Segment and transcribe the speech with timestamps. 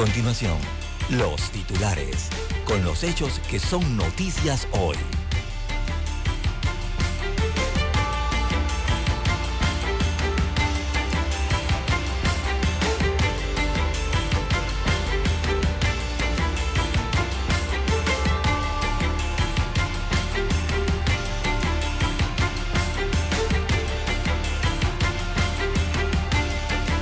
[0.00, 0.56] Continuación,
[1.10, 2.30] los titulares,
[2.64, 4.96] con los hechos que son noticias hoy.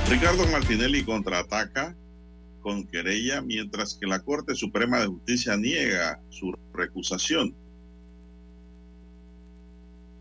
[0.09, 1.88] Ricardo Martinelli contraataca
[2.79, 7.53] con querella mientras que la Corte Suprema de Justicia niega su recusación.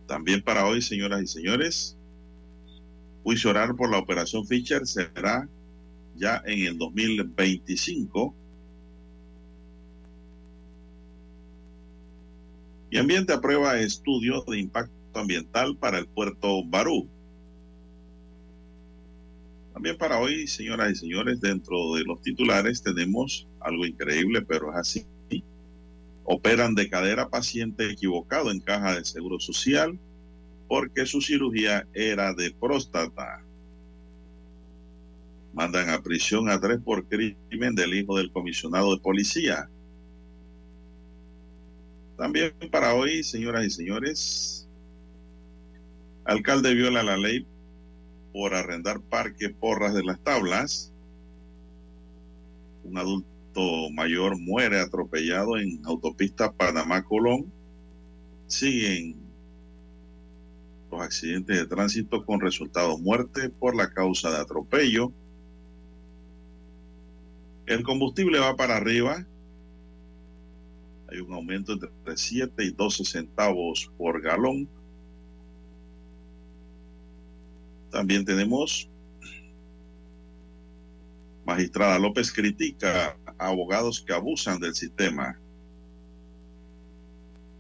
[0.07, 1.97] También para hoy, señoras y señores,
[3.23, 5.49] juicio oral por la operación Fischer será
[6.17, 8.35] ya en el 2025.
[12.91, 17.07] Y Ambiente aprueba estudio de impacto ambiental para el puerto Barú.
[19.79, 24.77] También para hoy, señoras y señores, dentro de los titulares tenemos algo increíble, pero es
[24.77, 25.07] así.
[26.25, 29.97] Operan de cadera paciente equivocado en caja de seguro social
[30.67, 33.45] porque su cirugía era de próstata.
[35.55, 39.71] Mandan a prisión a tres por crimen del hijo del comisionado de policía.
[42.17, 44.69] También para hoy, señoras y señores,
[46.25, 47.47] alcalde viola la ley
[48.39, 50.93] por arrendar parque Porras de las Tablas.
[52.85, 57.53] Un adulto mayor muere atropellado en autopista Panamá-Colón.
[58.47, 59.17] Siguen
[60.89, 65.11] los accidentes de tránsito con resultado muerte por la causa de atropello.
[67.67, 69.27] El combustible va para arriba.
[71.09, 74.69] Hay un aumento entre 7 y 12 centavos por galón.
[77.91, 78.89] También tenemos
[81.49, 85.41] Magistrada López critica a abogados que abusan del sistema.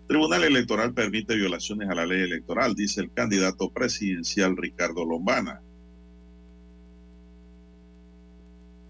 [0.06, 5.62] Tribunal Electoral permite violaciones a la ley electoral, dice el candidato presidencial Ricardo Lombana.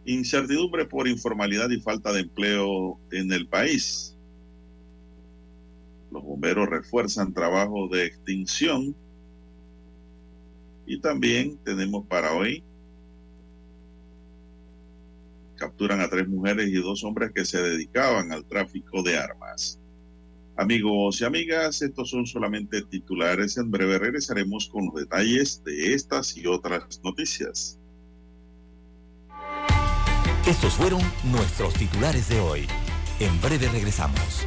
[0.04, 4.16] Incertidumbre por informalidad y falta de empleo en el país.
[6.10, 8.96] Los bomberos refuerzan trabajo de extinción
[10.88, 12.64] y también tenemos para hoy,
[15.56, 19.78] capturan a tres mujeres y dos hombres que se dedicaban al tráfico de armas.
[20.56, 23.58] Amigos y amigas, estos son solamente titulares.
[23.58, 27.78] En breve regresaremos con los detalles de estas y otras noticias.
[30.46, 32.66] Estos fueron nuestros titulares de hoy.
[33.20, 34.46] En breve regresamos.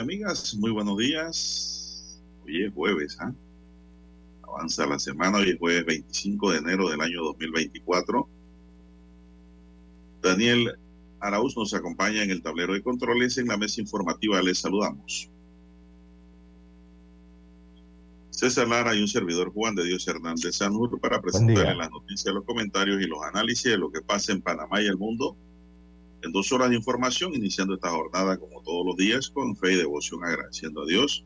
[0.00, 2.22] Y amigas, muy buenos días.
[2.46, 3.34] Hoy es jueves, ¿ah?
[4.44, 8.26] Avanza la semana, hoy es jueves 25 de enero del año 2024.
[10.22, 10.72] Daniel
[11.20, 13.36] Arauz nos acompaña en el tablero de controles.
[13.36, 15.28] En la mesa informativa les saludamos.
[18.30, 22.44] César Lara y un servidor Juan de Dios Hernández Sanur para presentarles las noticias, los
[22.44, 25.36] comentarios y los análisis de lo que pasa en Panamá y el mundo
[26.22, 29.76] en dos horas de información, iniciando esta jornada como todos los días con fe y
[29.76, 31.24] devoción, agradeciendo a Dios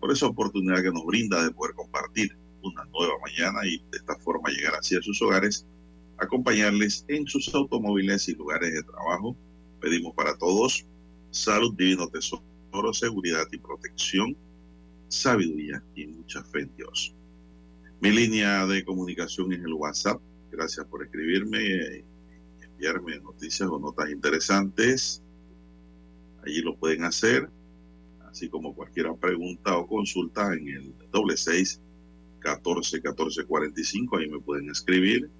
[0.00, 4.16] por esa oportunidad que nos brinda de poder compartir una nueva mañana y de esta
[4.16, 5.66] forma llegar así a sus hogares,
[6.18, 9.36] acompañarles en sus automóviles y lugares de trabajo.
[9.80, 10.84] Pedimos para todos
[11.30, 12.42] salud, divino tesoro,
[12.92, 14.36] seguridad y protección,
[15.08, 17.14] sabiduría y mucha fe en Dios.
[18.00, 20.20] Mi línea de comunicación es el WhatsApp.
[20.50, 22.04] Gracias por escribirme
[23.22, 25.22] noticias o notas interesantes,
[26.44, 27.48] allí lo pueden hacer,
[28.28, 31.80] así como cualquier pregunta o consulta en el doble seis
[32.40, 35.30] catorce catorce cuarenta y cinco, ahí me pueden escribir.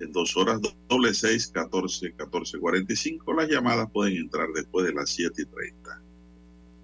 [0.00, 4.86] En dos horas, doble seis catorce catorce cuarenta y cinco, las llamadas pueden entrar después
[4.86, 6.00] de las siete y treinta.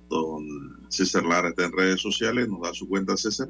[0.09, 3.49] Don César Lara está en redes sociales, nos da su cuenta César.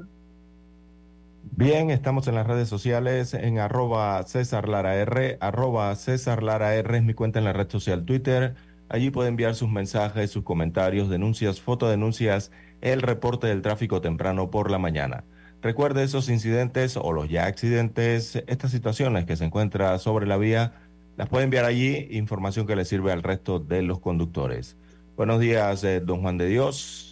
[1.43, 6.97] Bien, estamos en las redes sociales en arroba César Lara R, arroba César Lara R
[6.97, 8.55] es mi cuenta en la red social Twitter.
[8.89, 12.51] Allí puede enviar sus mensajes, sus comentarios, denuncias, fotodenuncias,
[12.81, 15.23] el reporte del tráfico temprano por la mañana.
[15.61, 20.73] Recuerde esos incidentes o los ya accidentes, estas situaciones que se encuentran sobre la vía,
[21.17, 24.77] las puede enviar allí, información que le sirve al resto de los conductores.
[25.15, 27.10] Buenos días, eh, don Juan de Dios.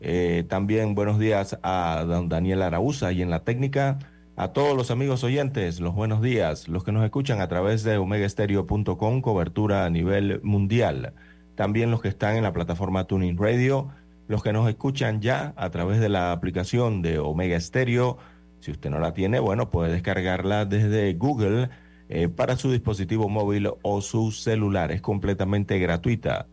[0.00, 3.98] Eh, también buenos días a Daniel Arauza y en la técnica.
[4.36, 7.96] A todos los amigos oyentes, los buenos días, los que nos escuchan a través de
[7.96, 11.14] omegaestereo.com, cobertura a nivel mundial.
[11.54, 13.88] También los que están en la plataforma Tuning Radio,
[14.28, 18.18] los que nos escuchan ya a través de la aplicación de Omega Stereo.
[18.60, 21.70] Si usted no la tiene, bueno, puede descargarla desde Google
[22.10, 24.92] eh, para su dispositivo móvil o su celular.
[24.92, 26.46] Es completamente gratuita.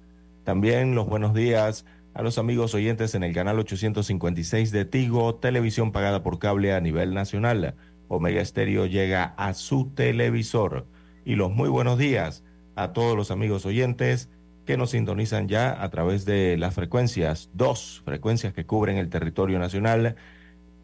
[0.45, 5.91] También los buenos días a los amigos oyentes en el canal 856 de Tigo, televisión
[5.91, 7.75] pagada por cable a nivel nacional.
[8.07, 10.85] Omega Estéreo llega a su televisor.
[11.25, 12.43] Y los muy buenos días
[12.75, 14.29] a todos los amigos oyentes
[14.65, 19.57] que nos sintonizan ya a través de las frecuencias, dos frecuencias que cubren el territorio
[19.59, 20.15] nacional,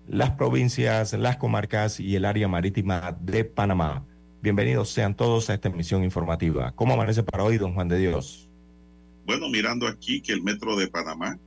[0.07, 4.05] las provincias, las comarcas y el área marítima de Panamá.
[4.41, 6.71] Bienvenidos sean todos a esta emisión informativa.
[6.75, 8.48] ¿Cómo amanece para hoy, don Juan de Dios?
[9.29, 11.37] Bueno, mirando aquí que el Metro de Panamá,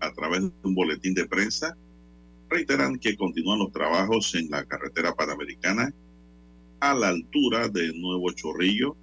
[0.00, 1.76] a través de un boletín de prensa,
[2.50, 5.94] reiteran que continúan los trabajos en la carretera panamericana
[6.80, 8.96] a la altura de Nuevo Chorrillo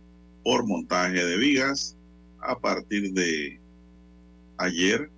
[0.44, 1.96] por montaje de vigas
[2.42, 3.58] a partir de
[4.58, 5.10] ayer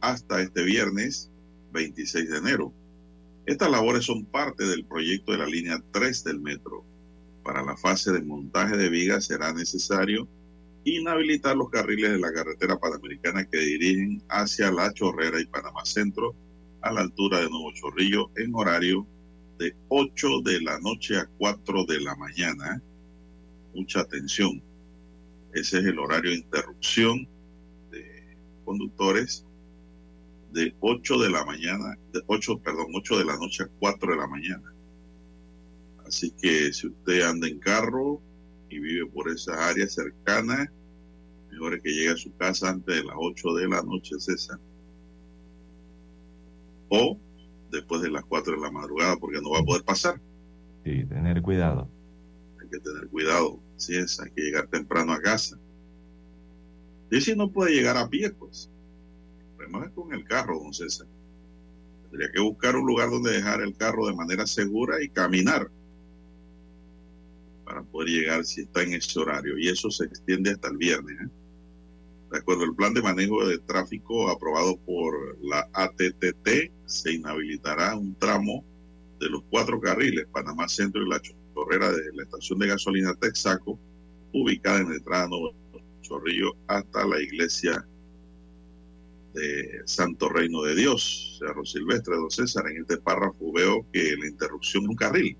[0.00, 1.30] hasta este viernes
[1.74, 2.72] 26 de enero.
[3.44, 6.82] Estas labores son parte del proyecto de la línea 3 del metro.
[7.44, 10.26] Para la fase de montaje de vigas será necesario
[10.86, 16.34] inhabilitar los carriles de la carretera panamericana que dirigen hacia La Chorrera y Panamá Centro
[16.80, 19.04] a la altura de Nuevo Chorrillo en horario
[19.58, 22.80] de 8 de la noche a 4 de la mañana.
[23.74, 24.62] Mucha atención.
[25.52, 27.26] Ese es el horario de interrupción
[27.90, 29.44] de conductores
[30.52, 34.18] de 8 de la mañana, de 8, perdón, 8 de la noche a 4 de
[34.18, 34.72] la mañana.
[36.06, 38.22] Así que si usted anda en carro,
[38.68, 40.68] y vive por esas áreas cercanas,
[41.56, 44.58] mejor es que llegue a su casa antes de las 8 de la noche, César.
[46.88, 47.18] O
[47.70, 50.20] después de las 4 de la madrugada, porque no va a poder pasar.
[50.84, 51.88] Sí, tener cuidado.
[52.60, 55.58] Hay que tener cuidado, sí es, hay que llegar temprano a casa.
[57.10, 58.70] Y si no puede llegar a pie, pues,
[59.58, 61.06] es con el carro, don César.
[62.10, 65.70] Tendría que buscar un lugar donde dejar el carro de manera segura y caminar
[67.64, 69.58] para poder llegar si está en ese horario.
[69.58, 71.20] Y eso se extiende hasta el viernes.
[71.20, 71.28] ¿eh?
[72.30, 78.14] De acuerdo al plan de manejo de tráfico aprobado por la ATTT, se inhabilitará un
[78.16, 78.64] tramo
[79.20, 83.78] de los cuatro carriles, Panamá Centro y la Chorrera de la estación de gasolina Texaco,
[84.32, 85.54] ubicada en el entrada Nuevo
[86.02, 87.86] Chorrillo hasta la iglesia
[89.34, 92.66] de Santo Reino de Dios, Cerro Silvestre, don César.
[92.68, 95.36] En este párrafo veo que la interrupción es un carril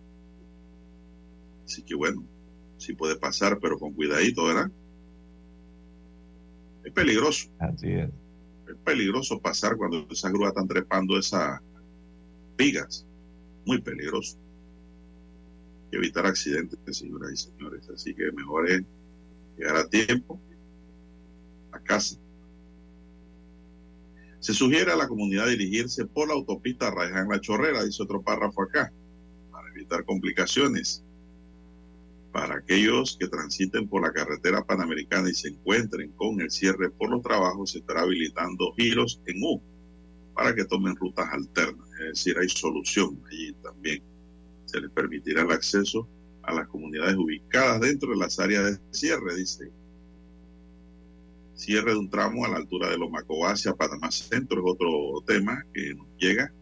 [1.66, 2.24] Así que bueno,
[2.78, 4.70] sí puede pasar, pero con cuidadito, ¿verdad?
[6.86, 7.48] Es peligroso.
[7.58, 8.08] Así es.
[8.68, 11.60] Es peligroso pasar cuando esas grúas están trepando esas
[12.56, 13.04] vigas.
[13.64, 14.38] Muy peligroso.
[15.84, 17.90] Hay que evitar accidentes, señoras y señores.
[17.90, 18.82] Así que mejor es
[19.58, 20.40] llegar a tiempo
[21.72, 22.16] a casa
[24.38, 28.62] Se sugiere a la comunidad dirigirse por la autopista Raján La Chorrera, dice otro párrafo
[28.62, 28.92] acá,
[29.50, 31.02] para evitar complicaciones.
[32.36, 37.08] Para aquellos que transiten por la carretera panamericana y se encuentren con el cierre por
[37.08, 39.62] los trabajos, se estará habilitando giros en U
[40.34, 41.88] para que tomen rutas alternas.
[41.92, 44.02] Es decir, hay solución allí también.
[44.66, 46.06] Se les permitirá el acceso
[46.42, 49.72] a las comunidades ubicadas dentro de las áreas de cierre, dice
[51.54, 55.64] cierre de un tramo a la altura de Lomacobá hacia Panamá Centro es otro tema
[55.72, 56.52] que nos llega.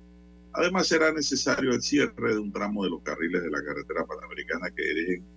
[0.53, 4.71] Además, será necesario el cierre de un tramo de los carriles de la carretera panamericana
[4.71, 5.35] que dirigen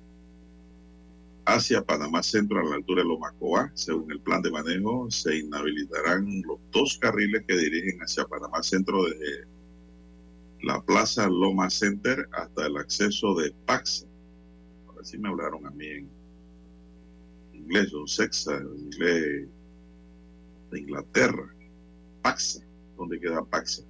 [1.47, 3.71] hacia Panamá Centro a la altura de Lomacobá.
[3.73, 9.05] Según el plan de manejo, se inhabilitarán los dos carriles que dirigen hacia Panamá Centro
[9.05, 9.47] desde
[10.63, 14.05] la plaza Loma Center hasta el acceso de Paxa.
[14.87, 16.09] Ahora sí me hablaron a mí en
[17.53, 19.47] inglés o sexa, en inglés
[20.71, 21.55] de Inglaterra.
[22.23, 22.59] Paxa,
[22.97, 23.83] ¿dónde queda Paxa?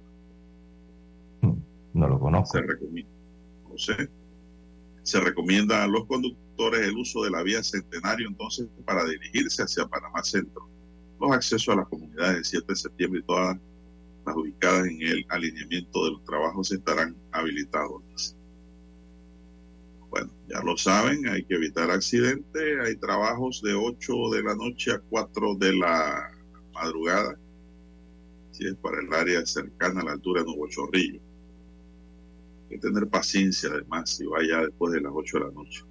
[1.92, 2.56] No lo conozco.
[2.58, 3.10] Se recomienda,
[3.68, 4.08] no sé.
[5.02, 9.86] Se recomienda a los conductores el uso de la vía Centenario entonces para dirigirse hacia
[9.86, 10.68] Panamá Centro.
[11.20, 13.56] Los accesos a las comunidades del 7 de septiembre y todas
[14.26, 18.36] las ubicadas en el alineamiento de los trabajos estarán habilitados.
[20.10, 22.78] Bueno, ya lo saben, hay que evitar accidentes.
[22.84, 26.30] Hay trabajos de 8 de la noche a 4 de la
[26.72, 27.38] madrugada.
[28.52, 31.20] Si es para el área cercana a la altura de Nuevo Chorrillo.
[32.62, 35.87] Hay que tener paciencia, además, si vaya después de las 8 de la noche.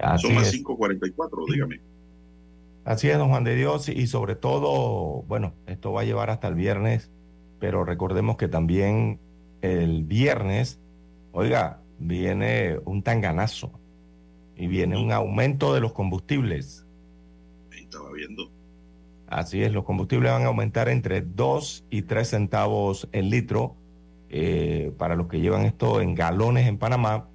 [0.00, 0.54] Así Son las es.
[0.54, 1.80] 5:44, dígame.
[2.84, 6.48] Así es, don Juan de Dios, y sobre todo, bueno, esto va a llevar hasta
[6.48, 7.10] el viernes,
[7.58, 9.20] pero recordemos que también
[9.60, 10.80] el viernes,
[11.32, 13.72] oiga, viene un tanganazo
[14.56, 16.86] y viene un aumento de los combustibles.
[17.72, 18.50] Ahí estaba viendo.
[19.26, 23.76] Así es, los combustibles van a aumentar entre 2 y 3 centavos el litro.
[24.30, 27.28] Eh, para los que llevan esto en galones en Panamá,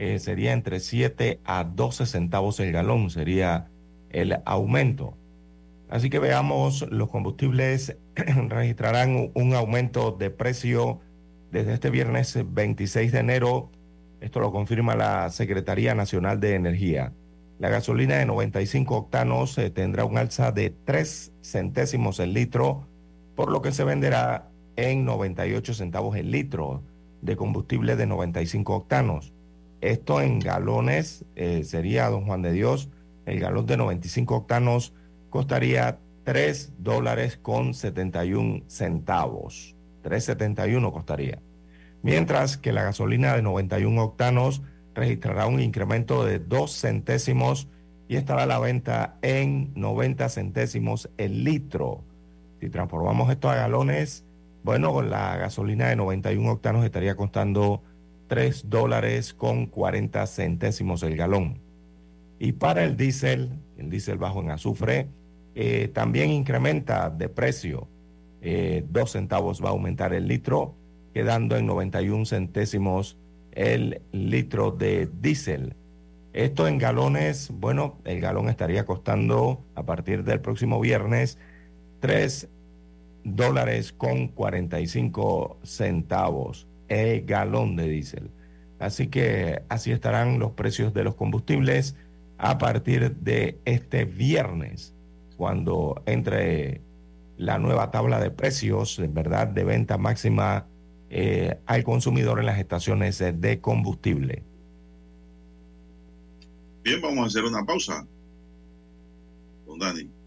[0.00, 3.68] eh, sería entre 7 a 12 centavos el galón, sería
[4.08, 5.14] el aumento.
[5.90, 7.98] Así que veamos, los combustibles
[8.48, 11.00] registrarán un- aumento de precio
[11.52, 13.70] desde este viernes 26 de enero.
[14.22, 17.12] Esto lo confirma la Secretaría Nacional de Energía.
[17.58, 22.86] La gasolina de 95 octanos eh, tendrá un alza de 3 centésimos el litro,
[23.36, 26.82] por lo que se venderá en 98 centavos el litro
[27.20, 29.34] de combustible de 95 octanos.
[29.80, 32.90] Esto en galones eh, sería, don Juan de Dios,
[33.26, 34.92] el galón de 95 octanos
[35.30, 39.74] costaría 3 dólares con 71 centavos.
[40.02, 41.40] 3.71 costaría.
[42.02, 44.62] Mientras que la gasolina de 91 octanos
[44.94, 47.68] registrará un incremento de 2 centésimos
[48.08, 52.02] y estará a la venta en 90 centésimos el litro.
[52.60, 54.24] Si transformamos esto a galones,
[54.62, 57.82] bueno, la gasolina de 91 octanos estaría costando
[58.30, 61.58] 3 dólares con 40 centésimos el galón.
[62.38, 65.08] Y para el diésel, el diésel bajo en azufre,
[65.56, 67.88] eh, también incrementa de precio.
[68.40, 70.76] Eh, dos centavos va a aumentar el litro,
[71.12, 73.18] quedando en 91 centésimos
[73.50, 75.74] el litro de diésel.
[76.32, 81.36] Esto en galones, bueno, el galón estaría costando a partir del próximo viernes
[81.98, 82.48] 3
[83.24, 86.69] dólares con 45 centavos
[87.24, 88.30] galón de diésel.
[88.78, 91.96] Así que así estarán los precios de los combustibles
[92.38, 94.94] a partir de este viernes,
[95.36, 96.80] cuando entre
[97.36, 100.66] la nueva tabla de precios, en verdad, de venta máxima
[101.10, 104.42] eh, al consumidor en las estaciones de combustible.
[106.82, 108.06] Bien, vamos a hacer una pausa.
[109.66, 110.19] Con Dani.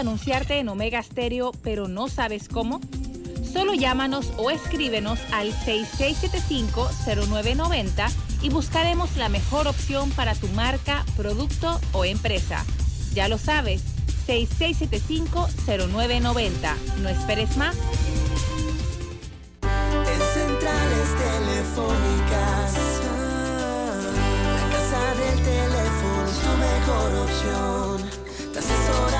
[0.00, 2.80] Anunciarte en Omega Stereo pero no sabes cómo?
[3.52, 8.10] Solo llámanos o escríbenos al 6675-0990
[8.42, 12.64] y buscaremos la mejor opción para tu marca, producto o empresa.
[13.12, 13.82] Ya lo sabes,
[14.26, 16.76] 6675-0990.
[17.02, 17.76] No esperes más.
[19.62, 22.74] En centrales telefónicas,
[24.54, 27.98] la casa del teléfono es tu mejor opción.
[28.52, 29.19] Te asesoramos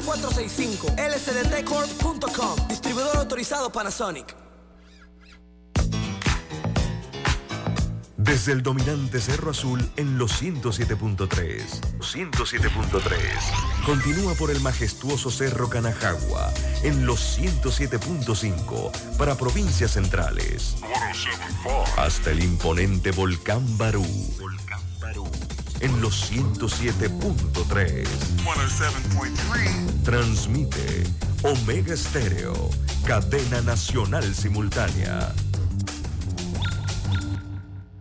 [0.00, 0.94] 65.
[0.96, 2.68] lsdtcorp.com.
[2.68, 4.46] Distribuidor autorizado Panasonic.
[8.26, 11.62] Desde el dominante Cerro Azul en los 107.3.
[12.00, 13.10] 107.3.
[13.86, 20.76] Continúa por el majestuoso Cerro Canajagua en los 107.5 para provincias centrales.
[21.96, 24.04] Hasta el imponente Volcán Barú.
[24.40, 25.30] Volcán Barú.
[25.80, 28.06] En los 107.3.
[30.04, 31.04] Transmite
[31.42, 32.70] Omega Estéreo,
[33.06, 35.32] cadena nacional simultánea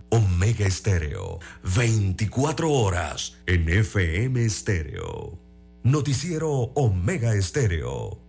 [0.10, 1.40] Omega Estéreo,
[1.76, 5.38] 24 horas en FM Estéreo.
[5.84, 8.25] Noticiero Omega Estéreo.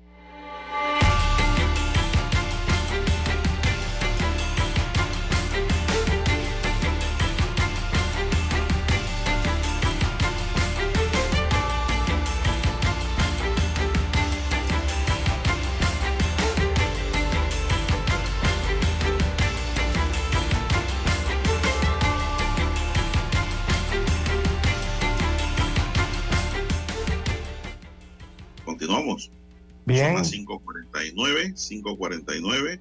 [31.14, 32.80] 5.49, 5.49.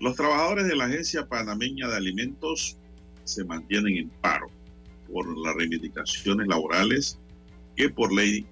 [0.00, 2.76] Los trabajadores de la Agencia Panameña de Alimentos
[3.24, 4.50] se mantienen en paro
[5.10, 7.18] por las reivindicaciones laborales
[7.76, 8.46] que por ley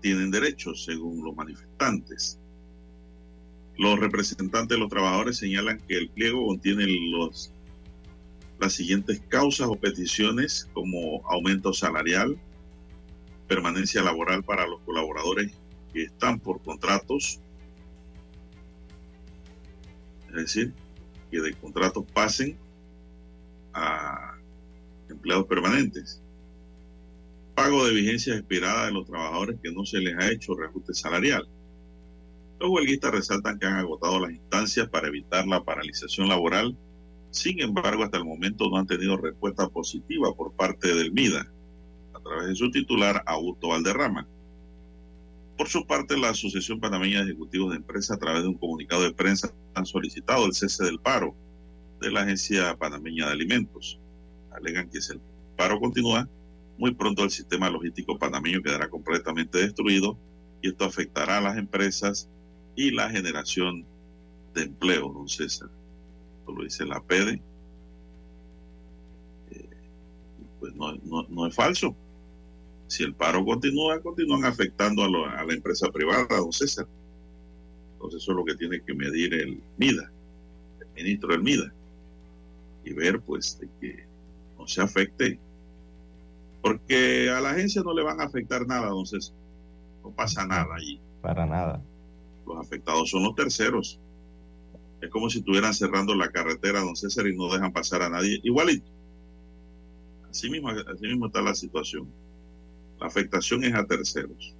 [0.00, 2.38] tienen derechos, según los manifestantes.
[3.78, 7.52] Los representantes de los trabajadores señalan que el pliego contiene los,
[8.58, 12.38] las siguientes causas o peticiones como aumento salarial,
[13.48, 15.52] permanencia laboral para los colaboradores
[15.92, 17.40] que están por contratos,
[20.38, 20.72] es decir,
[21.30, 22.56] que de contratos pasen
[23.72, 24.36] a
[25.08, 26.20] empleados permanentes.
[27.54, 31.48] Pago de vigencia expirada de los trabajadores que no se les ha hecho reajuste salarial.
[32.58, 36.76] Los huelguistas resaltan que han agotado las instancias para evitar la paralización laboral.
[37.30, 41.50] Sin embargo, hasta el momento no han tenido respuesta positiva por parte del MIDA,
[42.14, 44.26] a través de su titular, Augusto Valderrama.
[45.56, 49.02] Por su parte, la Asociación Panameña de Ejecutivos de Empresas, a través de un comunicado
[49.02, 51.34] de prensa, han solicitado el cese del paro
[52.00, 53.98] de la Agencia Panameña de Alimentos.
[54.50, 55.20] Alegan que si el
[55.56, 56.28] paro continúa,
[56.76, 60.18] muy pronto el sistema logístico panameño quedará completamente destruido
[60.60, 62.28] y esto afectará a las empresas
[62.74, 63.86] y la generación
[64.54, 65.70] de empleo, don César.
[66.40, 67.40] Esto lo dice la PEDE.
[69.52, 69.68] Eh,
[70.60, 70.92] pues no,
[71.30, 71.96] no es falso
[72.88, 76.86] si el paro continúa, continúan afectando a, la empresa privada, don César.
[77.94, 80.10] Entonces eso es lo que tiene que medir el MIDA,
[80.80, 81.72] el ministro del MIDA,
[82.84, 84.04] y ver pues de que
[84.58, 85.38] no se afecte.
[86.62, 89.34] Porque a la agencia no le van a afectar nada, don César.
[90.02, 91.00] No pasa nada allí.
[91.22, 91.80] Para nada.
[92.46, 93.98] Los afectados son los terceros.
[95.00, 98.40] Es como si estuvieran cerrando la carretera, don César, y no dejan pasar a nadie.
[98.42, 98.86] Igualito.
[100.30, 102.08] Así mismo, así mismo está la situación.
[103.00, 104.56] La afectación es a terceros.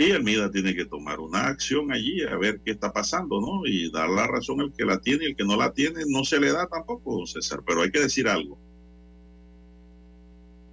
[0.00, 3.66] Y el MIDA tiene que tomar una acción allí a ver qué está pasando, ¿no?
[3.66, 6.24] Y dar la razón al que la tiene y el que no la tiene no
[6.24, 7.60] se le da tampoco, don César.
[7.66, 8.58] Pero hay que decir algo.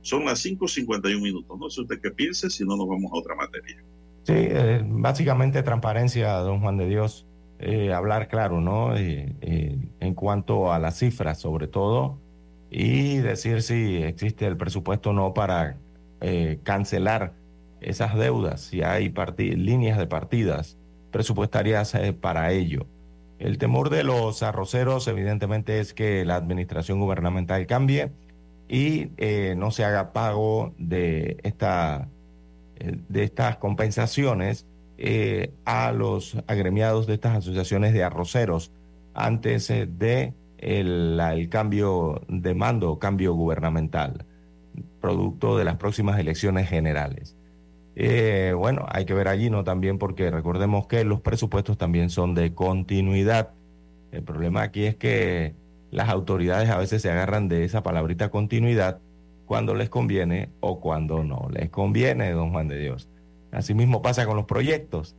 [0.01, 1.59] Son las 5.51 minutos.
[1.59, 3.83] No sé usted qué piense, si no nos vamos a otra materia.
[4.23, 7.25] Sí, eh, básicamente transparencia, don Juan de Dios.
[7.59, 8.95] Eh, hablar claro, ¿no?
[8.95, 9.35] Eh,
[9.99, 12.17] en cuanto a las cifras, sobre todo,
[12.69, 15.77] y decir si existe el presupuesto o no para
[16.21, 17.33] eh, cancelar
[17.81, 20.77] esas deudas, si hay líneas de partidas
[21.11, 22.87] presupuestarias eh, para ello.
[23.39, 28.11] El temor de los arroceros evidentemente es que la administración gubernamental cambie
[28.67, 32.09] y eh, no se haga pago de, esta,
[32.79, 34.65] de estas compensaciones
[35.65, 38.71] a los agremiados de estas asociaciones de arroceros
[39.13, 44.25] antes de el, cambio de mando, cambio gubernamental
[45.01, 47.35] producto de las próximas elecciones generales.
[47.95, 49.63] Eh, bueno, hay que ver allí, ¿no?
[49.63, 53.53] También porque recordemos que los presupuestos también son de continuidad.
[54.11, 55.55] El problema aquí es que
[55.89, 58.99] las autoridades a veces se agarran de esa palabrita continuidad
[59.47, 63.09] cuando les conviene o cuando no les conviene, don Juan de Dios.
[63.51, 65.15] Asimismo pasa con los proyectos.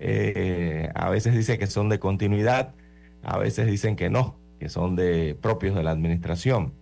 [0.00, 2.74] Eh, a veces dice que son de continuidad,
[3.22, 6.74] a veces dicen que no, que son de propios de la administración.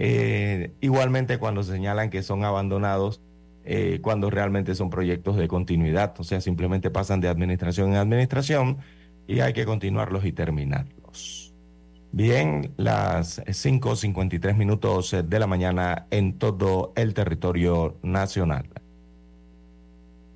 [0.00, 3.20] Eh, igualmente cuando señalan que son abandonados,
[3.64, 8.78] eh, cuando realmente son proyectos de continuidad, o sea, simplemente pasan de administración en administración
[9.26, 11.52] y hay que continuarlos y terminarlos.
[12.12, 18.68] Bien, las 5.53 minutos de la mañana en todo el territorio nacional.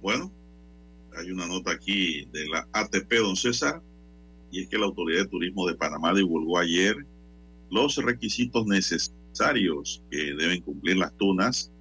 [0.02, 0.28] Bueno,
[1.16, 3.80] hay una nota aquí de la ATP, don César,
[4.50, 6.96] y es que la Autoridad de Turismo de Panamá divulgó ayer
[7.70, 9.21] los requisitos necesarios
[10.10, 11.72] que deben cumplir las tunas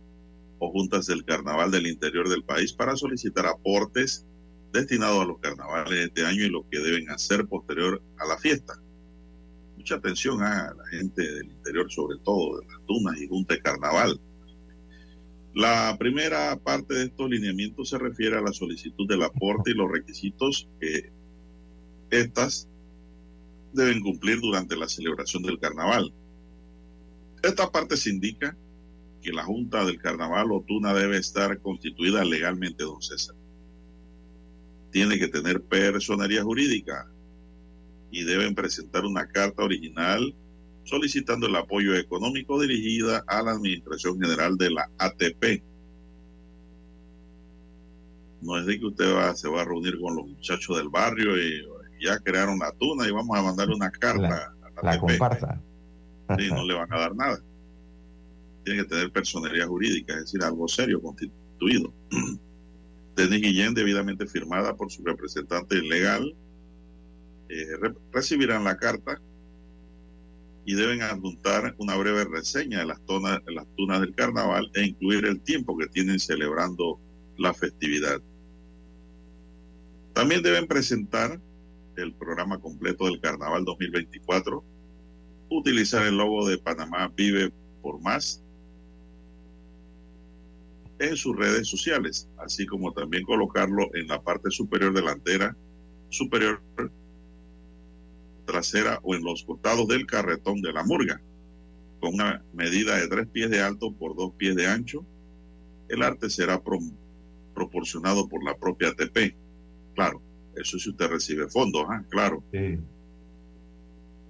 [0.60, 4.26] o juntas del carnaval del interior del país para solicitar aportes
[4.72, 8.38] destinados a los carnavales de este año y lo que deben hacer posterior a la
[8.38, 8.74] fiesta.
[9.76, 13.64] Mucha atención a la gente del interior, sobre todo de las tunas y juntas de
[13.64, 14.20] carnaval.
[15.54, 19.92] La primera parte de estos lineamientos se refiere a la solicitud del aporte y los
[19.92, 21.12] requisitos que
[22.12, 22.70] estas
[23.74, 26.14] deben cumplir durante la celebración del carnaval.
[27.42, 28.56] Esta parte se indica
[29.22, 33.36] que la Junta del Carnaval o Tuna debe estar constituida legalmente, don César.
[34.92, 37.08] Tiene que tener personería jurídica
[38.12, 40.36] y deben presentar una carta original
[40.84, 45.64] solicitando el apoyo económico dirigida a la Administración General de la ATP.
[48.42, 51.38] No es de que usted va, se va a reunir con los muchachos del barrio
[51.38, 51.64] y
[52.04, 55.62] ya crearon la tuna y vamos a mandarle una carta la, a la comparsa.
[56.38, 57.42] No le van a dar nada.
[58.64, 61.94] Tiene que tener personería jurídica, es decir, algo serio, constituido.
[63.16, 66.36] Denis Guillén, debidamente firmada por su representante legal,
[67.50, 69.20] eh, re recibirán la carta
[70.66, 75.26] y deben adjuntar una breve reseña de las, tonas, las tunas del carnaval e incluir
[75.26, 77.00] el tiempo que tienen celebrando
[77.38, 78.22] la festividad.
[80.14, 81.40] También deben presentar
[81.96, 84.64] el programa completo del Carnaval 2024,
[85.52, 88.42] utilizar el logo de Panamá Vive por Más
[91.00, 95.56] en sus redes sociales, así como también colocarlo en la parte superior delantera,
[96.10, 96.62] superior
[98.46, 101.20] trasera o en los costados del carretón de la murga,
[102.00, 105.06] con una medida de tres pies de alto por dos pies de ancho.
[105.90, 106.80] El arte será pro
[107.54, 109.36] proporcionado por la propia ATP.
[109.96, 110.22] Claro,
[110.56, 112.06] eso si usted recibe fondos, ¿eh?
[112.10, 112.44] claro.
[112.52, 112.80] Sí.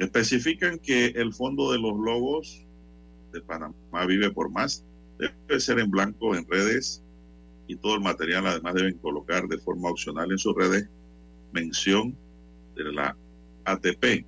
[0.01, 2.65] Especifican que el fondo de los logos
[3.31, 4.83] de Panamá Vive por Más
[5.19, 7.03] debe ser en blanco en redes
[7.67, 10.89] y todo el material además deben colocar de forma opcional en sus redes
[11.53, 12.17] mención
[12.75, 13.15] de la
[13.65, 14.25] ATP.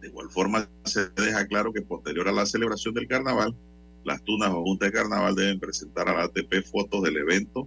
[0.00, 3.52] De igual forma se deja claro que posterior a la celebración del carnaval,
[4.04, 7.66] las tunas o juntas de carnaval deben presentar a la ATP fotos del evento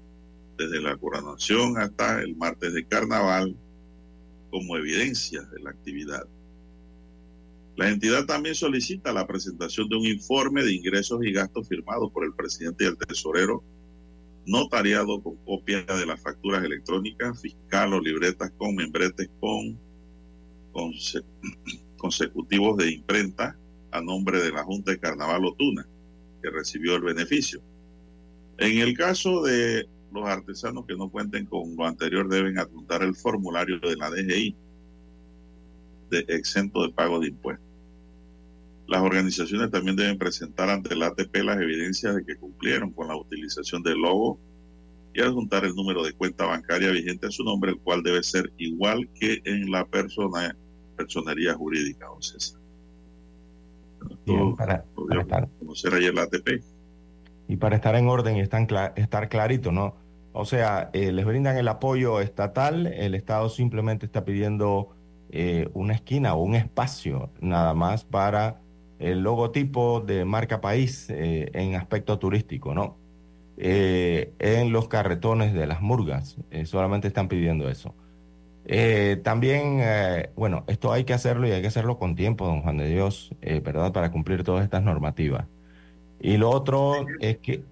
[0.57, 3.53] desde la coronación hasta el martes de carnaval
[4.49, 6.25] como evidencia de la actividad.
[7.79, 12.25] La entidad también solicita la presentación de un informe de ingresos y gastos firmado por
[12.25, 13.63] el presidente y el tesorero,
[14.45, 19.79] notariado con copia de las facturas electrónicas, fiscal o libretas con membretes con
[20.73, 21.21] conse
[21.97, 23.57] consecutivos de imprenta
[23.91, 25.87] a nombre de la Junta de Carnaval Otuna,
[26.43, 27.61] que recibió el beneficio.
[28.57, 33.15] En el caso de los artesanos que no cuenten con lo anterior deben adjuntar el
[33.15, 34.53] formulario de la DGI
[36.09, 37.68] de exento de pago de impuestos.
[38.89, 43.15] Las organizaciones también deben presentar ante la ATP las evidencias de que cumplieron con la
[43.15, 44.39] utilización del logo
[45.13, 48.51] y adjuntar el número de cuenta bancaria vigente a su nombre, el cual debe ser
[48.57, 50.57] igual que en la persona,
[50.97, 52.59] personería jurídica, don César.
[54.25, 56.63] Bien, para, para estar, conocer ayer la ATP.
[57.47, 59.97] Y para estar en orden y estar, estar clarito, ¿no?
[60.33, 64.89] O sea, eh, les brindan el apoyo estatal, el Estado simplemente está pidiendo
[65.29, 68.61] eh, una esquina o un espacio nada más para
[68.99, 72.97] el logotipo de marca país eh, en aspecto turístico, ¿no?
[73.57, 77.95] Eh, en los carretones de las murgas, eh, solamente están pidiendo eso.
[79.23, 79.81] también,
[80.35, 83.33] bueno, esto hay que hacerlo y hay que hacerlo con tiempo, don Juan de Dios,
[83.41, 83.91] ¿verdad?
[83.91, 85.47] Para cumplir todas estas normativas.
[86.19, 87.63] Y lo otro es que,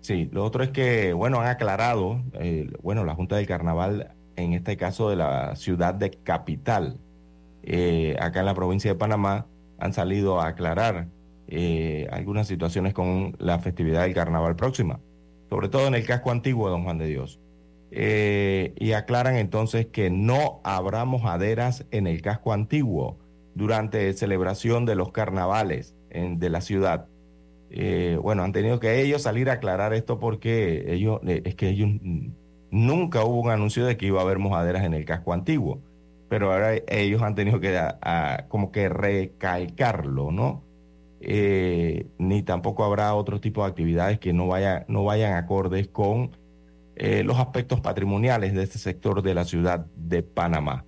[0.00, 2.22] sí, lo otro es que, bueno, han aclarado,
[2.82, 6.98] bueno, la Junta del Carnaval, en este caso de la ciudad de Capital,
[8.18, 9.46] acá en la provincia de Panamá,
[9.84, 11.08] han salido a aclarar
[11.46, 14.98] eh, algunas situaciones con la festividad del carnaval próxima,
[15.50, 17.38] sobre todo en el casco antiguo de Don Juan de Dios.
[17.90, 23.18] Eh, y aclaran entonces que no habrá mojaderas en el casco antiguo
[23.54, 27.06] durante celebración de los carnavales en, de la ciudad.
[27.68, 31.90] Eh, bueno, han tenido que ellos salir a aclarar esto porque ellos, es que ellos
[32.70, 35.82] nunca hubo un anuncio de que iba a haber mojaderas en el casco antiguo
[36.34, 40.64] pero ahora ellos han tenido que a, a, como que recalcarlo, ¿no?
[41.20, 46.36] Eh, ni tampoco habrá otro tipo de actividades que no, vaya, no vayan acordes con
[46.96, 50.84] eh, los aspectos patrimoniales de este sector de la ciudad de Panamá.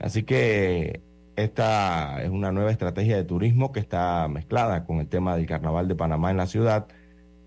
[0.00, 1.00] Así que
[1.36, 5.86] esta es una nueva estrategia de turismo que está mezclada con el tema del carnaval
[5.86, 6.88] de Panamá en la ciudad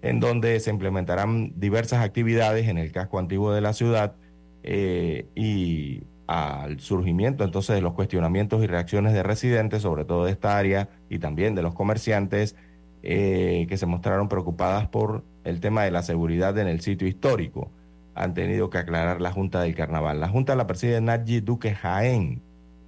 [0.01, 4.15] en donde se implementarán diversas actividades en el casco antiguo de la ciudad
[4.63, 6.03] eh, y
[6.33, 10.89] al surgimiento entonces de los cuestionamientos y reacciones de residentes, sobre todo de esta área,
[11.07, 12.55] y también de los comerciantes,
[13.03, 17.69] eh, que se mostraron preocupadas por el tema de la seguridad en el sitio histórico.
[18.15, 20.19] Han tenido que aclarar la Junta del Carnaval.
[20.19, 22.41] La Junta la preside Nadji Duque Jaén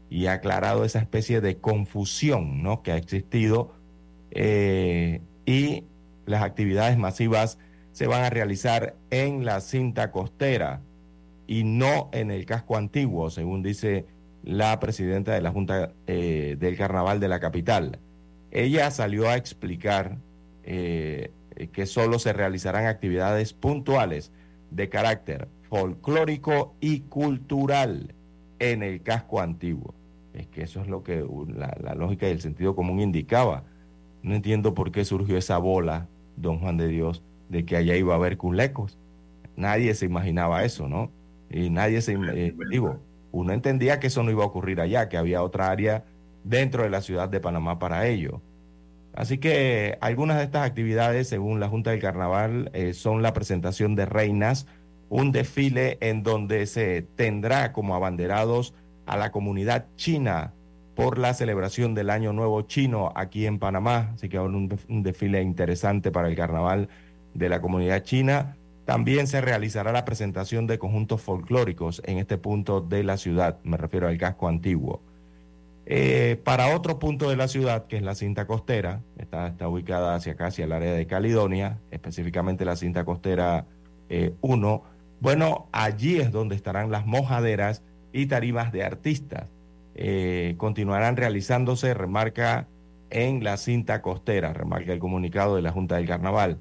[0.10, 2.82] y ha aclarado esa especie de confusión ¿no?
[2.82, 3.76] que ha existido
[4.32, 5.84] eh, y
[6.26, 7.60] las actividades masivas
[7.92, 10.82] se van a realizar en la cinta costera
[11.48, 14.06] y no en el casco antiguo, según dice
[14.44, 18.00] la presidenta de la Junta eh, del Carnaval de la capital.
[18.52, 20.18] Ella salió a explicar
[20.64, 21.32] eh,
[21.72, 24.32] que solo se realizarán actividades puntuales
[24.72, 28.14] de carácter folclórico y cultural
[28.60, 29.94] en el casco antiguo.
[30.34, 33.64] Es que eso es lo que la, la lógica y el sentido común indicaba.
[34.22, 38.14] No entiendo por qué surgió esa bola, don Juan de Dios, de que allá iba
[38.14, 38.98] a haber culecos.
[39.56, 41.12] Nadie se imaginaba eso, ¿no?
[41.56, 43.00] Y nadie se, eh, digo,
[43.32, 46.04] uno entendía que eso no iba a ocurrir allá, que había otra área
[46.44, 48.41] dentro de la ciudad de Panamá para ello.
[49.13, 53.96] Así que algunas de estas actividades, según la Junta del Carnaval, eh, son la presentación
[53.96, 54.68] de reinas,
[55.08, 58.74] un desfile en donde se tendrá como abanderados
[59.06, 60.52] a la comunidad china
[60.94, 64.12] por la celebración del Año Nuevo Chino aquí en Panamá.
[64.13, 66.89] Así que un, un desfile interesante para el carnaval
[67.34, 68.58] de la comunidad china.
[68.86, 73.78] También se realizará la presentación de conjuntos folclóricos en este punto de la ciudad, me
[73.78, 75.02] refiero al casco antiguo.
[75.88, 80.34] Eh, para otro punto de la ciudad, que es la cinta costera, está, ubicada hacia
[80.34, 83.65] acá, hacia el área de Caledonia, específicamente la cinta costera
[84.10, 87.82] 1, eh, bueno, allí es donde estarán las mojaderas
[88.13, 89.48] y tarimas de artistas.
[89.95, 92.67] Eh, continuarán realizándose, remarca
[93.10, 96.60] en la cinta costera, remarca el comunicado de la Junta del Carnaval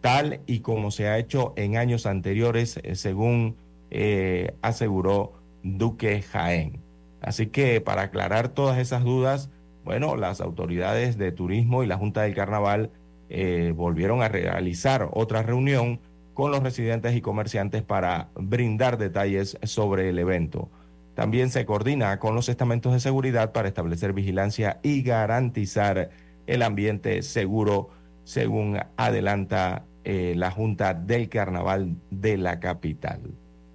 [0.00, 3.56] tal y como se ha hecho en años anteriores, eh, según
[3.90, 6.80] eh, aseguró Duque Jaén.
[7.20, 9.50] Así que para aclarar todas esas dudas,
[9.84, 12.90] bueno, las autoridades de turismo y la Junta del Carnaval
[13.28, 16.00] eh, volvieron a realizar otra reunión
[16.34, 20.68] con los residentes y comerciantes para brindar detalles sobre el evento.
[21.14, 26.10] También se coordina con los estamentos de seguridad para establecer vigilancia y garantizar
[26.46, 27.88] el ambiente seguro,
[28.26, 33.20] según adelanta eh, la Junta del Carnaval de la capital.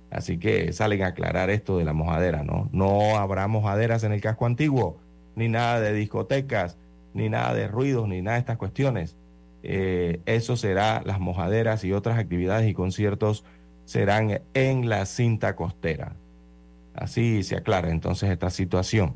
[0.10, 2.68] Así que salen a aclarar esto de la mojadera, ¿no?
[2.74, 5.00] No habrá mojaderas en el casco antiguo,
[5.38, 6.78] ni nada de discotecas,
[7.14, 9.16] ni nada de ruidos, ni nada de estas cuestiones.
[9.64, 13.46] Eh, eso será las mojaderas y otras actividades y conciertos
[13.86, 16.18] serán en la cinta costera.
[16.94, 19.16] Así se aclara entonces esta situación.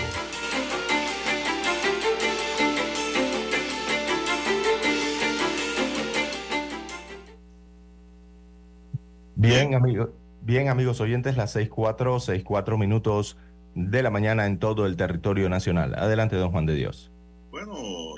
[9.51, 10.11] Bien, amigos,
[10.43, 13.35] bien, amigos oyentes, las 6:04, 6:04 minutos
[13.75, 15.93] de la mañana en todo el territorio nacional.
[15.95, 17.11] Adelante, don Juan de Dios.
[17.51, 17.73] Bueno,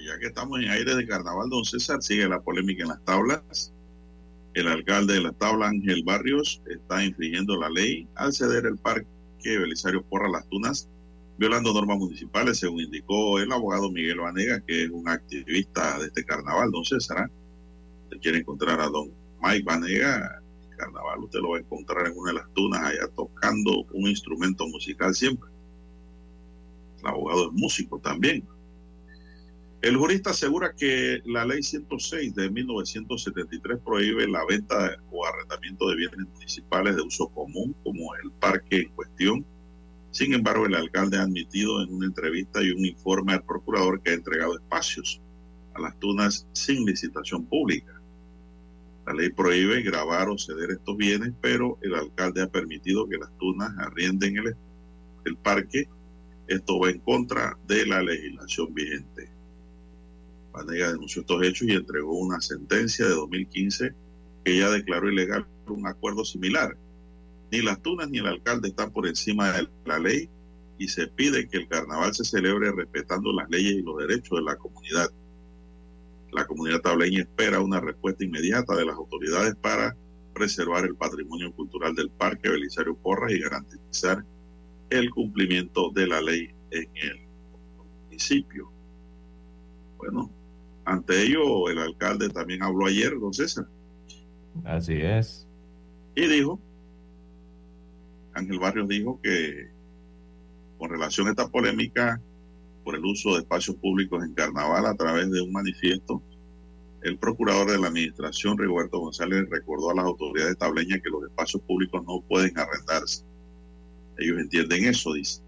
[0.06, 3.74] ya que estamos en aire de carnaval, don César, sigue la polémica en las tablas.
[4.54, 9.08] El alcalde de las tablas, Ángel Barrios, está infringiendo la ley al ceder el parque
[9.43, 10.88] Belisario Porra Las Tunas,
[11.39, 16.26] violando normas municipales, según indicó el abogado Miguel Vanega, que es un activista de este
[16.26, 17.32] carnaval, don César.
[18.12, 19.10] Se quiere encontrar a don
[19.41, 20.42] Mike Vanega,
[20.84, 24.67] carnaval usted lo va a encontrar en una de las tunas allá tocando un instrumento
[24.67, 25.50] musical siempre.
[27.00, 28.46] El abogado es músico también.
[29.82, 35.98] El jurista asegura que la ley 106 de 1973 prohíbe la venta o arrendamiento de
[35.98, 39.46] bienes municipales de uso común, como el parque en cuestión.
[40.12, 44.12] Sin embargo, el alcalde ha admitido en una entrevista y un informe al procurador que
[44.12, 45.22] ha entregado espacios
[45.74, 48.03] a las tunas sin licitación pública.
[49.06, 53.38] La ley prohíbe grabar o ceder estos bienes, pero el alcalde ha permitido que las
[53.38, 54.56] tunas arrienden el,
[55.26, 55.89] el parque.
[56.48, 59.30] Esto va en contra de la legislación vigente.
[60.54, 63.94] Vanega denunció estos hechos y entregó una sentencia de 2015
[64.44, 66.78] que ya declaró ilegal un acuerdo similar.
[67.52, 70.30] Ni las tunas ni el alcalde están por encima de la ley
[70.78, 74.44] y se pide que el carnaval se celebre respetando las leyes y los derechos de
[74.44, 75.10] la comunidad.
[76.34, 79.96] La comunidad tableña espera una respuesta inmediata de las autoridades para
[80.34, 84.26] preservar el patrimonio cultural del Parque Belisario Porras y garantizar
[84.89, 87.19] el cumplimiento de la ley en el
[88.08, 88.72] municipio.
[89.98, 90.32] Bueno,
[90.86, 93.67] ante ello el alcalde también habló ayer, don César.
[94.65, 95.48] Así es.
[96.15, 96.60] Y dijo,
[98.34, 99.69] Ángel Barrios dijo que
[100.78, 102.19] con relación a esta polémica,
[102.84, 106.22] por el uso de espacios públicos en carnaval a través de un manifiesto,
[107.02, 111.62] el procurador de la administración, Rigoberto González, recordó a las autoridades tableñas que los espacios
[111.63, 113.26] públicos no pueden arrendarse.
[114.17, 115.41] Ellos entienden eso, dice.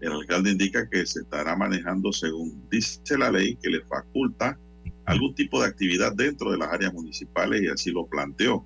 [0.00, 4.58] El alcalde indica que se estará manejando según dice la ley que le faculta
[5.04, 8.64] algún tipo de actividad dentro de las áreas municipales y así lo planteó.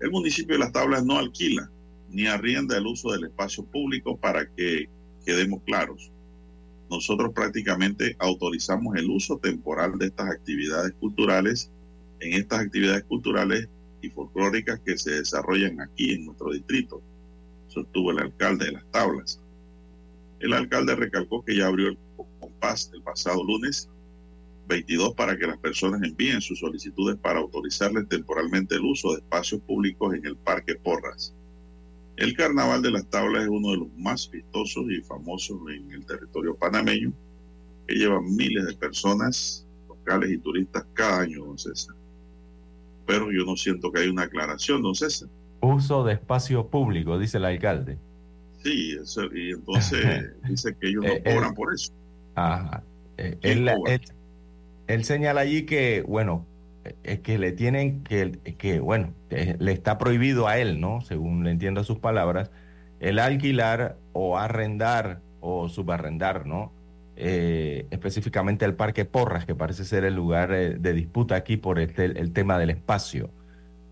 [0.00, 1.70] El municipio de Las Tablas no alquila
[2.10, 4.88] ni arrienda el uso del espacio público para que
[5.24, 6.10] quedemos claros
[6.90, 11.70] nosotros prácticamente autorizamos el uso temporal de estas actividades culturales
[12.20, 13.68] en estas actividades culturales
[14.02, 17.02] y folclóricas que se desarrollan aquí en nuestro distrito,
[17.68, 19.40] sostuvo el alcalde de las tablas.
[20.40, 21.98] El alcalde recalcó que ya abrió el
[22.40, 23.88] compás el pasado lunes
[24.68, 29.60] 22 para que las personas envíen sus solicitudes para autorizarles temporalmente el uso de espacios
[29.62, 31.34] públicos en el Parque Porras.
[32.18, 36.04] El Carnaval de las Tablas es uno de los más vistosos y famosos en el
[36.04, 37.12] territorio panameño,
[37.86, 41.94] que lleva miles de personas, locales y turistas cada año, don César.
[43.06, 45.28] Pero yo no siento que haya una aclaración, don César.
[45.60, 47.98] Uso de espacio público, dice el alcalde.
[48.64, 48.96] Sí,
[49.34, 51.92] y entonces dice que ellos no eh, cobran por eso.
[52.34, 52.82] Ajá.
[53.16, 53.70] Eh, él,
[54.88, 56.47] él señala allí que, bueno,
[57.02, 61.00] es que le tienen que, que, bueno, le está prohibido a él, ¿no?
[61.00, 62.50] Según le entiendo sus palabras,
[63.00, 66.72] el alquilar o arrendar o subarrendar, ¿no?
[67.16, 71.80] Eh, específicamente el Parque Porras, que parece ser el lugar eh, de disputa aquí por
[71.80, 73.30] este, el tema del espacio.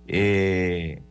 [0.07, 1.03] Eh,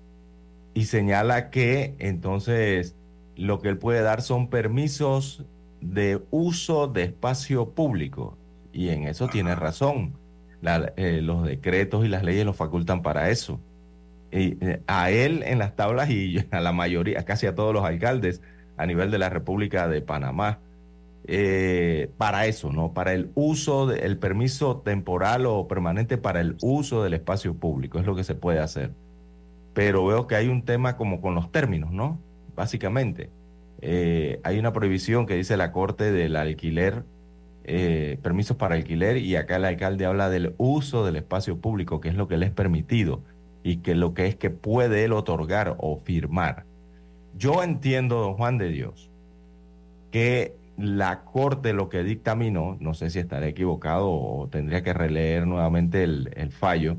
[0.74, 2.96] y señala que entonces
[3.36, 5.46] lo que él puede dar son permisos
[5.82, 8.38] de uso de espacio público.
[8.72, 10.14] Y en eso tiene razón
[10.98, 13.60] eh, los decretos y las leyes lo facultan para eso.
[14.32, 17.84] Y eh, a él en las tablas y a la mayoría, casi a todos los
[17.84, 18.42] alcaldes
[18.78, 20.60] a nivel de la República de Panamá,
[21.28, 22.94] eh, para eso, ¿no?
[22.94, 28.06] Para el uso, del permiso temporal o permanente para el uso del espacio público, es
[28.06, 28.92] lo que se puede hacer.
[29.74, 32.20] Pero veo que hay un tema como con los términos, ¿no?
[32.56, 33.30] Básicamente,
[33.82, 37.04] hay una prohibición que dice la Corte del alquiler
[37.68, 42.10] eh, permisos para alquiler y acá el alcalde habla del uso del espacio público, que
[42.10, 43.24] es lo que le es permitido
[43.64, 46.66] y que lo que es que puede él otorgar o firmar.
[47.36, 49.10] Yo entiendo, don Juan de Dios,
[50.12, 55.48] que la Corte lo que dictaminó, no sé si estaré equivocado o tendría que releer
[55.48, 56.98] nuevamente el, el fallo,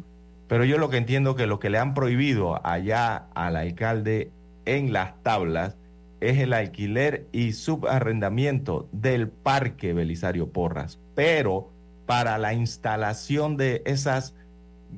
[0.48, 4.30] pero yo lo que entiendo que lo que le han prohibido allá al alcalde
[4.64, 5.76] en las tablas
[6.20, 11.70] es el alquiler y subarrendamiento del parque Belisario Porras, pero
[12.06, 14.34] para la instalación de esas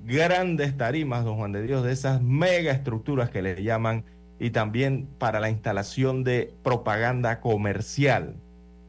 [0.04, 4.04] grandes tarimas, don Juan de Dios, de esas mega estructuras que le llaman,
[4.38, 8.36] y también para la instalación de propaganda comercial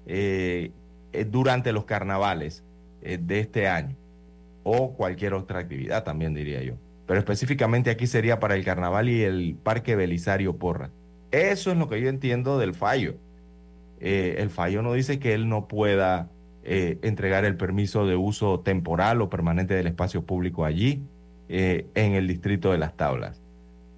[0.06, 0.72] eh,
[1.12, 2.64] eh, durante los carnavales
[3.02, 3.96] eh, de este año,
[4.64, 6.76] o cualquier otra actividad también diría yo.
[7.08, 10.92] Pero específicamente aquí sería para el carnaval y el Parque Belisario Porra.
[11.32, 13.16] Eso es lo que yo entiendo del fallo.
[14.00, 16.30] el fallo no dice que él no pueda
[16.72, 21.02] eh, entregar el permiso de uso temporal o permanente del espacio público allí,
[21.48, 23.42] eh, en el distrito de las tablas.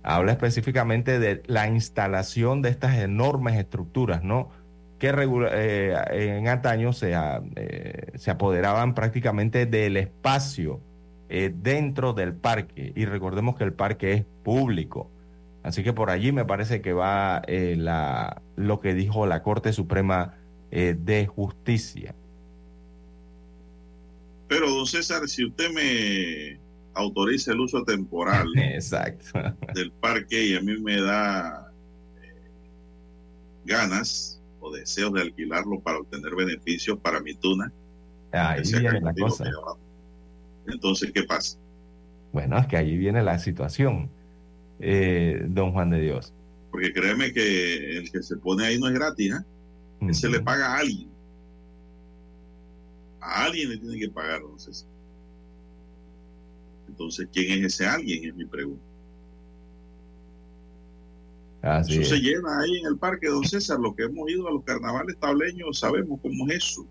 [0.03, 4.51] Habla específicamente de la instalación de estas enormes estructuras, ¿no?
[4.99, 7.13] Que eh, en antaño se,
[8.15, 10.79] se apoderaban prácticamente del espacio
[11.27, 12.93] dentro del parque.
[12.95, 15.09] Y recordemos que el parque es público.
[15.63, 20.37] Así que por allí me parece que va la, lo que dijo la Corte Suprema
[20.71, 22.15] de Justicia.
[24.51, 26.59] Pero, don César, si usted me
[26.93, 28.47] autoriza el uso temporal
[29.73, 31.71] del parque y a mí me da
[32.21, 32.49] eh,
[33.63, 37.71] ganas o deseos de alquilarlo para obtener beneficios para mi tuna,
[38.33, 39.45] ahí viene la cosa.
[40.67, 41.57] Entonces, ¿qué pasa?
[42.33, 44.09] Bueno, es que allí viene la situación,
[44.81, 46.33] eh, don Juan de Dios.
[46.71, 50.13] Porque créeme que el que se pone ahí no es gratis, ¿eh?
[50.13, 51.09] Se le paga a alguien.
[53.19, 54.87] A alguien le tiene que pagar, entonces.
[56.87, 58.25] Entonces, ¿quién es ese alguien?
[58.25, 58.83] Es mi pregunta.
[61.81, 63.79] eso se llena ahí en el parque, don César.
[63.79, 66.87] Lo que hemos ido a los carnavales tableños sabemos cómo es eso.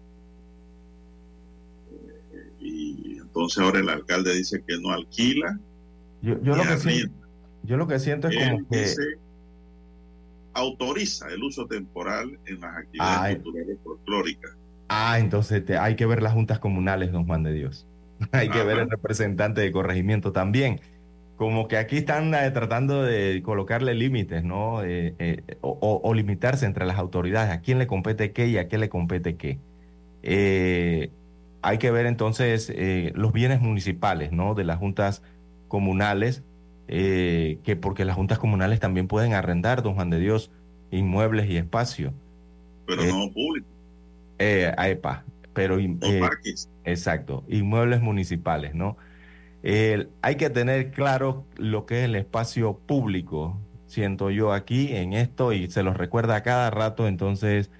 [2.32, 5.58] Eh, y entonces ahora el alcalde dice que no alquila.
[6.22, 7.19] Yo, lo, que siento,
[7.62, 8.86] yo lo que siento es como que.
[10.54, 14.50] autoriza el uso temporal en las actividades culturales folclóricas.
[14.88, 17.86] Ah, entonces hay que ver las juntas comunales, don Juan de Dios.
[18.32, 20.80] hay que ver el representante de corregimiento también.
[21.36, 24.82] Como que aquí están eh, tratando de colocarle límites, ¿no?
[24.82, 27.50] Eh, eh, o, limitarse entre las autoridades.
[27.50, 29.58] ¿A quién le compete qué y a qué le compete qué?
[31.62, 32.72] hay que ver entonces
[33.14, 34.54] los bienes municipales, ¿no?
[34.54, 35.22] De las juntas
[35.68, 36.42] comunales,
[36.90, 40.50] que porque las juntas comunales también pueden arrendar, don Juan de Dios,
[40.90, 42.12] inmuebles y espacio.
[42.86, 43.66] Pero no público
[44.40, 45.78] eh, AEPA, pero...
[45.78, 46.20] Eh,
[46.84, 48.96] exacto, inmuebles municipales, ¿no?
[49.62, 55.52] hay que tener claro lo que es el espacio público, siento yo aquí en esto,
[55.52, 57.70] y se los recuerda a cada rato, entonces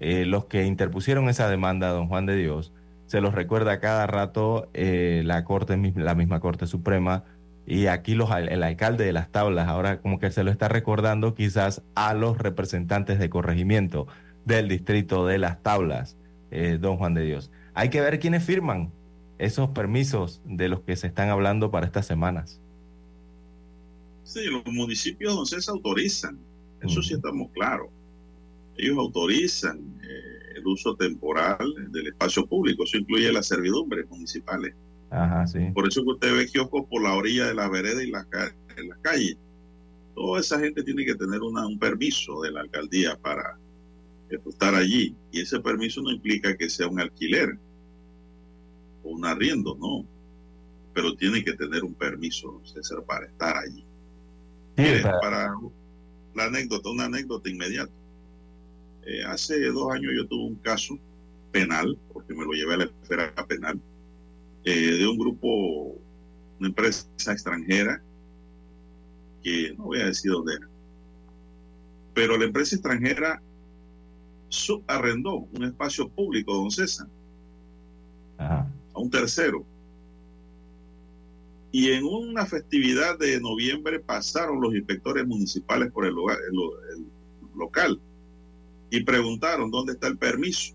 [0.00, 2.72] eh, los que interpusieron esa demanda, don Juan de Dios,
[3.04, 7.24] se los recuerda a cada rato eh, la Corte, la misma Corte Suprema,
[7.66, 11.34] y aquí los, el alcalde de las tablas, ahora como que se lo está recordando
[11.34, 14.06] quizás a los representantes de corregimiento
[14.44, 16.16] del distrito de las tablas,
[16.52, 17.50] eh, don Juan de Dios.
[17.74, 18.92] Hay que ver quiénes firman
[19.38, 22.60] esos permisos de los que se están hablando para estas semanas.
[24.22, 26.38] Sí, los municipios, don César, autorizan,
[26.82, 27.88] eso sí estamos claros.
[28.76, 31.58] Ellos autorizan eh, el uso temporal
[31.90, 34.74] del espacio público, eso incluye las servidumbres municipales.
[35.10, 35.58] Ajá, sí.
[35.74, 38.98] Por eso que usted ve kioscos por la orilla de la vereda y la, las
[39.02, 39.36] calles.
[40.14, 43.58] Toda esa gente tiene que tener un permiso de la alcaldía para
[44.30, 45.14] estar allí.
[45.30, 47.58] Y ese permiso no implica que sea un alquiler
[49.02, 50.06] o un arriendo, no.
[50.94, 53.84] Pero tiene que tener un permiso, César, para estar allí.
[55.20, 55.54] para
[56.34, 57.92] la anécdota, una anécdota inmediata.
[59.04, 60.98] Eh, hace dos años yo tuve un caso
[61.52, 63.80] penal, porque me lo llevé a la esfera penal,
[64.66, 65.96] eh, de un grupo,
[66.58, 68.02] una empresa extranjera,
[69.40, 70.68] que no voy a decir dónde era,
[72.12, 73.40] pero la empresa extranjera
[74.48, 77.06] subarrendó un espacio público, don César,
[78.38, 79.64] a un tercero.
[81.70, 87.06] Y en una festividad de noviembre pasaron los inspectores municipales por el, lugar, el,
[87.56, 88.00] local
[88.90, 90.74] y preguntaron dónde está el permiso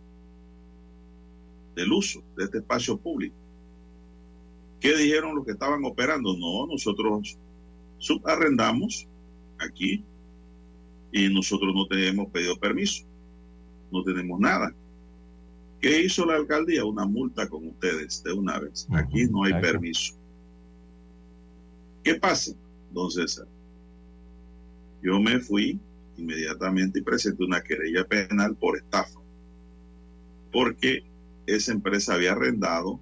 [1.75, 3.40] del uso de este espacio público.
[4.81, 6.35] ¿Qué dijeron los que estaban operando?
[6.35, 7.37] No, nosotros
[7.99, 9.07] subarrendamos
[9.59, 10.03] aquí
[11.13, 13.05] y nosotros no tenemos pedido permiso
[13.91, 14.73] no tenemos nada.
[15.81, 16.85] ¿Qué hizo la alcaldía?
[16.85, 18.87] Una multa con ustedes de una vez.
[18.91, 20.13] Aquí no hay permiso.
[22.03, 22.53] ¿Qué pasa,
[22.91, 23.47] don César?
[25.03, 25.79] Yo me fui
[26.17, 29.19] inmediatamente y presenté una querella penal por estafa.
[30.51, 31.03] porque
[31.47, 32.99] esa empresa había arrendado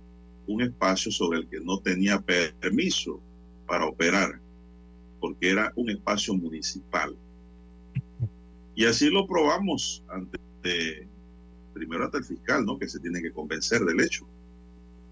[0.50, 2.20] un espacio sobre el que no tenía
[2.60, 3.22] permiso
[3.68, 4.42] para operar,
[5.20, 7.16] porque era un espacio municipal.
[8.74, 11.08] Y así lo probamos ante,
[11.74, 12.80] primero ante el fiscal, ¿no?
[12.80, 14.28] Que se tiene que convencer del hecho.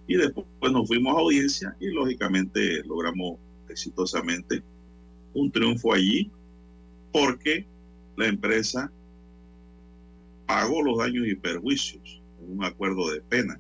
[0.08, 3.38] Y después pues, nos fuimos a audiencia y lógicamente logramos
[3.70, 4.64] exitosamente
[5.36, 6.32] un triunfo allí
[7.12, 7.68] porque
[8.16, 8.92] la empresa
[10.48, 13.60] pagó los daños y perjuicios en un acuerdo de pena.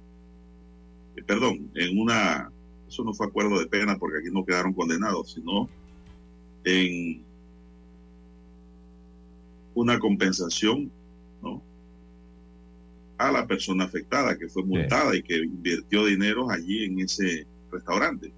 [1.17, 2.51] Eh, perdón, en una,
[2.87, 5.69] eso no fue acuerdo de pena porque aquí no quedaron condenados, sino
[6.63, 7.23] en
[9.73, 10.91] una compensación,
[11.41, 11.61] ¿no?
[13.17, 18.31] A la persona afectada que fue multada y que invirtió dinero allí en ese restaurante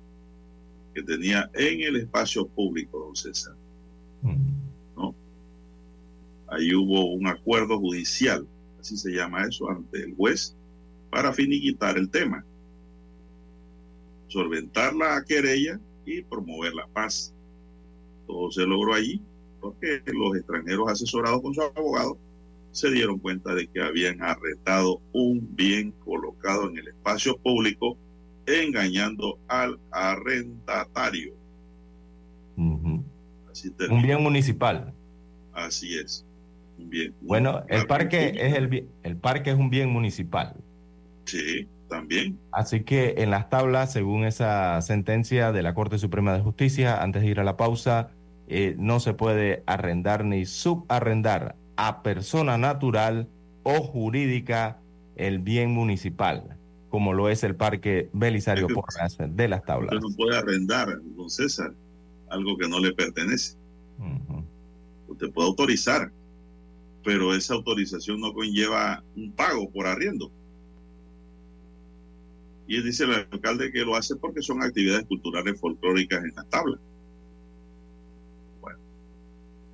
[0.94, 3.56] que tenía en el espacio público, don César.
[4.96, 5.14] ¿No?
[6.48, 8.48] Ahí hubo un acuerdo judicial,
[8.80, 10.56] así se llama eso, ante el juez,
[11.10, 12.44] para finiquitar el tema,
[14.30, 17.34] solventar la querella y promover la paz.
[18.26, 19.22] Todo se logró allí
[19.60, 22.18] porque los extranjeros asesorados con su abogado
[22.72, 27.98] se dieron cuenta de que habían arrestado un bien colocado en el espacio público
[28.46, 31.34] engañando al arrendatario.
[33.52, 34.94] Así un bien municipal.
[35.54, 36.26] Así es.
[36.78, 37.14] Un bien.
[37.22, 40.56] Bueno, el parque es el, el parque es un bien municipal.
[41.26, 42.40] Sí, también.
[42.52, 47.24] Así que en las tablas, según esa sentencia de la Corte Suprema de Justicia, antes
[47.24, 48.12] de ir a la pausa,
[48.48, 53.28] eh, no se puede arrendar ni subarrendar a persona natural
[53.64, 54.80] o jurídica
[55.16, 56.60] el bien municipal
[56.90, 59.94] como lo es el Parque Belisario Porras de las Tablas.
[59.94, 61.74] Usted no puede arrendar, don César,
[62.30, 63.56] algo que no le pertenece.
[65.08, 66.12] Usted puede autorizar,
[67.04, 70.32] pero esa autorización no conlleva un pago por arriendo.
[72.70, 76.80] Y dice el alcalde que lo hace porque son actividades culturales folclóricas en las tablas.
[78.62, 78.78] Bueno,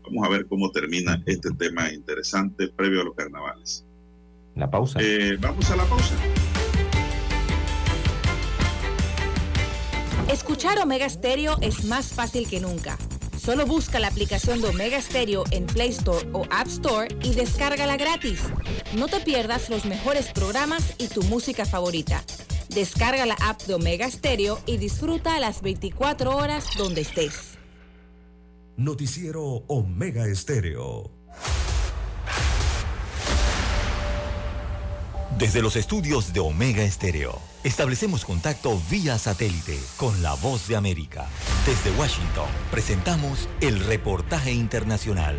[0.02, 3.84] vamos a ver cómo termina este tema interesante previo a los carnavales.
[4.56, 5.00] La pausa.
[5.02, 6.16] Eh, vamos a la pausa.
[10.32, 12.98] Escuchar Omega Stereo es más fácil que nunca.
[13.38, 17.98] Solo busca la aplicación de Omega Stereo en Play Store o App Store y descárgala
[17.98, 18.40] gratis.
[18.98, 22.24] No te pierdas los mejores programas y tu música favorita.
[22.76, 27.58] Descarga la app de Omega Stereo y disfruta las 24 horas donde estés.
[28.76, 31.10] Noticiero Omega Stereo.
[35.38, 41.28] Desde los estudios de Omega Estéreo, establecemos contacto vía satélite con la voz de América.
[41.66, 45.38] Desde Washington, presentamos el reportaje internacional.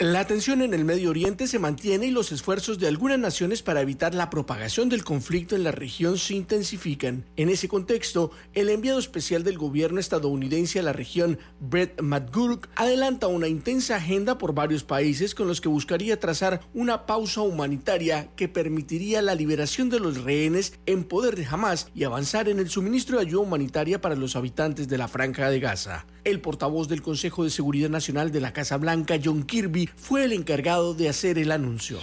[0.00, 3.80] La tensión en el Medio Oriente se mantiene y los esfuerzos de algunas naciones para
[3.80, 7.24] evitar la propagación del conflicto en la región se intensifican.
[7.34, 13.26] En ese contexto, el enviado especial del gobierno estadounidense a la región, Brett McGurk, adelanta
[13.26, 18.46] una intensa agenda por varios países con los que buscaría trazar una pausa humanitaria que
[18.46, 23.16] permitiría la liberación de los rehenes en poder de Hamas y avanzar en el suministro
[23.16, 26.06] de ayuda humanitaria para los habitantes de la Franja de Gaza.
[26.22, 30.32] El portavoz del Consejo de Seguridad Nacional de la Casa Blanca, John Kirby, fue el
[30.32, 31.98] encargado de hacer el anuncio.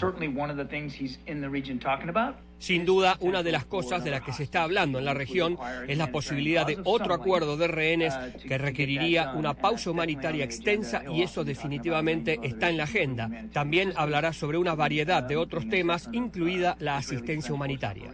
[2.57, 5.57] Sin duda, una de las cosas de las que se está hablando en la región
[5.87, 8.13] es la posibilidad de otro acuerdo de rehenes
[8.47, 13.29] que requeriría una pausa humanitaria extensa y eso definitivamente está en la agenda.
[13.51, 18.11] También hablará sobre una variedad de otros temas, incluida la asistencia humanitaria.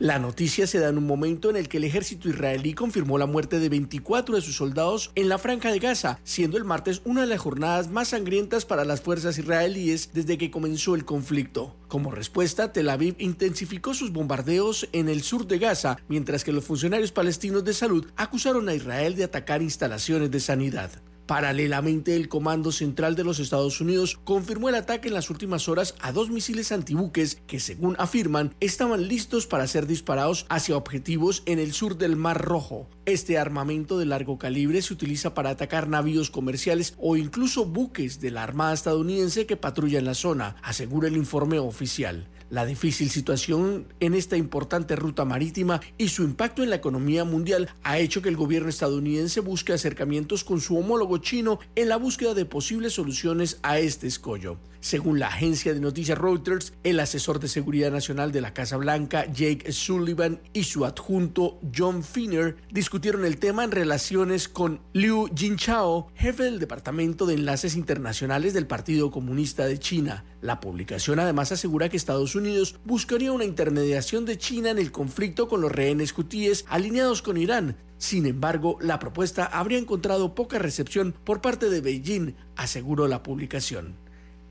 [0.00, 3.26] La noticia se da en un momento en el que el ejército israelí confirmó la
[3.26, 7.22] muerte de 24 de sus soldados en la franja de Gaza, siendo el martes una
[7.22, 11.74] de las jornadas más sangrientas para las fuerzas israelíes desde que comenzó el conflicto.
[11.88, 16.64] Como respuesta, Tel Aviv intensificó sus bombardeos en el sur de Gaza, mientras que los
[16.64, 20.92] funcionarios palestinos de salud acusaron a Israel de atacar instalaciones de sanidad.
[21.28, 25.94] Paralelamente, el Comando Central de los Estados Unidos confirmó el ataque en las últimas horas
[26.00, 31.58] a dos misiles antibuques que, según afirman, estaban listos para ser disparados hacia objetivos en
[31.58, 32.88] el sur del Mar Rojo.
[33.04, 38.30] Este armamento de largo calibre se utiliza para atacar navíos comerciales o incluso buques de
[38.30, 42.26] la Armada estadounidense que patrullan la zona, asegura el informe oficial.
[42.50, 47.68] La difícil situación en esta importante ruta marítima y su impacto en la economía mundial
[47.82, 52.32] ha hecho que el gobierno estadounidense busque acercamientos con su homólogo chino en la búsqueda
[52.32, 54.58] de posibles soluciones a este escollo.
[54.80, 59.26] Según la agencia de noticias Reuters, el asesor de seguridad nacional de la Casa Blanca,
[59.26, 66.12] Jake Sullivan, y su adjunto, John Finner, discutieron el tema en relaciones con Liu Jinchao,
[66.14, 70.24] jefe del Departamento de Enlaces Internacionales del Partido Comunista de China.
[70.40, 75.48] La publicación además asegura que Estados Unidos buscaría una intermediación de China en el conflicto
[75.48, 77.76] con los rehenes hutíes alineados con Irán.
[77.98, 83.96] Sin embargo, la propuesta habría encontrado poca recepción por parte de Beijing, aseguró la publicación.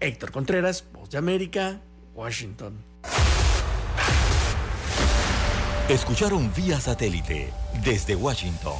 [0.01, 1.81] Héctor Contreras, Voz de América,
[2.13, 2.73] Washington.
[5.87, 7.53] Escucharon vía satélite
[7.85, 8.75] desde Washington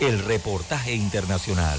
[0.00, 1.78] el reportaje internacional.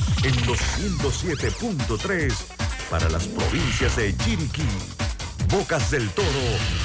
[0.23, 2.33] en los 107.3
[2.89, 4.67] para las provincias de Chiriquí,
[5.49, 6.27] Bocas del Toro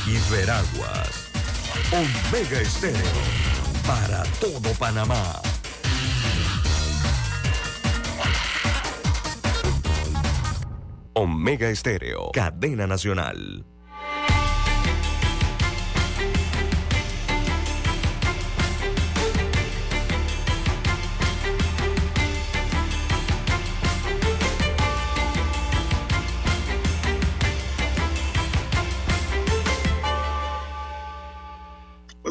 [0.06, 1.28] y Veraguas.
[1.92, 3.00] Omega Estéreo
[3.86, 5.40] para todo Panamá.
[11.14, 13.64] Omega Estéreo, cadena nacional.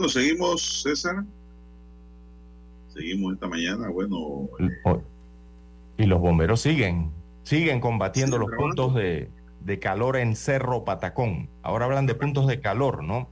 [0.06, 1.24] Bueno, seguimos, César.
[2.94, 3.90] Seguimos esta mañana.
[3.90, 4.48] Bueno.
[5.98, 7.10] Y los bomberos siguen
[7.42, 9.30] siguen combatiendo los puntos de,
[9.80, 11.50] calor en Cerro Patacón.
[11.64, 13.30] Ahora hablan de puntos de calor, ¿no?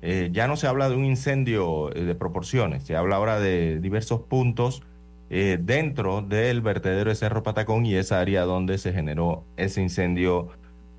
[0.00, 3.78] Eh, ya no se habla de un incendio eh, de proporciones, se habla ahora de
[3.80, 4.82] diversos puntos
[5.28, 10.48] eh, dentro del vertedero de Cerro Patacón y esa área donde se generó ese incendio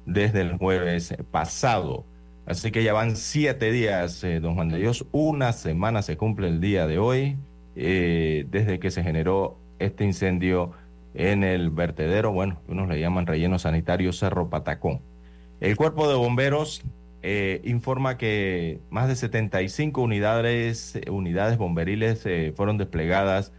[0.06, 2.06] desde el jueves pasado.
[2.48, 6.62] Así que ya van siete días, don Juan de Dios, una semana se cumple el
[6.62, 7.38] día de hoy,
[7.76, 10.72] desde que se generó este incendio
[11.14, 15.02] en el vertedero, bueno, unos le llaman relleno sanitario Cerro Patacón.
[15.60, 16.84] El cuerpo de bomberos
[17.24, 23.52] eh, informa que más de 75 unidades, unidades bomberiles eh, fueron desplegadas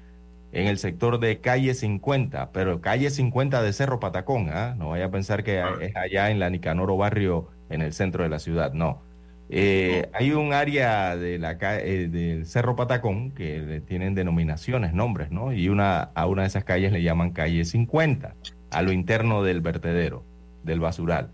[0.53, 4.75] en el sector de calle 50, pero calle 50 de Cerro Patacón, ¿ah?
[4.79, 8.31] no vaya a pensar que es allá en la Nicanoro barrio en el centro de
[8.31, 9.03] la ciudad, no.
[9.51, 15.53] Eh, hay un área de la, eh, del Cerro Patacón que tienen denominaciones, nombres, ¿no?
[15.53, 18.35] Y una, a una de esas calles le llaman calle 50,
[18.71, 20.25] a lo interno del vertedero,
[20.65, 21.31] del basural.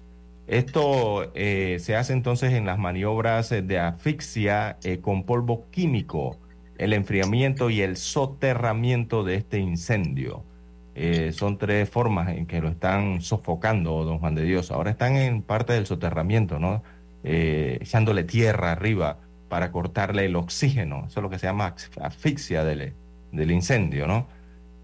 [0.47, 6.39] Esto eh, se hace entonces en las maniobras de asfixia con polvo químico,
[6.79, 10.45] el enfriamiento y el soterramiento de este incendio.
[11.33, 14.71] Son tres formas en que lo están sofocando, don Juan de Dios.
[14.71, 16.83] Ahora están en parte del soterramiento, ¿no?
[17.25, 19.19] eh, echándole tierra arriba
[19.49, 21.07] para cortarle el oxígeno.
[21.07, 22.93] Eso es lo que se llama asfixia del,
[23.33, 24.29] del incendio, ¿no?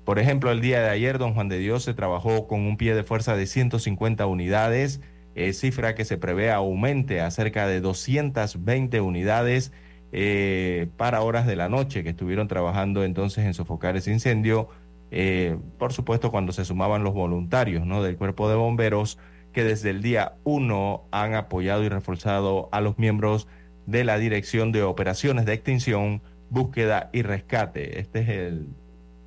[0.04, 2.94] Por ejemplo, el día de ayer, don Juan de Dios se trabajó con un pie
[2.94, 5.00] de fuerza de 150 unidades,
[5.34, 9.72] eh, cifra que se prevé aumente a cerca de 220 unidades
[10.16, 14.68] eh, para horas de la noche que estuvieron trabajando entonces en sofocar ese incendio.
[15.10, 18.00] Eh, por supuesto, cuando se sumaban los voluntarios ¿no?
[18.00, 19.18] del cuerpo de bomberos
[19.52, 23.48] que desde el día 1 han apoyado y reforzado a los miembros
[23.86, 27.98] de la Dirección de Operaciones de Extinción, Búsqueda y Rescate.
[27.98, 28.68] Este es el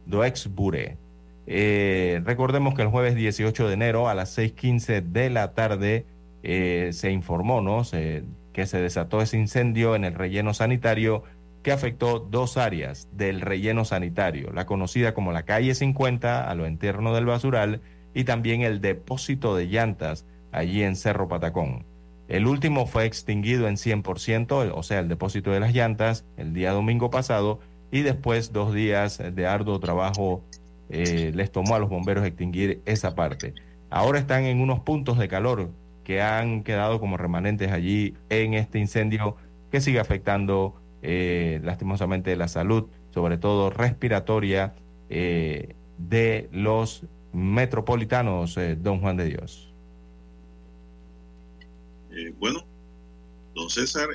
[0.06, 0.96] DOEXBURE.
[1.48, 6.06] Eh, recordemos que el jueves 18 de enero a las 6.15 de la tarde
[6.44, 7.84] eh, se informó ¿no?
[8.58, 11.22] Que se desató ese incendio en el relleno sanitario
[11.62, 16.68] que afectó dos áreas del relleno sanitario, la conocida como la calle 50 a lo
[16.68, 17.82] interno del basural
[18.16, 21.86] y también el depósito de llantas allí en Cerro Patacón.
[22.30, 26.72] El último fue extinguido en 100%, o sea, el depósito de las llantas, el día
[26.72, 27.60] domingo pasado,
[27.92, 30.44] y después dos días de arduo trabajo
[30.90, 33.54] eh, les tomó a los bomberos extinguir esa parte.
[33.92, 35.70] Ahora están en unos puntos de calor
[36.08, 39.36] que han quedado como remanentes allí en este incendio
[39.70, 44.74] que sigue afectando eh, lastimosamente la salud, sobre todo respiratoria,
[45.10, 47.04] eh, de los
[47.34, 49.74] metropolitanos, don Juan de Dios.
[52.40, 52.62] bueno,
[53.54, 54.08] don César,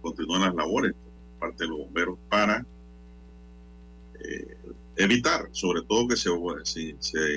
[0.00, 2.64] continúan las labores por parte de los bomberos para
[4.96, 6.30] evitar, sobre todo que se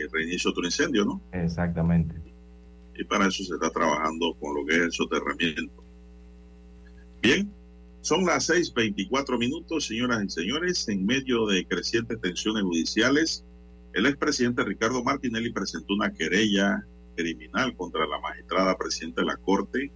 [0.09, 1.21] reinicie otro incendio, ¿no?
[1.34, 2.32] Exactamente.
[2.95, 5.83] Y para eso se está trabajando con lo que es el soterramiento.
[7.21, 7.51] Bien,
[8.01, 10.87] son las 6:24 minutos, señoras y señores.
[10.89, 13.45] En medio de crecientes tensiones judiciales,
[13.93, 16.85] el expresidente Ricardo Martinelli presentó una querella
[17.15, 19.91] criminal contra la magistrada presidenta de la Corte,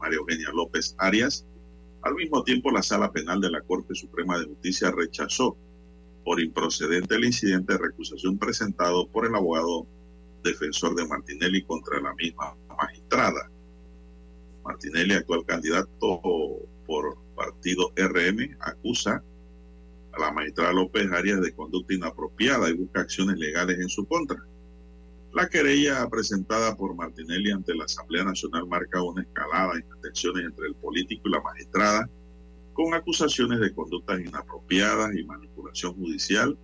[0.00, 1.46] María Eugenia López Arias.
[2.02, 5.56] Al mismo tiempo, la Sala Penal de la Corte Suprema de Justicia rechazó
[6.24, 9.86] por improcedente el incidente de recusación presentado por el abogado
[10.42, 13.50] defensor de Martinelli contra la misma magistrada.
[14.64, 16.20] Martinelli, actual candidato
[16.86, 19.22] por partido RM, acusa
[20.12, 24.42] a la magistrada López Arias de conducta inapropiada y busca acciones legales en su contra.
[25.32, 30.66] La querella presentada por Martinelli ante la Asamblea Nacional marca una escalada en tensiones entre
[30.66, 32.08] el político y la magistrada
[32.74, 36.58] con acusaciones de conductas inapropiadas y manipulación judicial.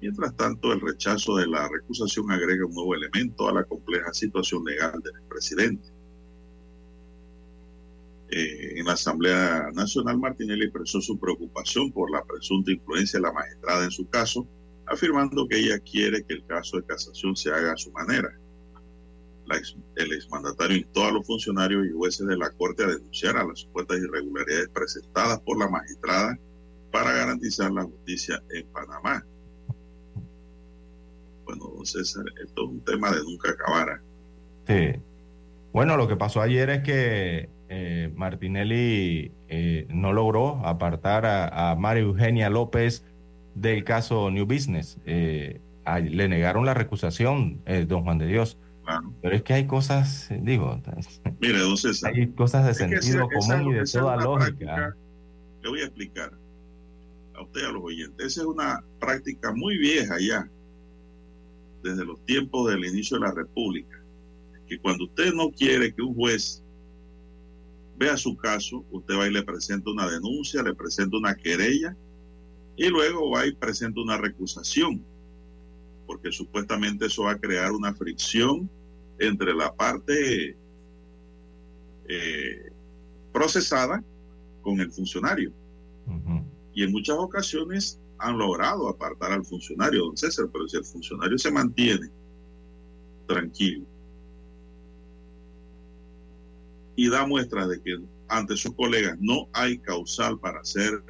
[0.00, 4.64] Mientras tanto, el rechazo de la recusación agrega un nuevo elemento a la compleja situación
[4.64, 5.88] legal del presidente.
[8.30, 13.32] Eh, en la Asamblea Nacional, Martinelli expresó su preocupación por la presunta influencia de la
[13.32, 14.46] magistrada en su caso,
[14.86, 18.30] afirmando que ella quiere que el caso de casación se haga a su manera
[19.96, 23.60] el exmandatario instó a los funcionarios y jueces de la Corte a denunciar a las
[23.60, 26.38] supuestas irregularidades presentadas por la magistrada
[26.92, 29.24] para garantizar la justicia en Panamá.
[31.50, 34.00] Bueno, don César, esto es un tema de nunca acabar.
[34.68, 34.94] ¿eh?
[34.94, 35.02] Sí.
[35.72, 42.04] Bueno, lo que pasó ayer es que eh, Martinelli eh, no logró apartar a, María
[42.04, 43.04] Eugenia López
[43.56, 44.98] del caso New Business.
[45.04, 48.56] le negaron la recusación, don Juan de Dios.
[49.22, 50.80] Pero es que hay cosas, digo,
[51.40, 54.94] Mire, entonces, hay cosas de sentido común y de toda lógica.
[55.62, 56.32] le voy a explicar
[57.34, 58.26] a usted a los oyentes.
[58.26, 60.48] Esa es una práctica muy vieja ya,
[61.82, 64.02] desde los tiempos del inicio de la República.
[64.66, 66.62] Que cuando usted no quiere que un juez
[67.96, 71.96] vea su caso, usted va y le presenta una denuncia, le presenta una querella
[72.76, 75.04] y luego va y presenta una recusación
[76.10, 78.68] porque supuestamente eso va a crear una fricción
[79.20, 80.56] entre la parte
[82.08, 82.72] eh,
[83.32, 84.02] procesada
[84.60, 85.52] con el funcionario.
[86.74, 91.38] Y en muchas ocasiones han logrado apartar al funcionario, don César, pero si el funcionario
[91.38, 92.08] se mantiene
[93.26, 93.86] tranquilo
[96.96, 97.98] y da muestras de que
[98.28, 101.02] ante sus colegas no hay causal para ser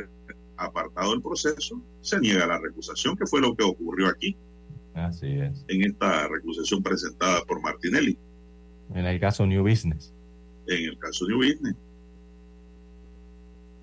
[0.56, 4.36] apartado del proceso, se niega la recusación, que fue lo que ocurrió aquí.
[4.94, 5.64] Así es.
[5.68, 8.16] En esta recusación presentada por Martinelli.
[8.94, 10.12] En el caso New Business.
[10.66, 11.76] En el caso New Business.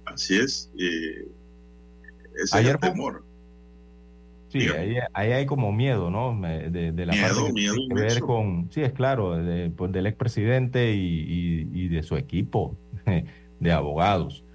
[0.05, 0.71] Así es.
[0.77, 1.27] Eh,
[2.43, 3.25] ese Ayer es el temor.
[4.49, 4.65] Sí,
[5.13, 6.39] ahí, hay como miedo, ¿no?
[6.39, 11.69] De, la miedo, miedo que ver con, sí, es claro, de, pues, del expresidente y,
[11.73, 12.77] y, de su equipo
[13.59, 14.45] de abogados.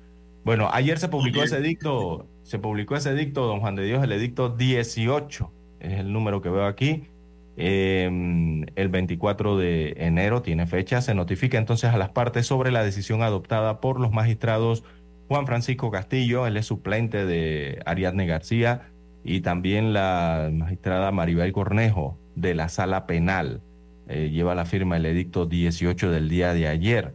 [0.45, 4.13] Bueno, ayer se publicó ese dicto, se publicó ese dicto, don Juan de Dios, el
[4.13, 5.53] edicto 18
[5.83, 7.09] es el número que veo aquí.
[7.57, 11.03] Em, el 24 de enero tiene fecha.
[11.03, 14.85] Se notifica entonces a las partes sobre la decisión adoptada por los magistrados
[15.29, 18.93] Juan Francisco Castillo, él es suplente de Ariadne García,
[19.25, 23.61] y también la magistrada Maribel Cornejo de la Sala Penal.
[24.09, 27.15] Eh, lleva la firma el edicto 18 del día de ayer.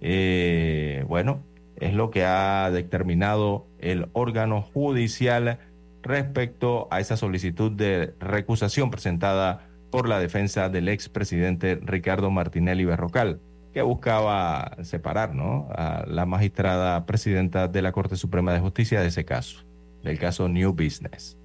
[0.00, 1.42] Eh, bueno,
[1.76, 5.58] es lo que ha determinado el órgano judicial
[6.02, 13.40] respecto a esa solicitud de recusación presentada por la defensa del expresidente Ricardo Martinelli Berrocal,
[13.78, 15.68] que buscaba separar ¿no?
[15.70, 19.60] a la magistrada presidenta de la Corte Suprema de Justicia de ese caso,
[20.02, 21.36] del caso New Business.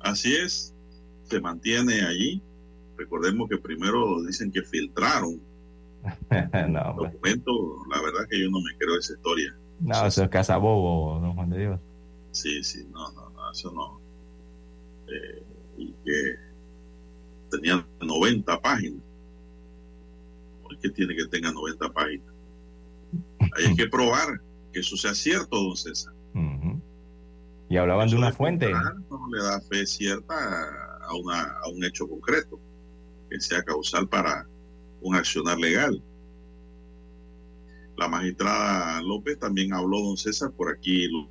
[0.00, 0.74] Así es.
[1.22, 2.42] se mantiene allí.
[2.96, 5.40] Recordemos que primero dicen que filtraron
[6.68, 7.54] no, documentos.
[7.88, 9.56] La verdad que yo no me creo esa historia.
[9.78, 11.80] No, eso es casabobo, don Juan de Dios.
[12.32, 14.00] Sí, sí, no, no, no eso no.
[15.06, 15.42] Eh,
[15.76, 16.34] y que
[17.52, 19.07] tenían 90 páginas.
[20.78, 22.34] ¿Por qué tiene que tenga 90 páginas?
[23.56, 24.40] Hay que probar
[24.72, 26.12] que eso sea cierto, don César.
[27.68, 28.70] Y hablaban de una fuente.
[28.70, 30.34] No le da fe cierta
[31.02, 32.60] a, una, a un hecho concreto
[33.28, 34.46] que sea causal para
[35.00, 36.00] un accionar legal.
[37.96, 41.28] La magistrada López también habló, don César, por aquí lo,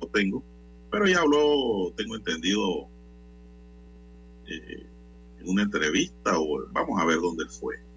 [0.00, 0.44] lo tengo,
[0.90, 2.88] pero ya habló, tengo entendido,
[4.46, 4.86] eh,
[5.40, 7.87] en una entrevista, o vamos a ver dónde fue.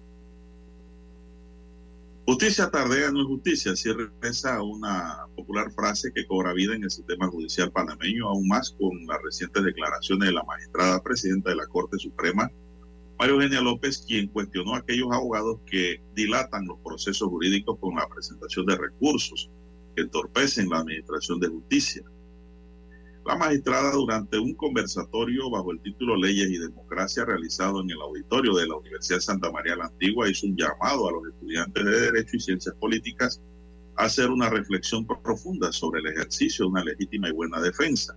[2.24, 6.90] Justicia tardea no es justicia, así regresa una popular frase que cobra vida en el
[6.90, 11.66] sistema judicial panameño, aún más con las recientes declaraciones de la magistrada presidenta de la
[11.66, 12.48] Corte Suprema,
[13.18, 18.08] María Eugenia López, quien cuestionó a aquellos abogados que dilatan los procesos jurídicos con la
[18.08, 19.50] presentación de recursos
[19.96, 22.02] que entorpecen la administración de justicia.
[23.24, 28.52] La magistrada, durante un conversatorio bajo el título Leyes y Democracia realizado en el auditorio
[28.54, 32.00] de la Universidad de Santa María la Antigua, hizo un llamado a los estudiantes de
[32.00, 33.40] Derecho y Ciencias Políticas
[33.96, 38.16] a hacer una reflexión profunda sobre el ejercicio de una legítima y buena defensa.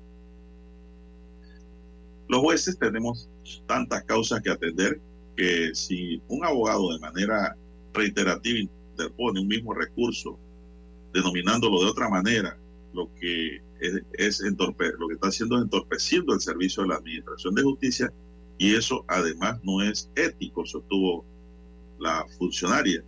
[2.28, 3.30] Los jueces tenemos
[3.68, 5.00] tantas causas que atender
[5.38, 7.56] que si un abogado de manera
[7.94, 10.40] reiterativa interpone un mismo recurso,
[11.14, 12.58] denominándolo de otra manera,
[12.96, 13.62] lo que
[14.14, 18.14] es, entorpe lo que está haciendo es entorpeciendo el servicio de la Administración de Justicia
[18.58, 21.26] y eso además no es ético, sostuvo
[22.00, 23.04] la funcionaria.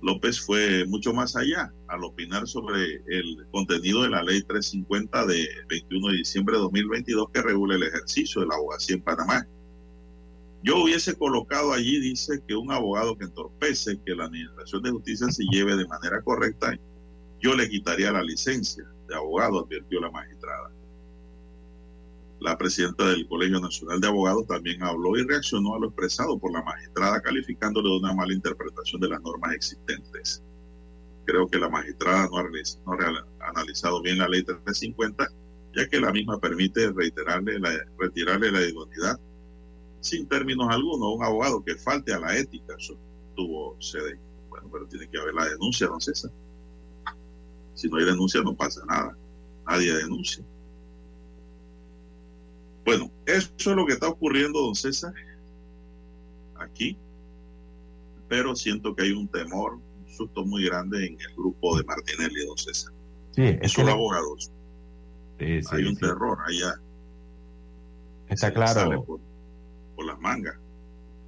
[0.00, 5.48] López fue mucho más allá al opinar sobre el contenido de la ley 350 de
[5.68, 9.46] 21 de diciembre de 2022 que regula el ejercicio de la abogacía en Panamá.
[10.62, 15.30] Yo hubiese colocado allí, dice, que un abogado que entorpece que la Administración de Justicia
[15.30, 16.76] se lleve de manera correcta,
[17.40, 20.70] yo le quitaría la licencia de abogado, advirtió la magistrada.
[22.40, 26.52] La presidenta del Colegio Nacional de Abogados también habló y reaccionó a lo expresado por
[26.52, 30.42] la magistrada, calificándole de una mala interpretación de las normas existentes.
[31.24, 35.28] Creo que la magistrada no ha, analizado bien la ley 350,
[35.74, 39.18] ya que la misma permite reiterarle la, retirarle la idoneidad
[40.00, 41.16] sin términos algunos.
[41.16, 42.76] Un abogado que falte a la ética
[43.34, 44.18] tuvo sede.
[44.48, 46.30] Bueno, pero tiene que haber la denuncia, don César.
[47.78, 49.16] Si no hay denuncia, no pasa nada.
[49.64, 50.44] Nadie denuncia.
[52.84, 55.14] Bueno, eso es lo que está ocurriendo, don César,
[56.56, 56.98] aquí.
[58.28, 62.46] Pero siento que hay un temor, un susto muy grande en el grupo de Martinelli,
[62.46, 62.92] don César.
[63.30, 64.50] Sí, es son abogados.
[65.38, 66.74] hay un terror allá.
[68.28, 69.04] Está claro.
[69.04, 69.20] Por,
[69.94, 70.56] por, las mangas.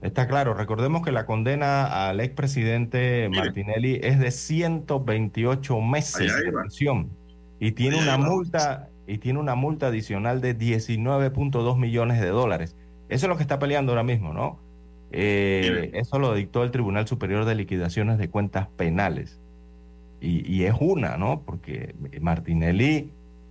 [0.03, 0.55] Está claro.
[0.55, 7.11] Recordemos que la condena al expresidente Martinelli es de 128 meses de prisión
[7.59, 12.77] y tiene una multa y tiene una multa adicional de 19.2 millones de dólares.
[13.09, 14.61] Eso es lo que está peleando ahora mismo, ¿no?
[15.13, 19.41] Eh, eso lo dictó el Tribunal Superior de Liquidaciones de Cuentas Penales.
[20.23, 21.43] Y, es una, ¿no?
[21.47, 23.11] Porque Martinelli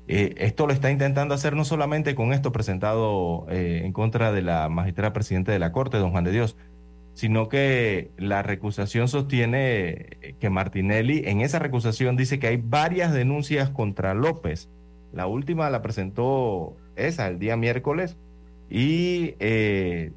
[0.09, 4.41] eh, esto lo está intentando hacer no solamente con esto presentado eh, en contra de
[4.41, 6.57] la magistrada presidenta de la Corte, don Juan de Dios,
[7.13, 13.69] sino que la recusación sostiene que Martinelli en esa recusación dice que hay varias denuncias
[13.69, 14.69] contra López
[15.11, 18.17] la última la presentó esa el día miércoles
[18.69, 20.11] y eh,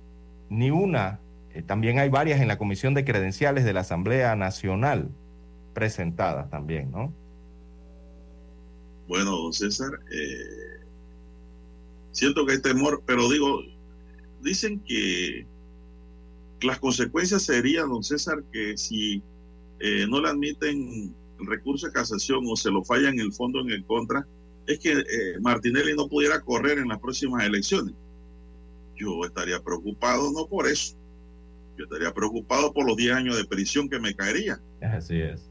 [0.50, 1.20] ni una,
[1.54, 5.08] eh, también hay varias en la Comisión de Credenciales de la Asamblea Nacional
[5.72, 7.12] presentadas también, ¿no?
[9.08, 10.80] Bueno, don César, eh,
[12.12, 13.60] siento que hay temor, pero digo,
[14.40, 15.46] dicen que
[16.62, 19.22] las consecuencias serían, don César, que si
[20.08, 23.84] no le admiten el recurso de casación o se lo fallan el fondo en el
[23.84, 24.26] contra,
[24.66, 27.94] es que eh, Martinelli no pudiera correr en las próximas elecciones.
[28.96, 30.96] Yo estaría preocupado no por eso.
[31.76, 34.60] Yo estaría preocupado por los 10 años de prisión que me caería.
[34.80, 35.50] Así es.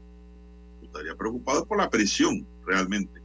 [0.80, 3.20] Yo estaría preocupado por la prisión, realmente.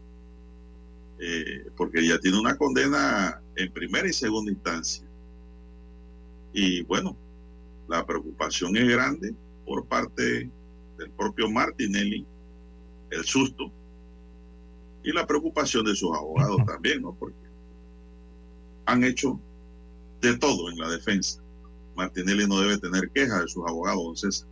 [1.20, 5.08] Eh, porque ya tiene una condena en primera y segunda instancia.
[6.54, 7.16] Y bueno,
[7.88, 9.34] la preocupación es grande
[9.66, 10.50] por parte
[10.98, 12.26] del propio Martinelli,
[13.10, 13.72] el susto
[15.04, 17.14] y la preocupación de sus abogados también, ¿no?
[17.14, 17.36] Porque
[18.86, 19.40] han hecho
[20.22, 21.42] de todo en la defensa.
[21.96, 24.48] Martinelli no debe tener quejas de sus abogados, César.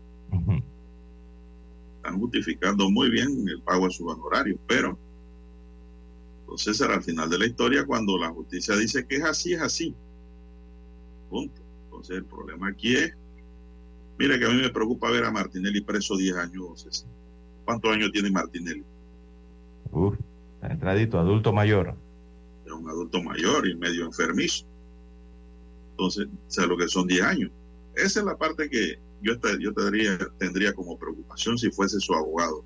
[1.97, 4.97] Están justificando muy bien el pago de sus honorarios, pero
[6.57, 9.95] César, al final de la historia, cuando la justicia dice que es así, es así.
[11.29, 11.61] punto.
[11.85, 13.13] Entonces el problema aquí es,
[14.17, 17.05] mire que a mí me preocupa ver a Martinelli preso 10 años.
[17.65, 18.83] ¿Cuántos años tiene Martinelli?
[19.91, 20.15] Uf,
[20.61, 21.95] entradito, adulto mayor.
[22.65, 24.65] Es un adulto mayor y medio enfermizo.
[25.91, 27.51] Entonces, sé lo que son 10 años.
[27.95, 32.63] Esa es la parte que yo, yo tendría, tendría como preocupación si fuese su abogado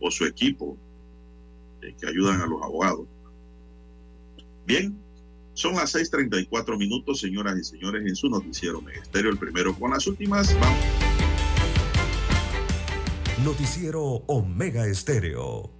[0.00, 0.76] o su equipo
[1.82, 3.06] eh, que ayudan a los abogados.
[4.68, 5.02] Bien,
[5.54, 10.06] son las 6:34 minutos, señoras y señores, en su noticiero Ministerio, el primero con las
[10.06, 10.54] últimas.
[10.60, 10.78] Vamos.
[13.42, 15.72] Noticiero Omega Estéreo.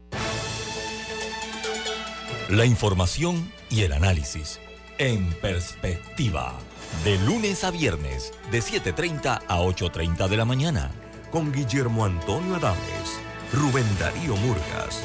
[2.49, 4.59] La información y el análisis
[4.97, 6.59] en perspectiva.
[7.05, 10.91] De lunes a viernes, de 7.30 a 8.30 de la mañana.
[11.30, 13.20] Con Guillermo Antonio Adames,
[13.53, 15.05] Rubén Darío Murgas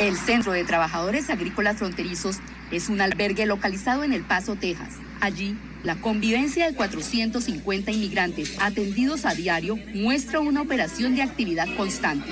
[0.00, 2.38] El Centro de Trabajadores Agrícolas Fronterizos
[2.70, 4.94] es un albergue localizado en El Paso, Texas.
[5.20, 12.30] Allí, la convivencia de 450 inmigrantes atendidos a diario muestra una operación de actividad constante.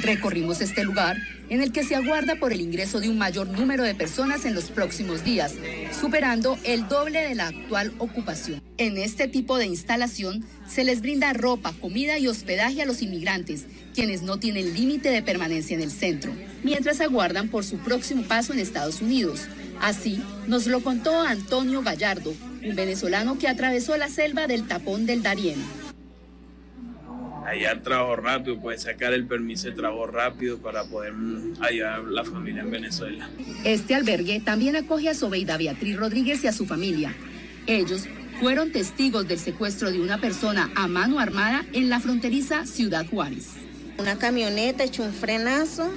[0.00, 1.18] Recorrimos este lugar
[1.50, 4.54] en el que se aguarda por el ingreso de un mayor número de personas en
[4.54, 5.54] los próximos días,
[5.92, 8.62] superando el doble de la actual ocupación.
[8.78, 13.66] En este tipo de instalación se les brinda ropa, comida y hospedaje a los inmigrantes,
[13.96, 16.32] quienes no tienen límite de permanencia en el centro,
[16.62, 19.48] mientras aguardan por su próximo paso en Estados Unidos.
[19.80, 25.22] Así nos lo contó Antonio Gallardo, un venezolano que atravesó la selva del tapón del
[25.22, 25.56] Darién
[27.46, 31.14] allá trabajo rápido, puede sacar el permiso de trabajo rápido para poder
[31.60, 33.30] ayudar a la familia en Venezuela.
[33.64, 37.14] Este albergue también acoge a Sobeida Beatriz Rodríguez y a su familia.
[37.66, 38.06] Ellos
[38.40, 43.65] fueron testigos del secuestro de una persona a mano armada en la fronteriza Ciudad Juárez.
[43.98, 45.90] Una camioneta echó un frenazo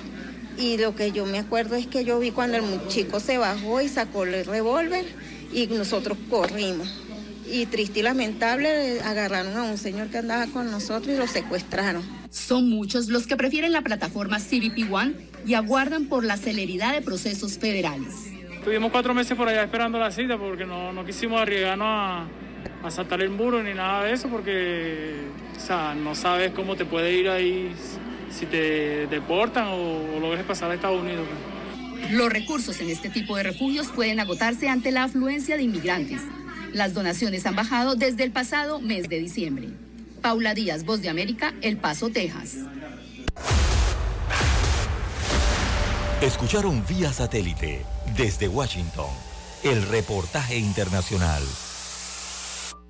[0.57, 3.81] y lo que yo me acuerdo es que yo vi cuando el chico se bajó
[3.81, 5.05] y sacó el revólver
[5.53, 6.87] y nosotros corrimos
[7.51, 12.03] y triste y lamentable agarraron a un señor que andaba con nosotros y lo secuestraron.
[12.29, 15.13] Son muchos los que prefieren la plataforma CBP One
[15.45, 18.13] y aguardan por la celeridad de procesos federales.
[18.63, 22.27] Tuvimos cuatro meses por allá esperando la cita porque no, no quisimos arriesgarnos a,
[22.83, 25.15] a, saltar el muro ni nada de eso porque
[25.59, 27.75] o sea, no sabes cómo te puede ir ahí
[28.31, 31.27] si te deportan o, o logres pasar a Estados Unidos.
[32.11, 36.21] Los recursos en este tipo de refugios pueden agotarse ante la afluencia de inmigrantes.
[36.71, 39.69] Las donaciones han bajado desde el pasado mes de diciembre.
[40.21, 42.57] Paula Díaz, Voz de América, El Paso, Texas.
[46.21, 47.85] Escucharon vía satélite
[48.17, 49.09] desde Washington
[49.63, 51.43] el reportaje internacional.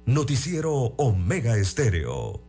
[0.05, 2.48] Noticiero Omega Estéreo.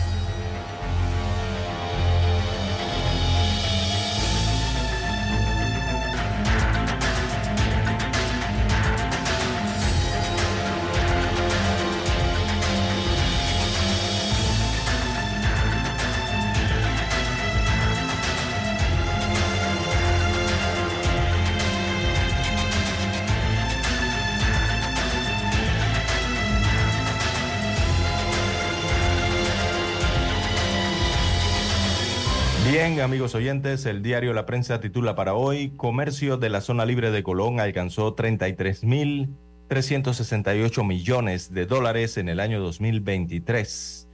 [32.81, 37.21] Amigos oyentes, el diario La Prensa titula para hoy, Comercio de la zona libre de
[37.21, 44.07] Colón alcanzó 33.368 millones de dólares en el año 2023.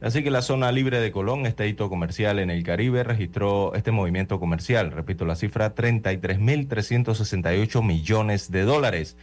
[0.00, 3.92] Así que la zona libre de Colón, este hito comercial en el Caribe, registró este
[3.92, 9.16] movimiento comercial, repito la cifra, 33.368 millones de dólares,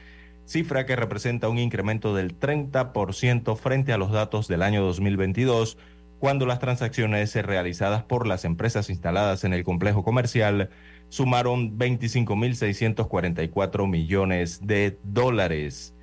[0.45, 5.77] cifra que representa un incremento del 30% frente a los datos del año 2022
[6.19, 10.69] cuando las transacciones realizadas por las empresas instaladas en el complejo comercial
[11.09, 15.93] sumaron 25.644 millones de dólares.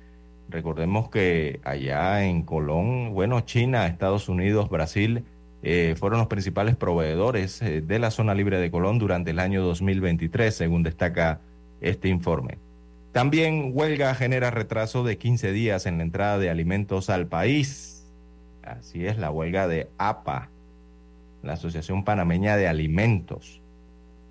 [0.49, 5.25] Recordemos que allá en Colón, bueno, China, Estados Unidos, Brasil,
[5.63, 9.63] eh, fueron los principales proveedores eh, de la zona libre de Colón durante el año
[9.63, 11.39] 2023, según destaca
[11.79, 12.57] este informe.
[13.13, 17.92] También huelga genera retraso de 15 días en la entrada de alimentos al país.
[18.63, 20.49] Así es, la huelga de APA,
[21.41, 23.61] la Asociación Panameña de Alimentos.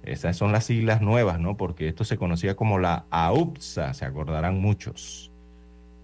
[0.02, 1.56] Esas son las siglas nuevas, ¿no?
[1.56, 5.30] Porque esto se conocía como la AUPSA, se acordarán muchos.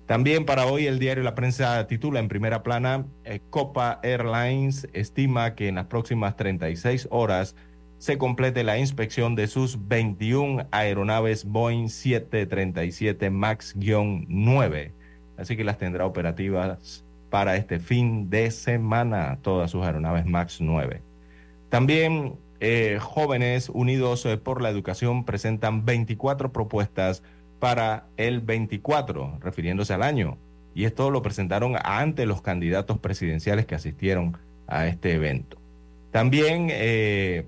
[0.07, 5.55] También para hoy el diario La Prensa titula en primera plana, eh, Copa Airlines estima
[5.55, 7.57] que en las próximas 36 horas
[7.99, 14.93] se complete la inspección de sus 21 aeronaves Boeing 737 MAX-9.
[15.37, 21.03] Así que las tendrá operativas para este fin de semana, todas sus aeronaves MAX 9.
[21.69, 27.23] También eh, Jóvenes Unidos eh, por la Educación presentan 24 propuestas
[27.61, 30.39] para el 24, refiriéndose al año.
[30.75, 35.59] Y esto lo presentaron ante los candidatos presidenciales que asistieron a este evento.
[36.11, 37.47] También eh,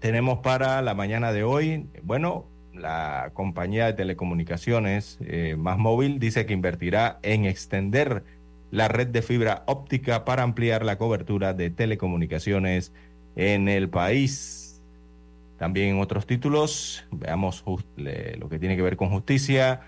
[0.00, 5.18] tenemos para la mañana de hoy, bueno, la compañía de telecomunicaciones
[5.58, 8.24] Más Móvil dice que invertirá en extender
[8.72, 12.92] la red de fibra óptica para ampliar la cobertura de telecomunicaciones
[13.36, 14.82] en el país.
[15.58, 17.62] También en otros títulos, veamos
[17.96, 19.82] lo que tiene que ver con justicia.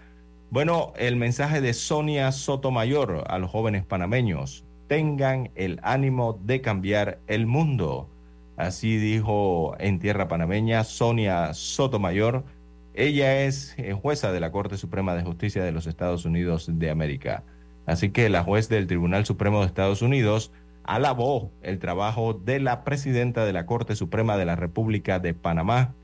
[0.51, 7.19] Bueno, el mensaje de Sonia Sotomayor a los jóvenes panameños, tengan el ánimo de cambiar
[7.27, 8.11] el mundo.
[8.59, 12.45] Así dijo en tierra panameña Sonia Sotomayor.
[12.93, 16.91] Ella es eh, jueza de la Corte Suprema de Justicia de los Estados Unidos de
[16.91, 17.43] América.
[17.87, 20.53] Así que la juez del Tribunal Supremo de Estados Unidos
[20.85, 25.95] alabó el trabajo de la presidenta de la Corte Suprema de la República de Panamá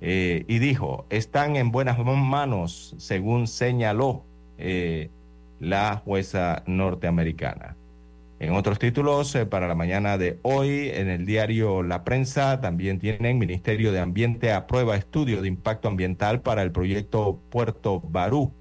[0.00, 4.24] eh, y dijo, están en buenas manos, según señaló
[4.58, 5.10] eh,
[5.60, 7.76] la jueza norteamericana.
[8.40, 12.98] En otros títulos, eh, para la mañana de hoy, en el diario La Prensa, también
[12.98, 18.52] tienen Ministerio de Ambiente aprueba estudio de impacto ambiental para el proyecto Puerto Barú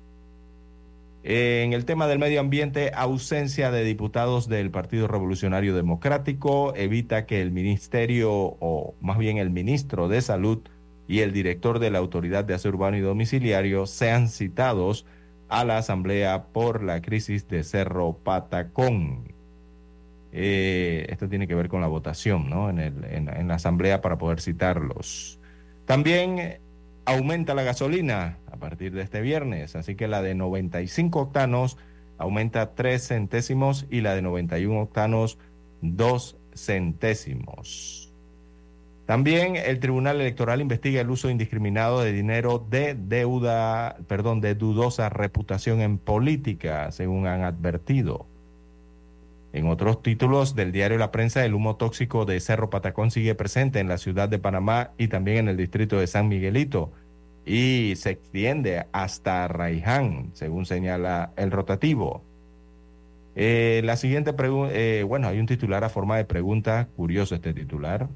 [1.24, 7.42] en el tema del medio ambiente, ausencia de diputados del Partido Revolucionario Democrático evita que
[7.42, 10.60] el ministerio, o más bien el ministro de Salud
[11.08, 15.06] y el director de la Autoridad de Aseo Urbano y Domiciliario sean citados
[15.48, 19.32] a la Asamblea por la crisis de Cerro Patacón.
[20.32, 22.70] Eh, esto tiene que ver con la votación ¿no?
[22.70, 25.40] en, en la Asamblea para poder citarlos.
[25.86, 26.62] También
[27.12, 31.78] aumenta la gasolina a partir de este viernes, así que la de 95 octanos
[32.18, 35.38] aumenta 3 centésimos y la de 91 octanos
[35.82, 38.14] 2 centésimos.
[39.06, 45.10] También el Tribunal Electoral investiga el uso indiscriminado de dinero de deuda, perdón, de dudosa
[45.10, 48.28] reputación en política, según han advertido.
[49.54, 53.80] En otros títulos del diario La Prensa, el humo tóxico de Cerro Patacón sigue presente
[53.80, 56.94] en la ciudad de Panamá y también en el distrito de San Miguelito
[57.46, 62.22] y se extiende hasta Raiján, según señala el rotativo.
[63.36, 67.54] Eh, la siguiente pregunta, eh, bueno, hay un titular a forma de pregunta, curioso este
[67.54, 68.10] titular,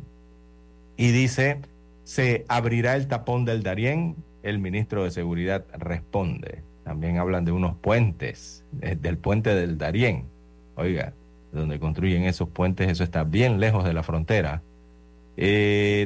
[0.97, 1.59] y dice,
[2.03, 4.15] ¿se abrirá el tapón del Darién?
[4.43, 6.61] El ministro de Seguridad responde.
[6.83, 10.25] También hablan de unos puentes, eh, del puente del Darién.
[10.75, 11.13] Oiga,
[11.51, 14.61] donde construyen esos puentes, eso está bien lejos de la frontera.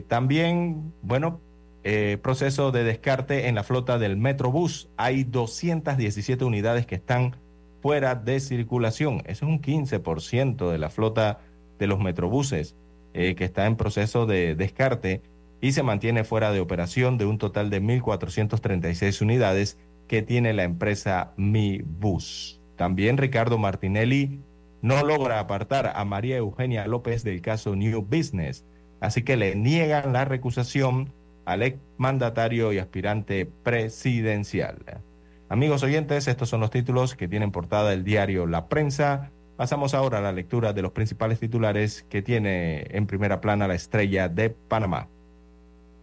[0.08, 1.42] También, bueno,
[1.84, 4.90] eh, proceso de descarte en la flota del Metrobús.
[4.98, 7.36] Hay 217 unidades que están
[7.82, 9.22] fuera de circulación.
[9.26, 11.40] Eso es un 15% de la flota
[11.78, 12.76] de los Metrobuses
[13.14, 15.22] eh, que está en proceso de descarte
[15.62, 19.78] y se mantiene fuera de operación de un total de 1.436 unidades
[20.08, 22.62] que tiene la empresa Mi Bus.
[22.76, 24.42] También Ricardo Martinelli
[24.82, 28.66] no logra apartar a María Eugenia López del caso New Business,
[29.02, 31.12] así que le niegan la recusación
[31.52, 35.02] al ex mandatario y aspirante presidencial.
[35.50, 39.32] Amigos oyentes, estos son los títulos que tienen portada el diario La Prensa.
[39.58, 43.76] Pasamos ahora a la lectura de los principales titulares que tiene en primera plana la
[43.76, 45.08] estrella de Panamá.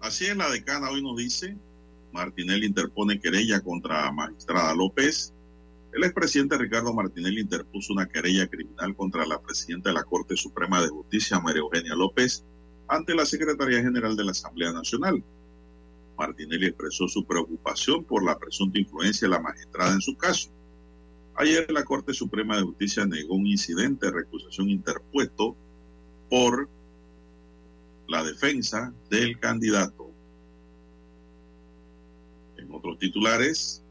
[0.00, 1.56] Así es, la decana hoy nos dice,
[2.12, 5.32] Martinelli interpone querella contra magistrada López
[5.96, 10.82] el expresidente Ricardo Martinelli interpuso una querella criminal contra la presidenta de la Corte Suprema
[10.82, 12.44] de Justicia, María Eugenia López,
[12.86, 15.24] ante la Secretaría General de la Asamblea Nacional.
[16.16, 20.50] Martinelli expresó su preocupación por la presunta influencia de la magistrada en su caso.
[21.34, 25.54] Ayer la Corte Suprema de Justicia negó un incidente de recusación interpuesto
[26.30, 26.68] por
[28.08, 30.10] la defensa del candidato.
[32.56, 33.82] En otros titulares,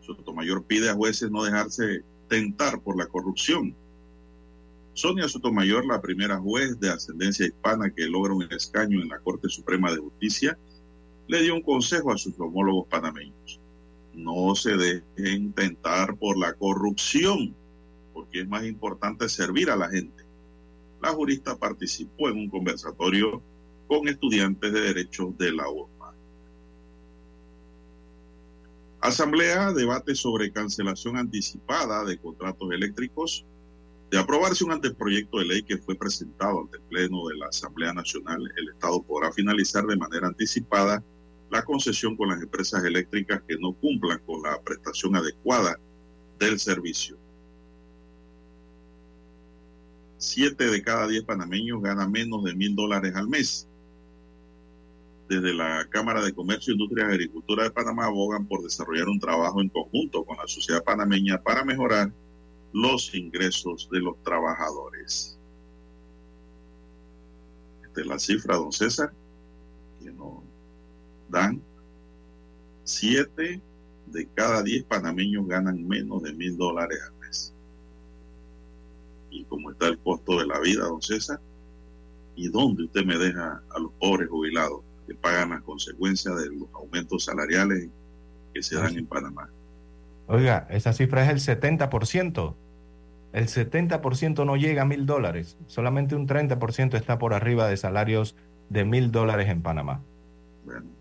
[0.00, 3.74] Sotomayor pide a jueces no dejarse tentar por la corrupción.
[4.92, 9.48] Sonia Sotomayor, la primera juez de ascendencia hispana que logra un escaño en la Corte
[9.48, 10.58] Suprema de Justicia,
[11.30, 13.60] le dio un consejo a sus homólogos panameños.
[14.14, 17.54] no se dejen tentar por la corrupción,
[18.12, 20.24] porque es más importante servir a la gente.
[21.00, 23.40] La jurista participó en un conversatorio
[23.86, 26.12] con estudiantes de derechos de la URMA.
[29.00, 33.46] Asamblea debate sobre cancelación anticipada de contratos eléctricos.
[34.10, 37.92] De aprobarse un anteproyecto de ley que fue presentado ante el Pleno de la Asamblea
[37.92, 41.04] Nacional, el Estado podrá finalizar de manera anticipada
[41.50, 45.78] la concesión con las empresas eléctricas que no cumplan con la prestación adecuada
[46.38, 47.16] del servicio.
[50.16, 53.66] Siete de cada diez panameños ganan menos de mil dólares al mes.
[55.28, 59.60] Desde la Cámara de Comercio, Industria y Agricultura de Panamá abogan por desarrollar un trabajo
[59.60, 62.12] en conjunto con la sociedad panameña para mejorar
[62.72, 65.38] los ingresos de los trabajadores.
[67.84, 69.12] Esta es la cifra, don César,
[70.02, 70.12] que
[71.30, 71.60] dan
[72.84, 73.60] siete
[74.06, 77.54] de cada diez panameños ganan menos de mil dólares al mes.
[79.30, 81.40] Y como está el costo de la vida, don César,
[82.34, 86.68] ¿y dónde usted me deja a los pobres jubilados que pagan las consecuencias de los
[86.74, 87.88] aumentos salariales
[88.52, 89.48] que se dan en Panamá?
[90.26, 92.54] Oiga, esa cifra es el 70%.
[93.32, 95.56] El 70% no llega a mil dólares.
[95.68, 98.34] Solamente un 30% está por arriba de salarios
[98.68, 100.00] de mil dólares en Panamá.
[100.64, 100.99] Bueno.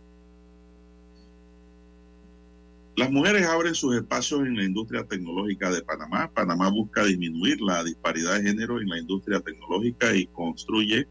[2.99, 6.29] Las mujeres abren sus espacios en la industria tecnológica de Panamá.
[6.33, 11.07] Panamá busca disminuir la disparidad de género en la industria tecnológica y construye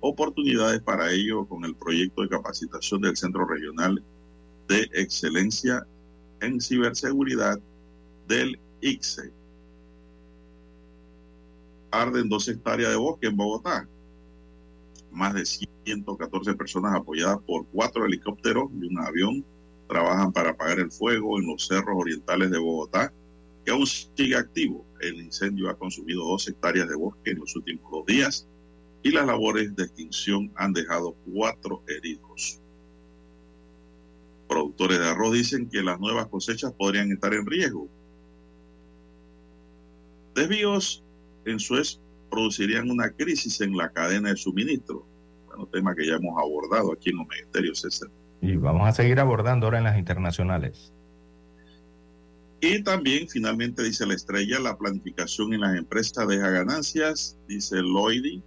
[0.00, 4.02] oportunidades para ello con el proyecto de capacitación del Centro Regional
[4.66, 5.86] de Excelencia
[6.40, 7.60] en Ciberseguridad
[8.26, 9.30] del ICSE.
[11.90, 13.86] Arden dos hectáreas de bosque en Bogotá.
[15.12, 19.44] Más de 114 personas apoyadas por cuatro helicópteros y un avión
[19.86, 23.12] trabajan para apagar el fuego en los cerros orientales de Bogotá,
[23.64, 24.84] que aún sigue activo.
[25.00, 28.48] El incendio ha consumido dos hectáreas de bosque en los últimos dos días
[29.02, 32.60] y las labores de extinción han dejado cuatro heridos.
[34.48, 37.88] Productores de arroz dicen que las nuevas cosechas podrían estar en riesgo.
[40.34, 41.02] Desvíos
[41.44, 42.00] en Suez
[42.30, 45.06] producirían una crisis en la cadena de suministro.
[45.46, 48.10] Bueno, tema que ya hemos abordado aquí en los ministerios, César.
[48.40, 50.92] Y vamos a seguir abordando ahora en las internacionales.
[52.60, 58.42] Y también, finalmente, dice la estrella, la planificación en las empresas deja ganancias, dice Lloydy.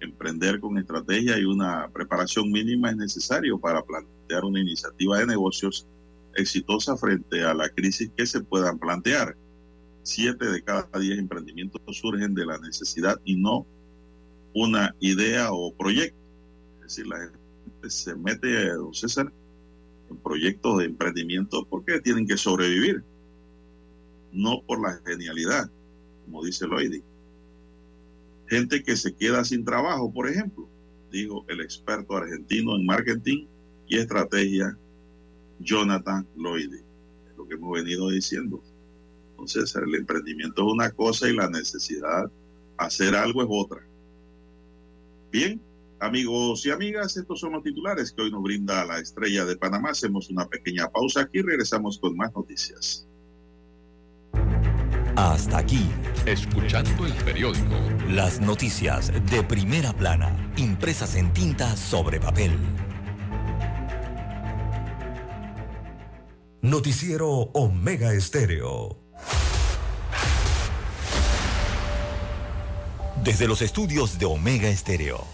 [0.00, 5.86] Emprender con estrategia y una preparación mínima es necesario para plantear una iniciativa de negocios
[6.36, 9.36] exitosa frente a la crisis que se puedan plantear.
[10.02, 13.66] Siete de cada diez emprendimientos surgen de la necesidad y no
[14.54, 16.18] una idea o proyecto.
[16.76, 17.38] Es decir, la gente
[17.90, 19.32] se mete, don César,
[20.10, 23.02] en proyectos de emprendimiento porque tienen que sobrevivir,
[24.32, 25.70] no por la genialidad,
[26.24, 27.02] como dice Loidi.
[28.48, 30.68] Gente que se queda sin trabajo, por ejemplo,
[31.10, 33.46] dijo el experto argentino en marketing
[33.86, 34.76] y estrategia,
[35.60, 36.80] Jonathan Loidi.
[37.36, 38.62] Lo que hemos venido diciendo.
[39.30, 42.30] Entonces, el emprendimiento es una cosa y la necesidad
[42.76, 43.86] hacer algo es otra.
[45.30, 45.60] Bien,
[46.04, 49.88] Amigos y amigas, estos son los titulares que hoy nos brinda la estrella de Panamá.
[49.88, 53.08] Hacemos una pequeña pausa aquí y regresamos con más noticias.
[55.16, 55.88] Hasta aquí,
[56.26, 57.74] escuchando el periódico.
[58.10, 62.52] Las noticias de primera plana, impresas en tinta sobre papel.
[66.60, 68.98] Noticiero Omega Estéreo.
[73.24, 75.33] Desde los estudios de Omega Estéreo,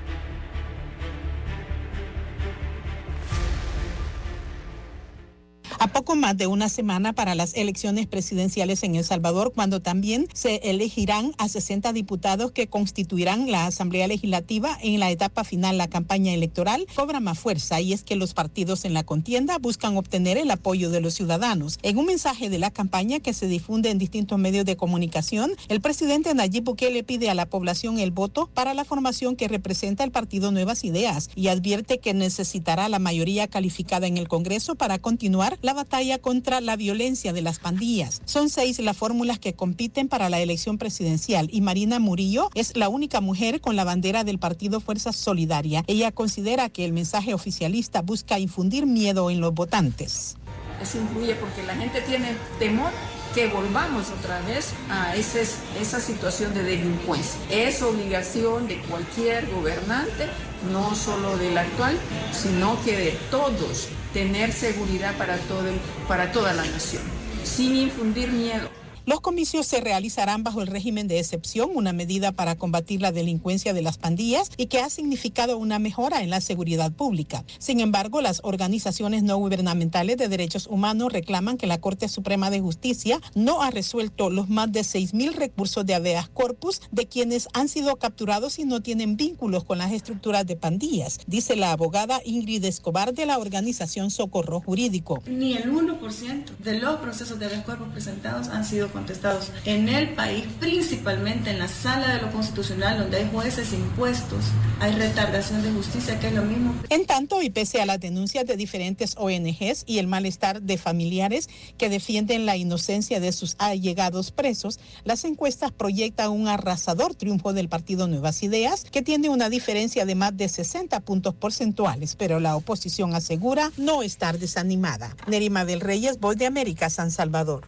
[5.81, 10.27] A poco más de una semana para las elecciones presidenciales en El Salvador, cuando también
[10.31, 15.87] se elegirán a 60 diputados que constituirán la Asamblea Legislativa en la etapa final, la
[15.87, 20.37] campaña electoral cobra más fuerza y es que los partidos en la contienda buscan obtener
[20.37, 21.79] el apoyo de los ciudadanos.
[21.81, 25.81] En un mensaje de la campaña que se difunde en distintos medios de comunicación, el
[25.81, 30.11] presidente Nayib Bukele pide a la población el voto para la formación que representa el
[30.11, 35.57] partido Nuevas Ideas y advierte que necesitará la mayoría calificada en el Congreso para continuar
[35.63, 38.21] la batalla contra la violencia de las pandillas.
[38.25, 42.89] Son seis las fórmulas que compiten para la elección presidencial y Marina Murillo es la
[42.89, 45.83] única mujer con la bandera del partido Fuerza Solidaria.
[45.87, 50.35] Ella considera que el mensaje oficialista busca infundir miedo en los votantes.
[50.81, 52.91] Eso influye porque la gente tiene temor
[53.33, 55.41] que volvamos otra vez a ese,
[55.79, 57.39] esa situación de delincuencia.
[57.49, 60.27] Es obligación de cualquier gobernante,
[60.71, 61.97] no solo del actual,
[62.31, 65.63] sino que de todos, tener seguridad para, todo,
[66.07, 67.03] para toda la nación,
[67.43, 68.80] sin infundir miedo.
[69.11, 73.73] Los comicios se realizarán bajo el régimen de excepción, una medida para combatir la delincuencia
[73.73, 77.43] de las pandillas y que ha significado una mejora en la seguridad pública.
[77.59, 82.61] Sin embargo, las organizaciones no gubernamentales de derechos humanos reclaman que la Corte Suprema de
[82.61, 87.67] Justicia no ha resuelto los más de 6.000 recursos de habeas corpus de quienes han
[87.67, 92.63] sido capturados y no tienen vínculos con las estructuras de pandillas, dice la abogada Ingrid
[92.63, 95.21] Escobar de la organización Socorro Jurídico.
[95.27, 100.09] Ni el 1% de los procesos de habeas corpus presentados han sido contestados en el
[100.09, 104.45] país, principalmente en la sala de lo constitucional, donde hay jueces impuestos,
[104.79, 106.75] hay retardación de justicia, que es lo mismo.
[106.89, 111.49] En tanto, y pese a las denuncias de diferentes ONGs y el malestar de familiares
[111.79, 117.67] que defienden la inocencia de sus allegados presos, las encuestas proyectan un arrasador triunfo del
[117.67, 122.55] partido Nuevas Ideas, que tiene una diferencia de más de 60 puntos porcentuales, pero la
[122.55, 125.15] oposición asegura no estar desanimada.
[125.25, 127.67] Nerima del Reyes, Voz de América, San Salvador.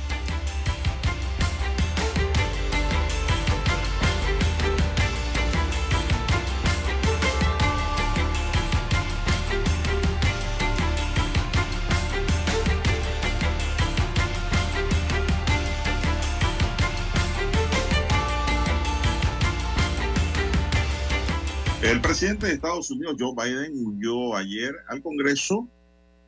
[22.21, 25.67] Presidente de Estados Unidos, Joe Biden, huyó ayer al Congreso,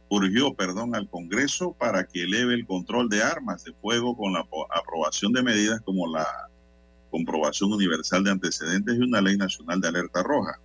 [0.09, 4.43] urgió, perdón, al Congreso para que eleve el control de armas de fuego con la
[4.75, 6.25] aprobación de medidas como la
[7.11, 10.59] comprobación universal de antecedentes y una ley nacional de alerta roja.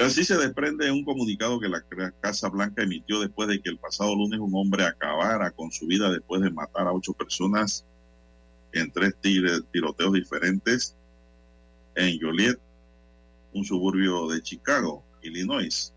[0.00, 1.84] Así se desprende un comunicado que la
[2.20, 6.10] Casa Blanca emitió después de que el pasado lunes un hombre acabara con su vida
[6.10, 7.86] después de matar a ocho personas
[8.72, 9.14] en tres
[9.70, 10.96] tiroteos diferentes
[11.94, 12.58] en Joliet,
[13.52, 15.92] un suburbio de Chicago, Illinois.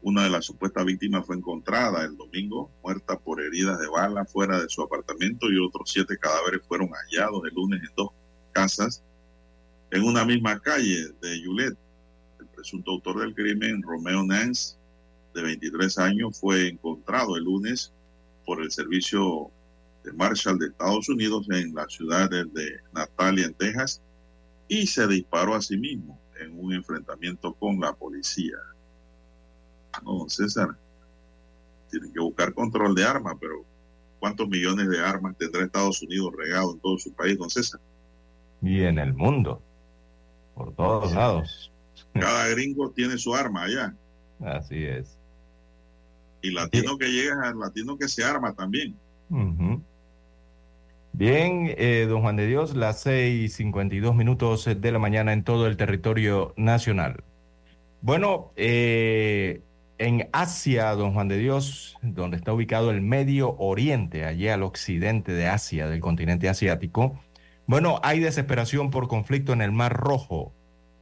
[0.00, 4.60] Una de las supuestas víctimas fue encontrada el domingo, muerta por heridas de bala fuera
[4.60, 8.10] de su apartamento y otros siete cadáveres fueron hallados el lunes en dos
[8.52, 9.02] casas
[9.90, 11.76] en una misma calle de Juliet.
[12.38, 14.76] El presunto autor del crimen, Romeo Nance,
[15.34, 17.92] de 23 años, fue encontrado el lunes
[18.46, 19.50] por el servicio
[20.04, 24.00] de Marshall de Estados Unidos en la ciudad de Natalia, en Texas,
[24.68, 28.56] y se disparó a sí mismo en un enfrentamiento con la policía.
[30.04, 30.76] No, don César,
[31.90, 33.64] tienen que buscar control de armas, pero
[34.20, 37.80] ¿cuántos millones de armas tendrá Estados Unidos regado en todo su país, don César?
[38.62, 39.62] Y en el mundo,
[40.54, 41.72] por todos lados.
[42.12, 43.94] Cada gringo tiene su arma allá.
[44.40, 45.16] Así es.
[46.42, 48.96] Y latino que llega, latino que se arma también.
[51.12, 55.76] Bien, eh, don Juan de Dios, las 6:52 minutos de la mañana en todo el
[55.76, 57.24] territorio nacional.
[58.00, 59.62] Bueno, eh,
[59.98, 65.32] en Asia, don Juan de Dios, donde está ubicado el Medio Oriente, allí al occidente
[65.32, 67.18] de Asia, del continente asiático,
[67.66, 70.52] bueno, hay desesperación por conflicto en el Mar Rojo.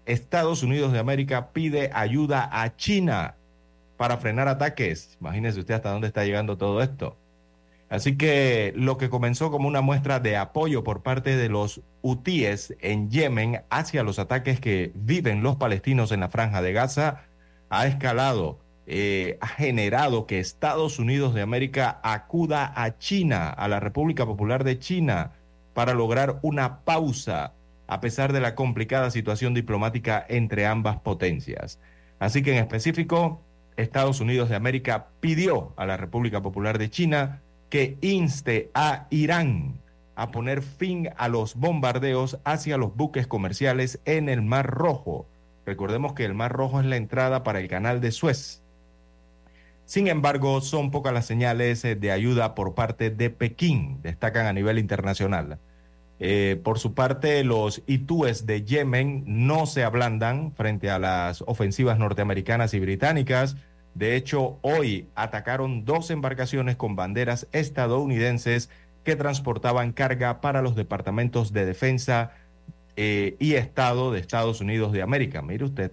[0.07, 3.37] Estados Unidos de América pide ayuda a China
[3.97, 5.17] para frenar ataques.
[5.21, 7.17] Imagínese usted hasta dónde está llegando todo esto.
[7.89, 12.75] Así que lo que comenzó como una muestra de apoyo por parte de los hutíes
[12.81, 17.23] en Yemen hacia los ataques que viven los palestinos en la franja de Gaza
[17.71, 23.79] ha escalado, eh, ha generado que Estados Unidos de América acuda a China, a la
[23.79, 25.33] República Popular de China,
[25.73, 27.53] para lograr una pausa
[27.87, 31.79] a pesar de la complicada situación diplomática entre ambas potencias.
[32.19, 33.43] Así que en específico,
[33.77, 37.43] Estados Unidos de América pidió a la República Popular de China
[37.77, 39.83] que inste a Irán
[40.15, 45.27] a poner fin a los bombardeos hacia los buques comerciales en el Mar Rojo.
[45.67, 48.63] Recordemos que el Mar Rojo es la entrada para el canal de Suez.
[49.85, 54.55] Sin embargo, son pocas las señales eh, de ayuda por parte de Pekín, destacan a
[54.55, 55.59] nivel internacional.
[56.19, 61.99] Eh, por su parte, los itúes de Yemen no se ablandan frente a las ofensivas
[61.99, 63.55] norteamericanas y británicas
[63.97, 68.69] de hecho, hoy atacaron dos embarcaciones con banderas estadounidenses
[69.05, 72.33] que transportaban carga para los departamentos de defensa
[72.97, 75.41] eh, y Estado de Estados Unidos de América.
[75.41, 75.93] Mire usted.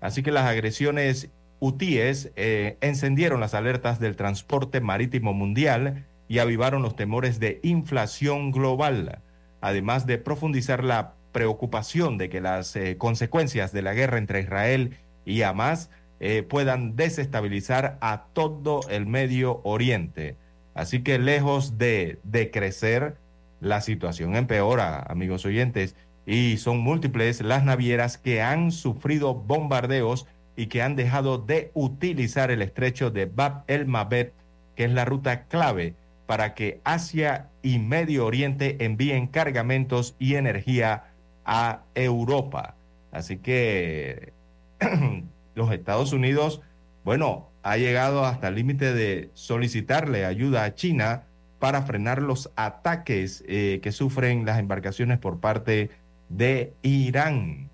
[0.00, 1.28] Así que las agresiones
[1.60, 8.50] hutíes eh, encendieron las alertas del transporte marítimo mundial y avivaron los temores de inflación
[8.50, 9.20] global,
[9.60, 14.96] además de profundizar la preocupación de que las eh, consecuencias de la guerra entre Israel
[15.26, 15.90] y Hamas
[16.24, 20.36] eh, puedan desestabilizar a todo el Medio Oriente.
[20.72, 23.16] Así que lejos de, de crecer,
[23.60, 30.66] la situación empeora, amigos oyentes, y son múltiples las navieras que han sufrido bombardeos y
[30.66, 34.28] que han dejado de utilizar el estrecho de Bab el Mabed,
[34.76, 35.96] que es la ruta clave
[36.26, 41.04] para que Asia y Medio Oriente envíen cargamentos y energía
[41.44, 42.76] a Europa.
[43.10, 44.32] Así que
[45.54, 46.60] los Estados Unidos,
[47.04, 51.24] bueno, ha llegado hasta el límite de solicitarle ayuda a China
[51.58, 55.90] para frenar los ataques eh, que sufren las embarcaciones por parte
[56.28, 57.70] de Irán.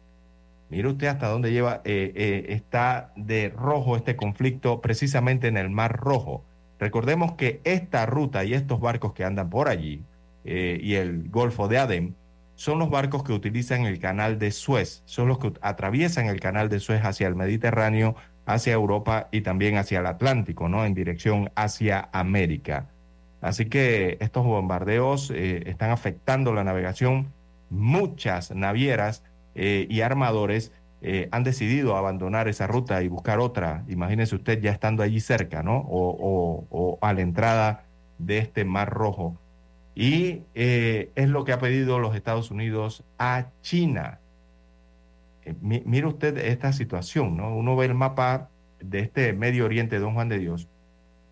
[0.69, 5.71] Mire usted hasta dónde lleva, eh, eh, está de rojo este conflicto precisamente en el
[5.71, 6.45] Mar Rojo.
[6.79, 10.03] Recordemos que esta ruta y estos barcos que andan por allí
[10.45, 12.15] y el Golfo de Adén
[12.59, 16.69] son los barcos que utilizan el canal de Suez, son los que atraviesan el canal
[16.69, 18.17] de Suez hacia el Mediterráneo,
[18.47, 20.85] hacia Europa y también hacia el Atlántico, ¿no?
[20.85, 22.89] En dirección hacia América.
[23.41, 27.33] Así que estos bombardeos eh, están afectando la navegación.
[27.71, 29.23] Muchas navieras
[29.55, 33.85] eh, y armadores eh, han decidido abandonar esa ruta y buscar otra.
[33.87, 35.87] Imagínese usted ya estando allí cerca, ¿no?
[35.89, 37.85] o a la entrada
[38.19, 39.39] de este Mar Rojo.
[39.99, 44.21] Y eh, es lo que ha pedido los Estados Unidos a China.
[45.45, 47.57] Eh, mire usted esta situación, ¿no?
[47.57, 48.49] Uno ve el mapa
[48.79, 50.69] de este Medio Oriente, Don Juan de Dios,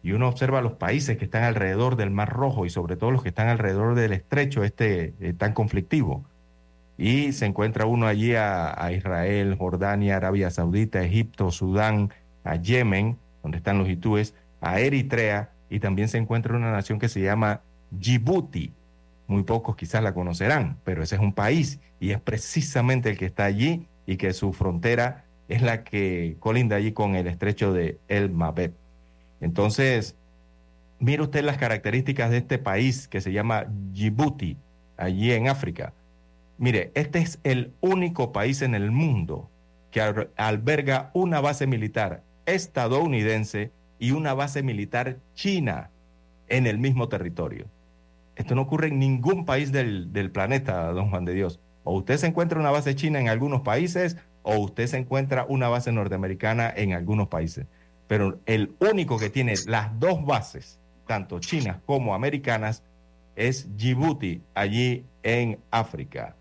[0.03, 3.23] y uno observa los países que están alrededor del Mar Rojo y sobre todo los
[3.23, 6.25] que están alrededor del estrecho este eh, tan conflictivo.
[6.99, 12.11] Y se encuentra uno allí a, a, Israel, Jordania, Arabia Saudita, Egipto, Sudán,
[12.43, 17.09] a Yemen, donde están los hitúes, a Eritrea, y también se encuentra una nación que
[17.09, 17.61] se llama
[17.91, 18.73] Djibouti.
[19.27, 23.27] Muy pocos quizás la conocerán, pero ese es un país y es precisamente el que
[23.27, 27.99] está allí y que su frontera es la que colinda allí con el estrecho de
[28.09, 28.75] El Mabet.
[29.41, 30.17] Entonces,
[30.99, 34.57] mire usted las características de este país que se llama Djibouti,
[34.97, 35.93] allí en África.
[36.59, 39.51] Mire, este es el único país en el mundo
[39.91, 40.01] que
[40.37, 45.91] alberga una base militar estadounidense y una base militar china
[46.49, 47.67] en el mismo territorio.
[48.37, 51.59] Esto no ocurre en ningún país del, planeta, don Juan de Dios.
[51.85, 55.69] O usted se encuentra una base china en algunos países o usted se encuentra una
[55.69, 57.67] base norteamericana en algunos países.
[58.07, 62.83] Pero el único que tiene las dos bases, tanto chinas como americanas,
[63.35, 66.37] es Djibouti, allí en África.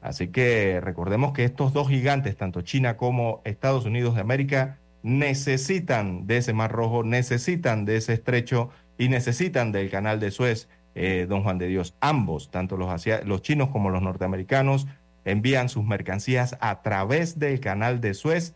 [0.00, 6.26] Así que recordemos que estos dos gigantes, tanto China como Estados Unidos de América, necesitan
[6.26, 11.26] de ese Mar Rojo, necesitan de ese estrecho y necesitan del canal de Suez eh,
[11.28, 11.94] don Juan de Dios.
[12.00, 14.86] Ambos, tanto los, chinos como los norteamericanos,
[15.24, 18.54] envían sus mercancías a través del canal de Suez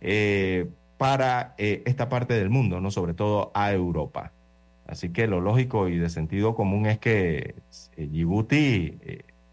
[0.00, 0.68] eh,
[0.98, 2.90] para eh, esta parte del mundo, ¿no?
[2.90, 4.32] sobre todo a Europa.
[4.86, 7.56] Así que lo lógico y de sentido común es que
[7.96, 8.98] Djibouti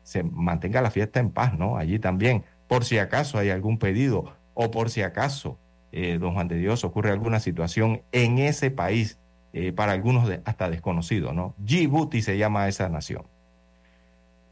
[0.04, 1.78] se mantenga la fiesta en paz, ¿no?
[1.78, 5.58] Allí también, por si acaso hay algún pedido o por si acaso,
[5.92, 9.18] don Juan de Dios, ocurre alguna situación en ese país
[9.54, 11.54] eh, para algunos hasta desconocido, ¿no?
[11.58, 13.24] Djibouti se llama esa nación.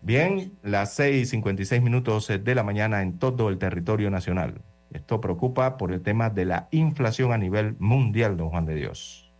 [0.04, 4.62] Bien, las 6:56 minutos de la mañana en todo el territorio nacional.
[4.94, 9.32] Esto preocupa por el tema de la inflación a nivel mundial, don Juan de Dios.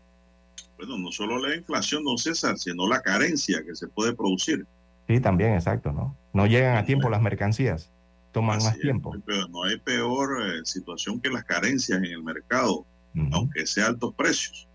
[0.78, 4.66] Bueno, no solo la inflación, don César, sino la carencia que se puede producir.
[5.08, 6.16] Sí, también, exacto, ¿no?
[6.34, 7.92] No llegan a tiempo las mercancías,
[8.32, 9.14] toman más tiempo.
[9.50, 12.86] no hay peor eh, situación que las carencias en el mercado,
[13.32, 14.68] aunque sea altos precios.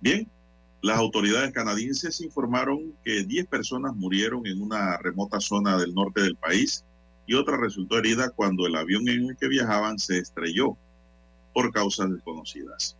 [0.00, 0.30] Bien,
[0.80, 6.36] las autoridades canadienses informaron que 10 personas murieron en una remota zona del norte del
[6.36, 6.84] país
[7.26, 10.76] y otra resultó herida cuando el avión en el que viajaban se estrelló
[11.52, 12.96] por causas desconocidas.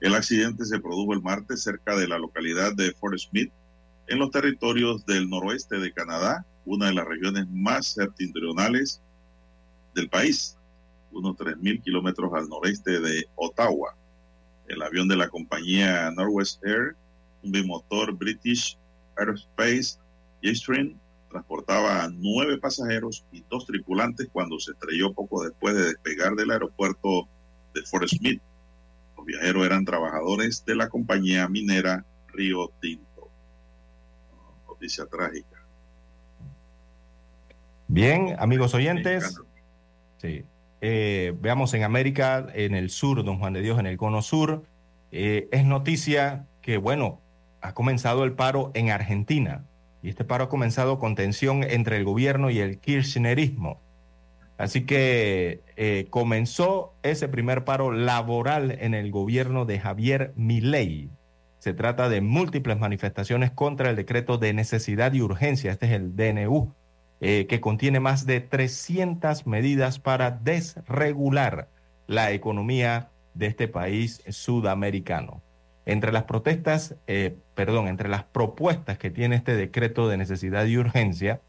[0.00, 3.50] El accidente se produjo el martes cerca de la localidad de Fort Smith,
[4.06, 9.00] en los territorios del noroeste de Canadá, una de las regiones más septentrionales
[9.94, 10.56] del país,
[11.10, 13.96] unos 3.000 kilómetros al noreste de Ottawa.
[14.68, 16.96] El avión de la compañía Northwest Air,
[17.42, 18.76] un bimotor British
[19.16, 19.98] Aerospace
[20.42, 20.98] Jetstream,
[21.30, 26.50] transportaba a nueve pasajeros y dos tripulantes cuando se estrelló poco después de despegar del
[26.50, 27.28] aeropuerto
[27.74, 28.40] de Fort Smith.
[29.16, 33.30] Los viajeros eran trabajadores de la compañía minera Río Tinto.
[34.66, 35.64] Noticia trágica.
[37.88, 39.40] Bien, amigos oyentes.
[40.18, 40.44] Sí.
[40.80, 44.64] Eh, veamos en América, en el sur, don Juan de Dios, en el cono sur.
[45.12, 47.20] Eh, es noticia que, bueno,
[47.60, 49.64] ha comenzado el paro en Argentina.
[50.02, 53.80] Y este paro ha comenzado con tensión entre el gobierno y el kirchnerismo.
[54.58, 61.10] Así que eh, comenzó ese primer paro laboral en el gobierno de Javier Milei.
[61.58, 66.14] Se trata de múltiples manifestaciones contra el decreto de necesidad y urgencia, este es el
[66.16, 66.72] DNU,
[67.20, 71.68] eh, que contiene más de 300 medidas para desregular
[72.06, 75.42] la economía de este país sudamericano.
[75.86, 80.76] Entre las protestas, eh, perdón, entre las propuestas que tiene este decreto de necesidad y
[80.76, 81.40] urgencia,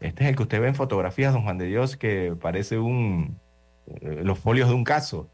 [0.00, 3.38] este es el que usted ve en fotografías, don Juan de Dios, que parece un,
[3.86, 5.28] eh, los folios de un caso,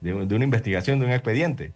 [0.00, 1.72] de una investigación, de un expediente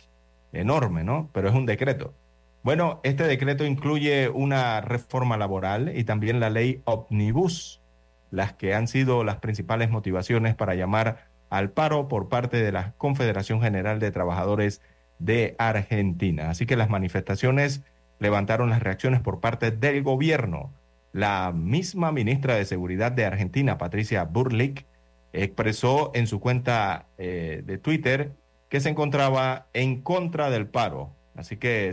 [0.52, 1.28] enorme, ¿no?
[1.32, 2.14] Pero es un decreto.
[2.62, 7.82] Bueno, este decreto incluye una reforma laboral y también la ley Omnibus,
[8.30, 12.94] las que han sido las principales motivaciones para llamar al paro por parte de la
[12.98, 14.80] Confederación General de Trabajadores
[15.18, 16.50] de Argentina.
[16.50, 17.82] Así que las manifestaciones
[18.20, 20.72] levantaron las reacciones por parte del gobierno.
[21.12, 24.86] La misma ministra de Seguridad de Argentina, Patricia Burlick,
[25.32, 28.32] expresó en su cuenta eh, de Twitter
[28.68, 31.10] que se encontraba en contra del paro.
[31.34, 31.92] Así que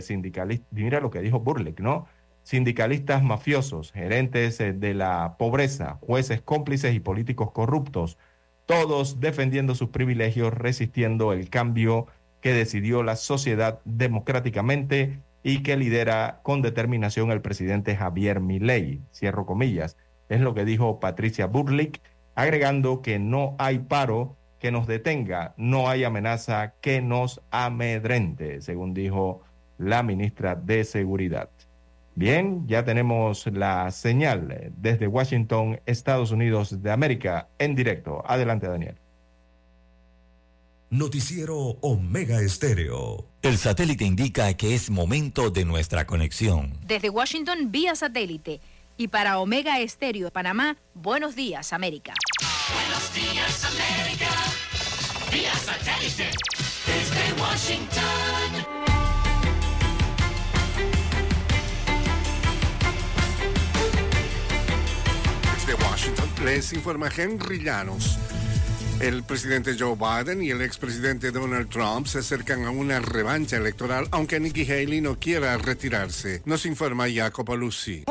[0.70, 2.06] mira lo que dijo Burlick, ¿no?
[2.42, 8.18] Sindicalistas mafiosos, gerentes eh, de la pobreza, jueces cómplices y políticos corruptos,
[8.66, 12.06] todos defendiendo sus privilegios, resistiendo el cambio
[12.40, 19.00] que decidió la sociedad democráticamente y que lidera con determinación el presidente Javier Milei.
[19.12, 19.96] Cierro comillas.
[20.28, 22.00] Es lo que dijo Patricia Burlick,
[22.34, 28.94] agregando que no hay paro que nos detenga, no hay amenaza que nos amedrente, según
[28.94, 29.42] dijo
[29.78, 31.48] la ministra de Seguridad.
[32.14, 38.22] Bien, ya tenemos la señal desde Washington, Estados Unidos de América, en directo.
[38.26, 38.96] Adelante, Daniel.
[40.90, 43.24] Noticiero Omega Estéreo.
[43.42, 46.76] El satélite indica que es momento de nuestra conexión.
[46.84, 48.60] Desde Washington, vía satélite.
[49.00, 52.12] Y para Omega Estéreo de Panamá, buenos días, América.
[52.74, 54.28] Buenos días, América.
[55.32, 56.30] Vía satélite.
[56.84, 58.66] Desde Washington.
[65.54, 68.18] Desde Washington les informa Henry Llanos.
[69.00, 74.06] El presidente Joe Biden y el expresidente Donald Trump se acercan a una revancha electoral,
[74.10, 76.42] aunque Nikki Haley no quiera retirarse.
[76.44, 78.04] Nos informa Jacopo Lucy.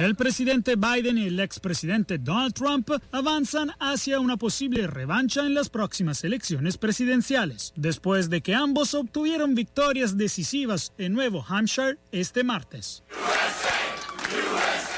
[0.00, 5.68] El presidente Biden y el expresidente Donald Trump avanzan hacia una posible revancha en las
[5.68, 13.04] próximas elecciones presidenciales, después de que ambos obtuvieron victorias decisivas en Nuevo Hampshire este martes.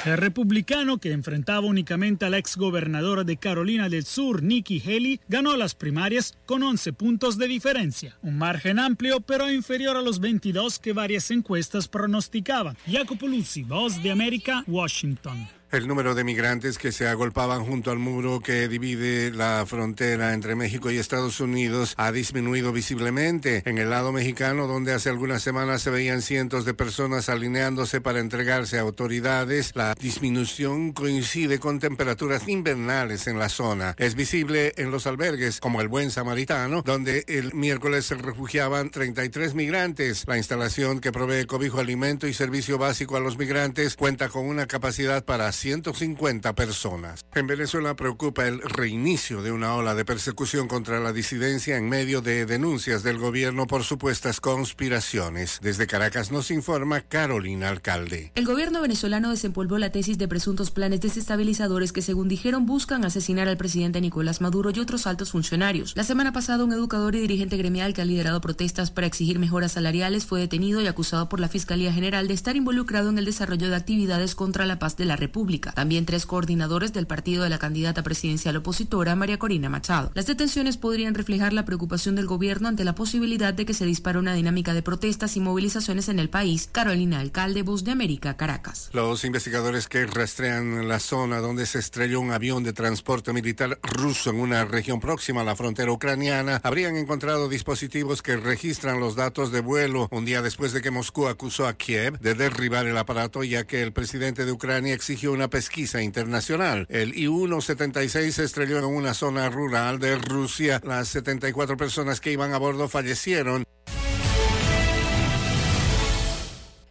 [0.07, 5.57] El republicano que enfrentaba únicamente a la exgobernadora de Carolina del Sur, Nikki Haley, ganó
[5.57, 10.79] las primarias con 11 puntos de diferencia, un margen amplio pero inferior a los 22
[10.79, 12.79] que varias encuestas pronosticaban.
[12.91, 15.60] Jacopo Luzzi, Voz de América, Washington.
[15.73, 20.57] El número de migrantes que se agolpaban junto al muro que divide la frontera entre
[20.57, 23.63] México y Estados Unidos ha disminuido visiblemente.
[23.67, 28.19] En el lado mexicano, donde hace algunas semanas se veían cientos de personas alineándose para
[28.19, 33.95] entregarse a autoridades, la disminución coincide con temperaturas invernales en la zona.
[33.97, 39.55] Es visible en los albergues, como el Buen Samaritano, donde el miércoles se refugiaban 33
[39.55, 40.25] migrantes.
[40.27, 44.67] La instalación que provee cobijo, alimento y servicio básico a los migrantes cuenta con una
[44.67, 47.27] capacidad para 150 personas.
[47.35, 52.23] En Venezuela preocupa el reinicio de una ola de persecución contra la disidencia en medio
[52.23, 55.59] de denuncias del gobierno por supuestas conspiraciones.
[55.61, 58.33] Desde Caracas nos informa Carolina Alcalde.
[58.37, 63.47] El gobierno venezolano desempolvó la tesis de presuntos planes desestabilizadores que, según dijeron, buscan asesinar
[63.47, 65.93] al presidente Nicolás Maduro y otros altos funcionarios.
[65.95, 69.73] La semana pasada, un educador y dirigente gremial que ha liderado protestas para exigir mejoras
[69.73, 73.69] salariales fue detenido y acusado por la Fiscalía General de estar involucrado en el desarrollo
[73.69, 75.50] de actividades contra la paz de la República.
[75.59, 80.13] También tres coordinadores del partido de la candidata presidencial opositora, María Corina Machado.
[80.15, 84.19] Las detenciones podrían reflejar la preocupación del gobierno ante la posibilidad de que se dispare
[84.19, 86.69] una dinámica de protestas y movilizaciones en el país.
[86.71, 88.91] Carolina Alcalde, Voz de América, Caracas.
[88.93, 94.31] Los investigadores que rastrean la zona donde se estrelló un avión de transporte militar ruso
[94.31, 99.53] en una región próxima a la frontera ucraniana habrían encontrado dispositivos que registran los datos
[99.53, 103.43] de vuelo un día después de que Moscú acusó a Kiev de derribar el aparato
[103.45, 106.87] ya que el presidente de Ucrania exigió una pesquisa internacional.
[106.89, 110.81] El I-176 se estrelló en una zona rural de Rusia.
[110.85, 113.65] Las 74 personas que iban a bordo fallecieron.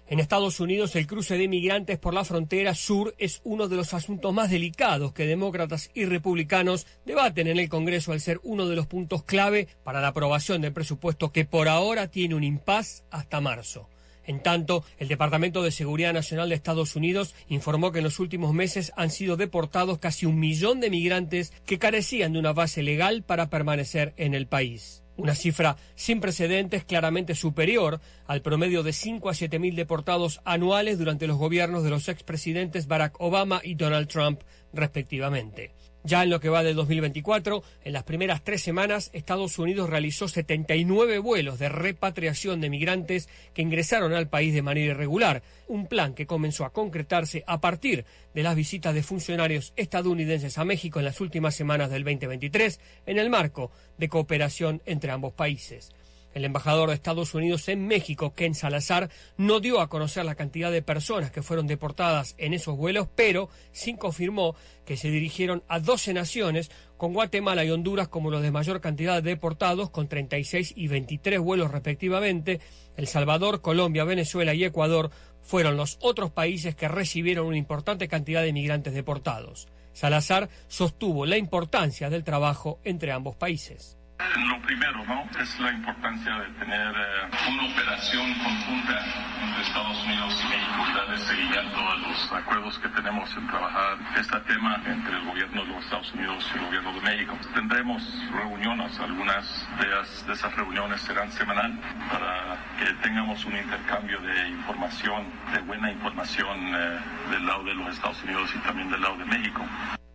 [0.10, 3.94] En Estados Unidos, el cruce de migrantes por la frontera sur es uno de los
[3.94, 8.76] asuntos más delicados que demócratas y republicanos debaten en el Congreso al ser uno de
[8.76, 13.40] los puntos clave para la aprobación del presupuesto que por ahora tiene un impas hasta
[13.40, 13.88] marzo.
[14.30, 18.54] En tanto, el Departamento de Seguridad Nacional de Estados Unidos informó que en los últimos
[18.54, 23.24] meses han sido deportados casi un millón de migrantes que carecían de una base legal
[23.24, 29.30] para permanecer en el país una cifra sin precedentes claramente superior al promedio de 5
[29.30, 34.08] a 7 mil deportados anuales durante los gobiernos de los expresidentes Barack Obama y Donald
[34.08, 34.42] Trump,
[34.74, 35.72] respectivamente.
[36.04, 40.30] Ya en lo que va del 2024, en las primeras tres semanas, Estados Unidos realizó
[40.30, 46.14] 79 vuelos de repatriación de migrantes que ingresaron al país de manera irregular, un plan
[46.14, 51.06] que comenzó a concretarse a partir de las visitas de funcionarios estadounidenses a México en
[51.06, 55.92] las últimas semanas del 2023, en el marco de cooperación entre ambos países.
[56.34, 60.72] El embajador de Estados Unidos en México, Ken Salazar, no dio a conocer la cantidad
[60.72, 65.80] de personas que fueron deportadas en esos vuelos, pero sí confirmó que se dirigieron a
[65.80, 70.74] 12 naciones, con Guatemala y Honduras como los de mayor cantidad de deportados, con 36
[70.76, 72.60] y 23 vuelos respectivamente.
[72.98, 75.10] El Salvador, Colombia, Venezuela y Ecuador
[75.42, 79.68] fueron los otros países que recibieron una importante cantidad de migrantes deportados.
[79.94, 83.99] Salazar sostuvo la importancia del trabajo entre ambos países.
[84.36, 85.24] Lo primero, ¿no?
[85.40, 89.00] Es la importancia de tener eh, una operación conjunta
[89.42, 94.40] entre Estados Unidos y México darle seguimiento a los acuerdos que tenemos en trabajar este
[94.42, 97.38] tema entre el gobierno de los Estados Unidos y el gobierno de México.
[97.54, 101.80] Tendremos reuniones, algunas de, esas reuniones serán semanal
[102.12, 107.00] para que tengamos un intercambio de información, de buena información eh,
[107.32, 109.66] del lado de los Estados Unidos y también del lado de México.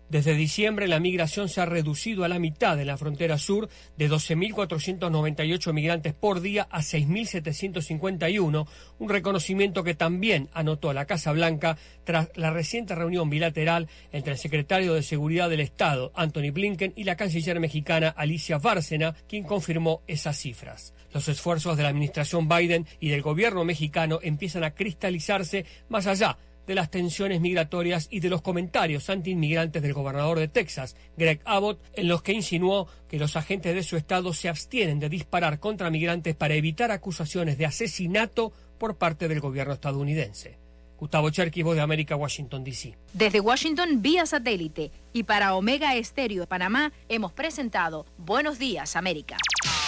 [0.09, 4.11] Desde diciembre la migración se ha reducido a la mitad en la frontera sur, de
[4.11, 8.67] 12.498 migrantes por día a 6.751,
[8.99, 14.39] un reconocimiento que también anotó la Casa Blanca tras la reciente reunión bilateral entre el
[14.39, 20.03] secretario de Seguridad del Estado, Anthony Blinken, y la canciller mexicana Alicia Bárcena, quien confirmó
[20.07, 20.93] esas cifras.
[21.13, 26.37] Los esfuerzos de la administración Biden y del gobierno mexicano empiezan a cristalizarse más allá
[26.67, 31.81] de las tensiones migratorias y de los comentarios antiinmigrantes del gobernador de Texas, Greg Abbott,
[31.95, 35.91] en los que insinuó que los agentes de su estado se abstienen de disparar contra
[35.91, 40.59] migrantes para evitar acusaciones de asesinato por parte del gobierno estadounidense.
[40.99, 42.97] Gustavo Cherky, voz de América, Washington, D.C.
[43.13, 44.91] Desde Washington, vía satélite.
[45.13, 49.37] Y para Omega Estéreo de Panamá, hemos presentado Buenos Días, América.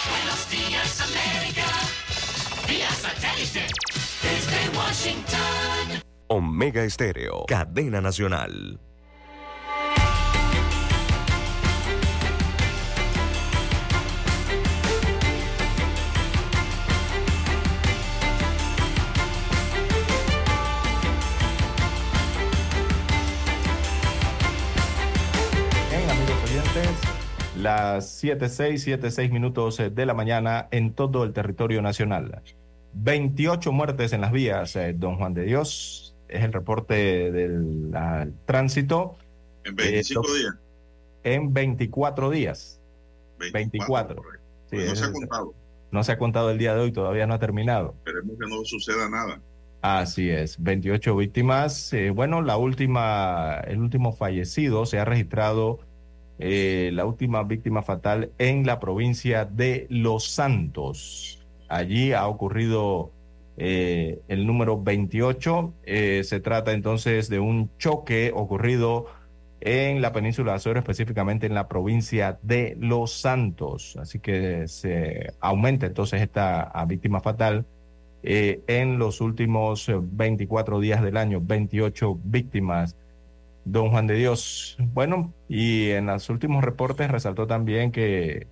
[0.09, 1.65] Buenos Días, América.
[2.67, 3.65] Vía satélite.
[4.21, 6.06] Desde Washington.
[6.29, 8.79] Omega Estéreo, cadena nacional.
[27.55, 32.43] Las 7.6, 7.6 minutos de la mañana en todo el territorio nacional.
[32.93, 37.91] 28 muertes en las vías, eh, don Juan de Dios es el reporte del
[38.45, 39.17] tránsito.
[39.63, 40.55] En 25 eh, días.
[41.23, 42.79] En 24 días.
[43.53, 44.21] 24.
[44.69, 45.53] Pues no se ha contado.
[45.91, 47.95] No se ha contado el día de hoy, todavía no ha terminado.
[47.99, 49.39] Esperemos que no suceda nada.
[49.81, 51.93] Así es, 28 víctimas.
[51.93, 55.79] Eh, bueno, la última, el último fallecido se ha registrado,
[56.39, 61.45] eh, la última víctima fatal en la provincia de Los Santos.
[61.69, 63.11] Allí ha ocurrido
[63.57, 65.73] eh, el número 28.
[65.83, 69.07] Eh, se trata entonces de un choque ocurrido
[69.59, 73.97] en la península de Azores, específicamente en la provincia de Los Santos.
[73.99, 77.65] Así que se aumenta entonces esta víctima fatal
[78.21, 82.95] eh, en los últimos 24 días del año, 28 víctimas.
[83.65, 84.77] Don Juan de Dios.
[84.93, 88.47] Bueno, y en los últimos reportes resaltó también que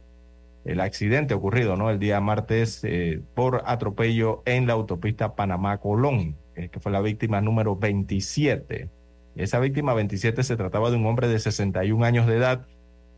[0.65, 1.89] el accidente ocurrido ¿no?
[1.89, 7.39] el día martes eh, por atropello en la autopista Panamá-Colón, eh, que fue la víctima
[7.39, 8.89] número 27.
[9.35, 12.65] Esa víctima 27 se trataba de un hombre de 61 años de edad,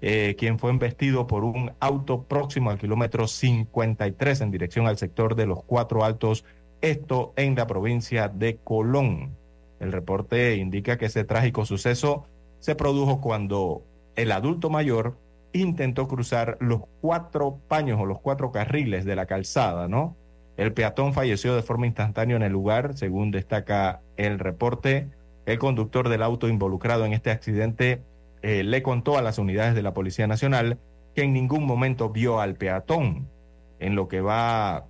[0.02, 5.36] eh, quien fue embestido por un auto próximo al kilómetro 53 en dirección al sector
[5.36, 6.44] de los Cuatro Altos,
[6.82, 9.36] esto en la provincia de Colón.
[9.80, 12.26] El reporte indica que ese trágico suceso
[12.60, 13.84] se produjo cuando
[14.16, 15.18] el adulto mayor
[15.62, 20.16] intentó cruzar los cuatro paños o los cuatro carriles de la calzada, ¿no?
[20.58, 25.10] El peatón falleció de forma instantánea en el lugar, según destaca el reporte.
[25.46, 28.02] El conductor del auto involucrado en este accidente
[28.42, 30.80] eh, le contó a las unidades de la Policía Nacional
[31.16, 33.28] que en ningún momento vio al peatón.
[33.80, 34.88] En lo que va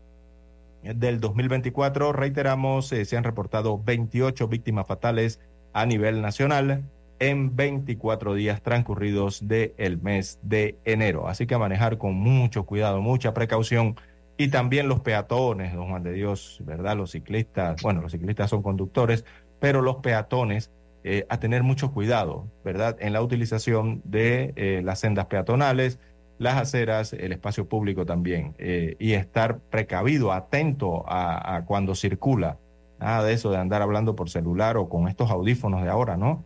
[0.81, 2.13] del 2024.
[2.13, 5.41] Reiteramos, eh, se han reportado 28 víctimas fatales
[5.73, 6.85] a nivel nacional
[7.19, 11.27] en 24 días transcurridos del mes de enero.
[11.27, 13.95] Así que a manejar con mucho cuidado, mucha precaución.
[14.37, 16.95] Y también los peatones, don Juan de Dios, ¿verdad?
[16.95, 19.25] Los ciclistas, bueno, los ciclistas son conductores,
[19.59, 20.71] pero los peatones
[21.03, 22.97] eh, a tener mucho cuidado, ¿verdad?
[22.99, 25.99] En la utilización de eh, las sendas peatonales,
[26.37, 32.57] las aceras, el espacio público también, eh, y estar precavido, atento a, cuando circula.
[32.99, 36.43] Nada de eso de andar hablando por celular o con estos audífonos de ahora, ¿no?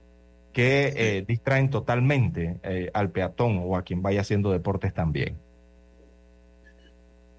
[0.54, 5.38] Que eh, distraen totalmente eh, al peatón o a quien vaya haciendo deportes también.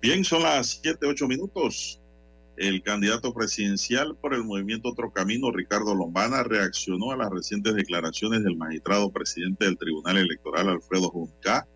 [0.00, 2.00] Bien, son las 7, 8 minutos.
[2.56, 8.44] El candidato presidencial por el movimiento Otro Camino, Ricardo Lombana, reaccionó a las recientes declaraciones
[8.44, 11.66] del magistrado presidente del Tribunal Electoral, Alfredo Junca,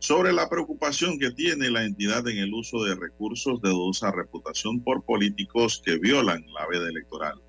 [0.00, 4.80] sobre la preocupación que tiene la entidad en el uso de recursos de dudosa reputación
[4.80, 7.40] por políticos que violan la veda electoral.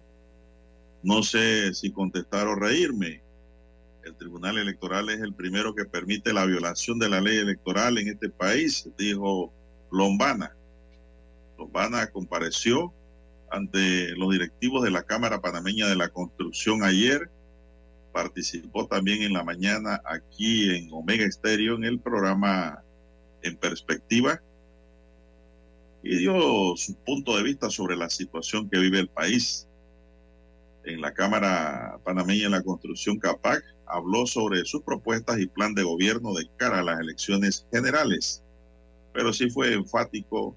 [1.04, 3.22] No sé si contestar o reírme.
[4.04, 8.10] El Tribunal Electoral es el primero que permite la violación de la ley electoral en
[8.10, 9.54] este país, dijo
[9.92, 10.56] Lombana.
[11.58, 12.94] Lombana compareció
[13.52, 17.30] ante los directivos de la Cámara Panameña de la Construcción ayer
[18.12, 22.84] participó también en la mañana aquí en Omega Estéreo en el programa
[23.42, 24.42] En Perspectiva
[26.04, 29.68] y dio su punto de vista sobre la situación que vive el país.
[30.84, 35.84] En la Cámara Panameña de la Construcción CAPAC habló sobre sus propuestas y plan de
[35.84, 38.44] gobierno de cara a las elecciones generales,
[39.14, 40.56] pero sí fue enfático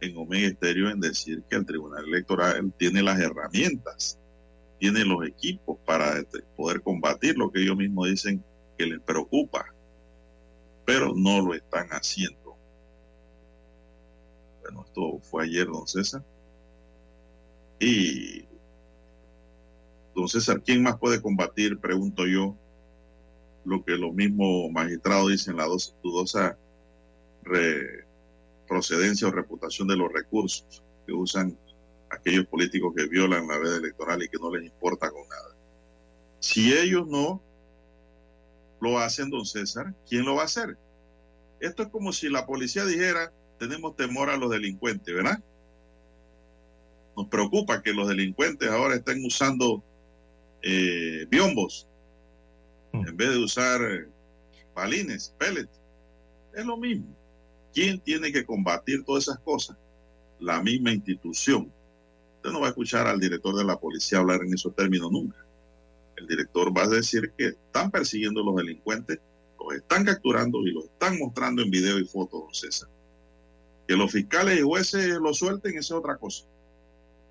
[0.00, 4.18] en Omega Estéreo en decir que el Tribunal Electoral tiene las herramientas
[4.78, 8.44] tiene los equipos para este, poder combatir lo que ellos mismos dicen
[8.76, 9.72] que les preocupa,
[10.84, 12.56] pero no lo están haciendo.
[14.62, 16.22] Bueno, esto fue ayer, don César.
[17.80, 18.44] Y,
[20.16, 22.56] don César, ¿quién más puede combatir, pregunto yo,
[23.66, 25.66] lo que los mismos magistrados dicen, la
[26.02, 26.56] dudosa
[28.66, 31.56] procedencia o reputación de los recursos que usan
[32.10, 35.54] aquellos políticos que violan la veda electoral y que no les importa con nada.
[36.40, 37.42] Si ellos no
[38.80, 40.78] lo hacen, don César, ¿quién lo va a hacer?
[41.60, 45.42] Esto es como si la policía dijera, tenemos temor a los delincuentes, ¿verdad?
[47.16, 49.84] Nos preocupa que los delincuentes ahora estén usando
[50.68, 51.86] eh, biombos
[52.92, 53.08] mm.
[53.08, 54.08] en vez de usar eh,
[54.74, 55.80] balines, pellets.
[56.54, 57.06] Es lo mismo.
[57.72, 59.76] ¿Quién tiene que combatir todas esas cosas?
[60.40, 61.70] La misma institución
[62.52, 65.38] no va a escuchar al director de la policía hablar en esos términos nunca.
[66.16, 69.20] El director va a decir que están persiguiendo a los delincuentes,
[69.58, 72.88] los están capturando y los están mostrando en video y fotos, don César.
[73.86, 76.44] Que los fiscales y jueces lo suelten, esa es otra cosa.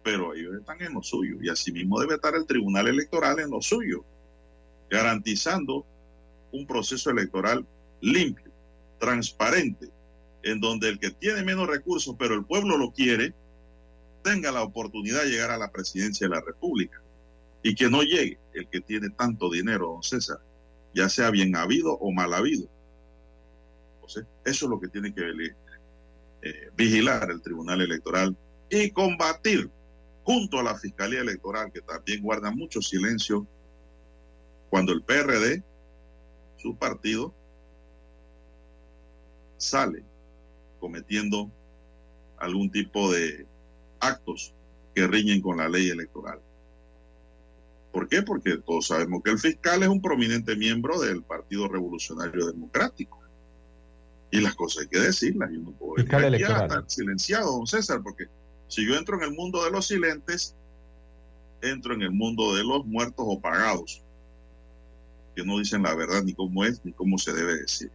[0.06, 3.60] Pero ellos están en lo suyo y asimismo debe estar el Tribunal Electoral en lo
[3.60, 4.06] suyo,
[4.88, 5.84] garantizando
[6.52, 7.65] un proceso electoral
[8.02, 8.52] limpio,
[8.99, 9.90] transparente,
[10.44, 13.34] en donde el que tiene menos recursos, pero el pueblo lo quiere,
[14.23, 17.02] tenga la oportunidad de llegar a la presidencia de la República
[17.64, 20.38] y que no llegue el que tiene tanto dinero, don César,
[20.94, 22.69] ya sea bien habido o mal habido.
[23.95, 25.23] Entonces, eso es lo que tiene que
[26.44, 28.38] eh, vigilar el Tribunal Electoral
[28.69, 29.72] y combatir
[30.26, 33.47] junto a la Fiscalía Electoral, que también guarda mucho silencio
[34.72, 35.64] cuando el PRD,
[36.57, 37.31] su partido,
[39.57, 40.03] sale
[40.80, 41.49] cometiendo
[42.38, 43.45] algún tipo de
[43.99, 44.53] actos
[44.95, 46.39] que riñen con la ley electoral.
[47.91, 48.23] ¿Por qué?
[48.23, 53.22] Porque todos sabemos que el fiscal es un prominente miembro del Partido Revolucionario Democrático.
[54.31, 55.52] Y las cosas hay que decirlas.
[55.53, 58.26] Yo no puedo estar silenciado, don César, porque
[58.68, 60.56] si yo entro en el mundo de los silentes,
[61.62, 64.02] entro en el mundo de los muertos o pagados,
[65.36, 67.92] que no dicen la verdad ni cómo es ni cómo se debe decir.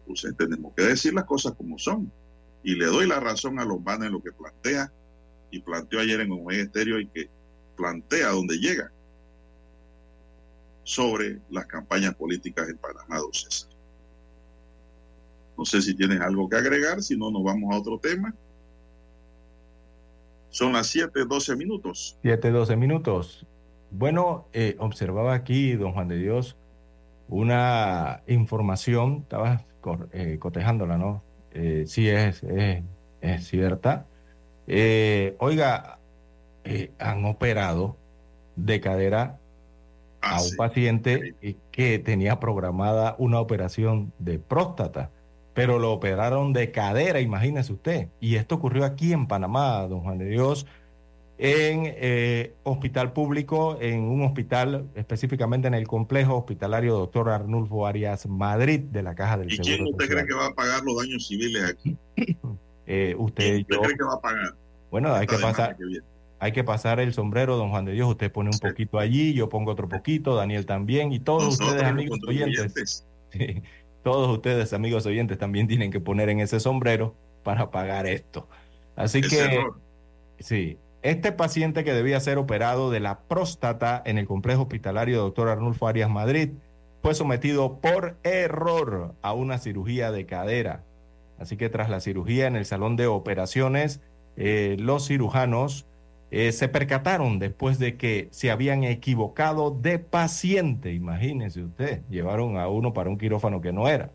[0.00, 2.10] Entonces tenemos que decir las cosas como son.
[2.62, 4.90] Y le doy la razón a los en lo que plantea
[5.50, 7.28] y planteó ayer en un Estéreo y que
[7.76, 8.90] plantea donde llega
[10.82, 13.68] sobre las campañas políticas en Panamá, don César.
[15.56, 18.34] No sé si tienes algo que agregar, si no, nos vamos a otro tema.
[20.58, 22.18] Son las 7, 12 minutos.
[22.22, 23.46] 7, 12 minutos.
[23.90, 26.56] Bueno, eh, observaba aquí, don Juan de Dios,
[27.28, 29.64] una información, estaba
[30.12, 31.22] eh, cotejándola, ¿no?
[31.52, 32.82] Eh, sí es, es,
[33.20, 34.06] es cierta
[34.70, 35.98] eh, oiga,
[36.64, 37.96] eh, han operado
[38.54, 39.38] de cadera
[40.20, 41.34] a ah, un paciente
[41.70, 45.10] que tenía programada una operación de próstata,
[45.58, 48.08] pero lo operaron de cadera, imagínese usted.
[48.20, 50.66] Y esto ocurrió aquí en Panamá, don Juan de Dios,
[51.36, 58.28] en eh, hospital público, en un hospital específicamente en el complejo hospitalario doctor Arnulfo Arias
[58.28, 60.24] Madrid de la Caja del ¿Y Seguro quién usted Social.
[60.24, 61.96] cree que va a pagar los daños civiles aquí?
[62.90, 64.54] Eh, usted, ¿Quién usted yo, cree que va a pagar?
[64.90, 65.84] bueno, hay que pasar, que
[66.38, 68.08] hay que pasar el sombrero, don Juan de Dios.
[68.08, 71.86] Usted pone un poquito allí, yo pongo otro poquito, Daniel también, y todos Nosotros ustedes,
[71.86, 73.04] amigos oyentes.
[73.30, 73.62] Sí,
[74.08, 78.48] todos ustedes, amigos oyentes, también tienen que poner en ese sombrero para pagar esto.
[78.96, 79.78] Así que, error.
[80.38, 85.50] sí, este paciente que debía ser operado de la próstata en el complejo hospitalario Dr.
[85.50, 86.52] Arnulfo Arias Madrid
[87.02, 90.84] fue sometido por error a una cirugía de cadera.
[91.38, 94.00] Así que tras la cirugía en el salón de operaciones,
[94.38, 95.84] eh, los cirujanos
[96.30, 100.92] eh, se percataron después de que se habían equivocado de paciente.
[100.92, 104.10] Imagínese usted, llevaron a uno para un quirófano que no era.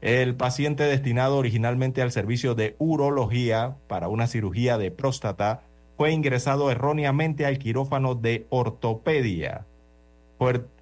[0.00, 5.62] El paciente destinado originalmente al servicio de urología para una cirugía de próstata
[5.96, 9.66] fue ingresado erróneamente al quirófano de ortopedia.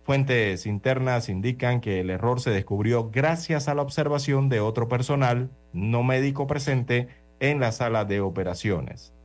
[0.05, 5.48] Fuentes internas indican que el error se descubrió gracias a la observación de otro personal
[5.72, 7.09] no médico presente
[7.40, 9.15] en la sala de operaciones.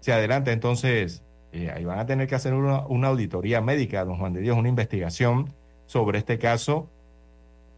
[0.00, 1.22] Se adelanta entonces,
[1.52, 4.56] eh, ahí van a tener que hacer una, una auditoría médica, don Juan de Dios,
[4.56, 5.52] una investigación
[5.86, 6.88] sobre este caso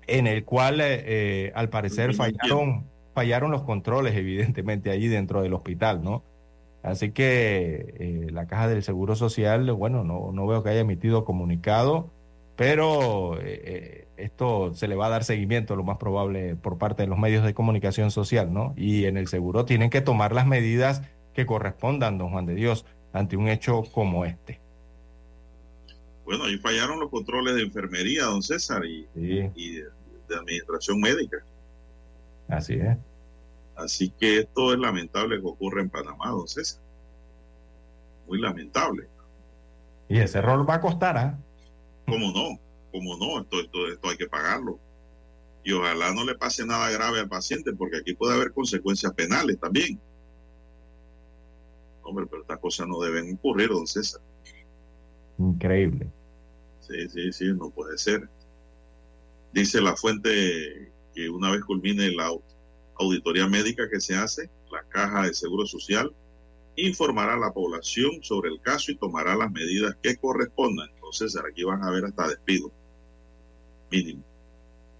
[0.06, 2.84] en el cual eh, eh, al parecer fallaron,
[3.14, 6.22] fallaron los controles evidentemente allí dentro del hospital, ¿no?
[6.82, 11.24] Así que eh, la Caja del Seguro Social, bueno, no, no veo que haya emitido
[11.24, 12.10] comunicado,
[12.56, 17.08] pero eh, esto se le va a dar seguimiento, lo más probable, por parte de
[17.08, 18.74] los medios de comunicación social, ¿no?
[18.76, 21.02] Y en el seguro tienen que tomar las medidas
[21.34, 24.60] que correspondan, don Juan de Dios, ante un hecho como este.
[26.24, 29.84] Bueno, ahí fallaron los controles de enfermería, don César, y, Sí, y de,
[30.28, 31.38] de administración médica.
[32.48, 32.96] así es.
[33.74, 36.80] Así que esto es lamentable que ocurre en Panamá, don César.
[38.26, 39.08] Muy lamentable.
[40.08, 41.38] Y ese error va a costar, ¿ah?
[42.06, 42.58] ¿Cómo no?
[42.92, 43.40] ¿Cómo no?
[43.40, 44.78] Esto, esto, esto hay que pagarlo.
[45.64, 49.58] Y ojalá no le pase nada grave al paciente, porque aquí puede haber consecuencias penales
[49.58, 49.98] también.
[52.02, 54.20] Hombre, pero estas cosas no deben ocurrir, don César.
[55.38, 56.08] Increíble.
[56.80, 58.28] Sí, sí, sí, no puede ser.
[59.52, 62.42] Dice la fuente que una vez culmine la au-
[62.96, 66.12] auditoría médica que se hace, la Caja de Seguro Social
[66.76, 70.88] informará a la población sobre el caso y tomará las medidas que correspondan.
[70.94, 72.70] Entonces, aquí van a ver hasta despido.
[73.90, 74.22] Mínimo.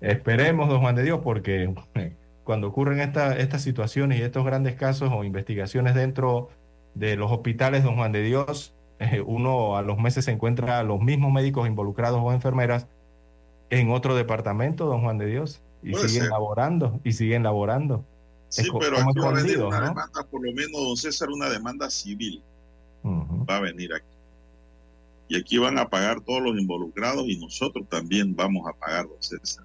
[0.01, 1.73] Esperemos, don Juan de Dios, porque
[2.45, 6.51] cuando ocurren esta- estas situaciones y estos grandes casos o investigaciones dentro
[6.95, 10.83] de los hospitales, don Juan de Dios, eh, uno a los meses se encuentra a
[10.83, 12.87] los mismos médicos involucrados o enfermeras
[13.71, 16.31] en otro departamento, don Juan de Dios, y Puede siguen ser.
[16.33, 18.05] laborando, y siguen laborando.
[18.49, 19.89] Sí, co- pero aquí va a venir escondidos, una ¿no?
[19.89, 22.43] demanda, por lo menos, don César, una demanda civil.
[23.05, 24.07] Va a venir aquí.
[25.29, 29.21] Y aquí van a pagar todos los involucrados y nosotros también vamos a pagar, don
[29.23, 29.65] César,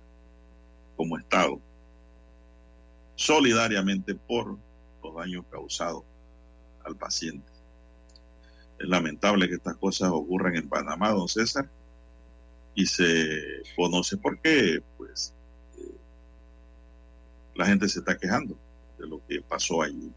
[0.96, 1.60] como Estado,
[3.16, 4.56] solidariamente por
[5.04, 6.04] los daños causados
[6.88, 7.52] al paciente.
[8.80, 11.70] Es lamentable que estas cosas ocurran en Panamá, don César,
[12.76, 15.34] y se conoce por qué, pues,
[15.80, 15.96] eh,
[17.56, 18.58] la gente se está quejando
[19.00, 20.12] de lo que pasó allí.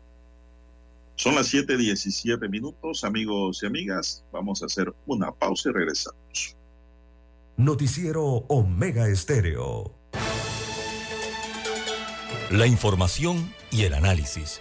[1.16, 4.24] Son las 7:17 minutos, amigos y amigas.
[4.32, 6.56] Vamos a hacer una pausa y regresamos.
[7.56, 9.94] Noticiero Omega Estéreo.
[12.50, 14.60] La información y el análisis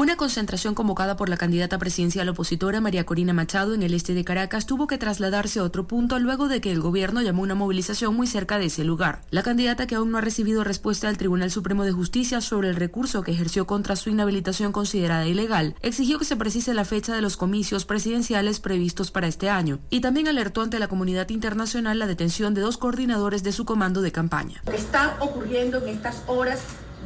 [0.00, 4.24] Una concentración convocada por la candidata presidencial opositora María Corina Machado en el este de
[4.24, 8.16] Caracas tuvo que trasladarse a otro punto luego de que el gobierno llamó una movilización
[8.16, 9.20] muy cerca de ese lugar.
[9.28, 12.76] La candidata, que aún no ha recibido respuesta del Tribunal Supremo de Justicia sobre el
[12.76, 17.20] recurso que ejerció contra su inhabilitación considerada ilegal, exigió que se precise la fecha de
[17.20, 22.06] los comicios presidenciales previstos para este año y también alertó ante la comunidad internacional la
[22.06, 24.62] detención de dos coordinadores de su comando de campaña.
[24.64, 26.60] Lo que está ocurriendo en estas horas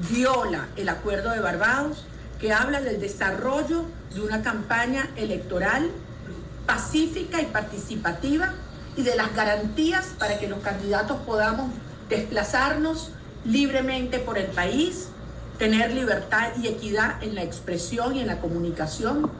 [0.09, 2.07] viola el acuerdo de Barbados,
[2.41, 3.85] que habla del desarrollo
[4.15, 5.91] de una campaña electoral
[6.67, 8.53] pacífica y participativa
[8.97, 11.71] y de las garantías para que los candidatos podamos
[12.09, 13.11] desplazarnos
[13.45, 15.09] libremente por el país,
[15.59, 19.31] tener libertad y equidad en la expresión y en la comunicación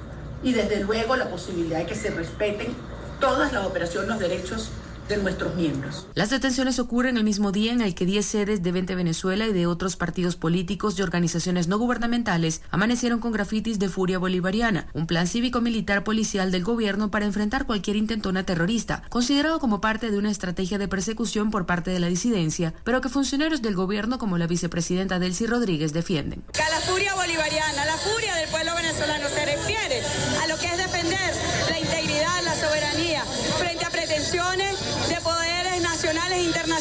[0.43, 2.75] y desde luego la posibilidad de que se respeten
[3.21, 4.71] todas las operaciones, los derechos
[5.09, 6.07] de nuestros miembros.
[6.15, 9.53] Las detenciones ocurren el mismo día en el que 10 sedes de 20 Venezuela y
[9.53, 15.07] de otros partidos políticos y organizaciones no gubernamentales amanecieron con grafitis de furia bolivariana, un
[15.07, 20.31] plan cívico-militar policial del gobierno para enfrentar cualquier intentona terrorista, considerado como parte de una
[20.31, 24.47] estrategia de persecución por parte de la disidencia, pero que funcionarios del gobierno como la
[24.47, 26.43] vicepresidenta Delcy Rodríguez defienden.
[26.55, 30.03] la furia bolivariana, la furia del pueblo venezolano se refiere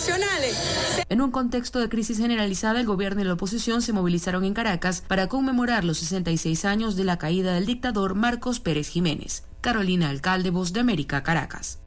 [0.04, 1.06] internacionales.
[1.10, 5.04] En un contexto de crisis generalizada, el gobierno y la oposición se movilizaron en Caracas
[5.08, 9.44] para conmemorar los 66 años de la caída del dictador Marcos Pérez Jiménez.
[9.62, 11.80] Carolina Alcalde, Voz de América, Caracas.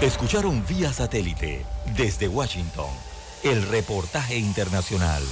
[0.00, 1.64] Escucharon vía satélite
[1.96, 2.88] desde Washington
[3.44, 5.22] el reportaje internacional.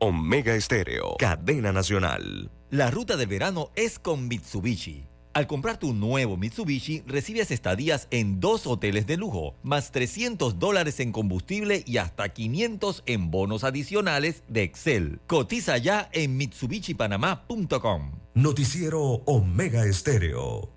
[0.00, 2.50] Omega Estéreo, cadena nacional.
[2.70, 5.08] La ruta del verano es con Mitsubishi.
[5.32, 11.00] Al comprar tu nuevo Mitsubishi, recibes estadías en dos hoteles de lujo, más 300 dólares
[11.00, 15.20] en combustible y hasta 500 en bonos adicionales de Excel.
[15.26, 18.12] Cotiza ya en MitsubishiPanamá.com.
[18.34, 20.70] Noticiero Omega Estéreo.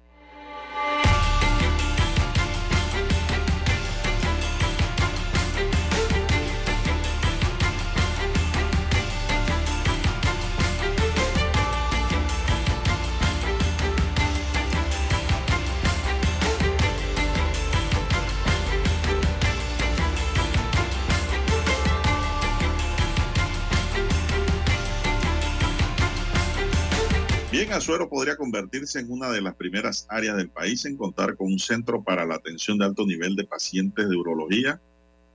[27.62, 31.46] Bien, Azuero podría convertirse en una de las primeras áreas del país en contar con
[31.46, 34.82] un centro para la atención de alto nivel de pacientes de urología,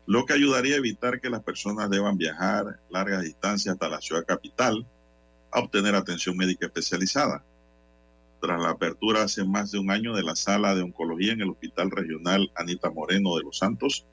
[0.07, 4.27] lo que ayudaría a evitar que las personas deban viajar largas distancias hasta la ciudad
[4.27, 4.85] capital
[5.53, 7.45] a obtener atención médica especializada.
[8.41, 11.51] Tras la apertura hace más de un año de la sala de oncología en el
[11.51, 14.05] Hospital Regional Anita Moreno de Los Santos,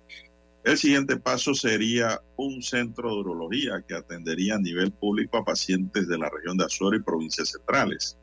[0.64, 6.08] el siguiente paso sería un centro de urología que atendería a nivel público a pacientes
[6.08, 8.18] de la región de Azuero y provincias centrales.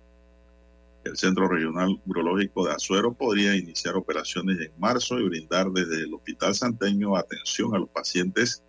[1.04, 6.14] El Centro Regional Urológico de Azuero podría iniciar operaciones en marzo y brindar desde el
[6.14, 8.62] Hospital Santeño atención a los pacientes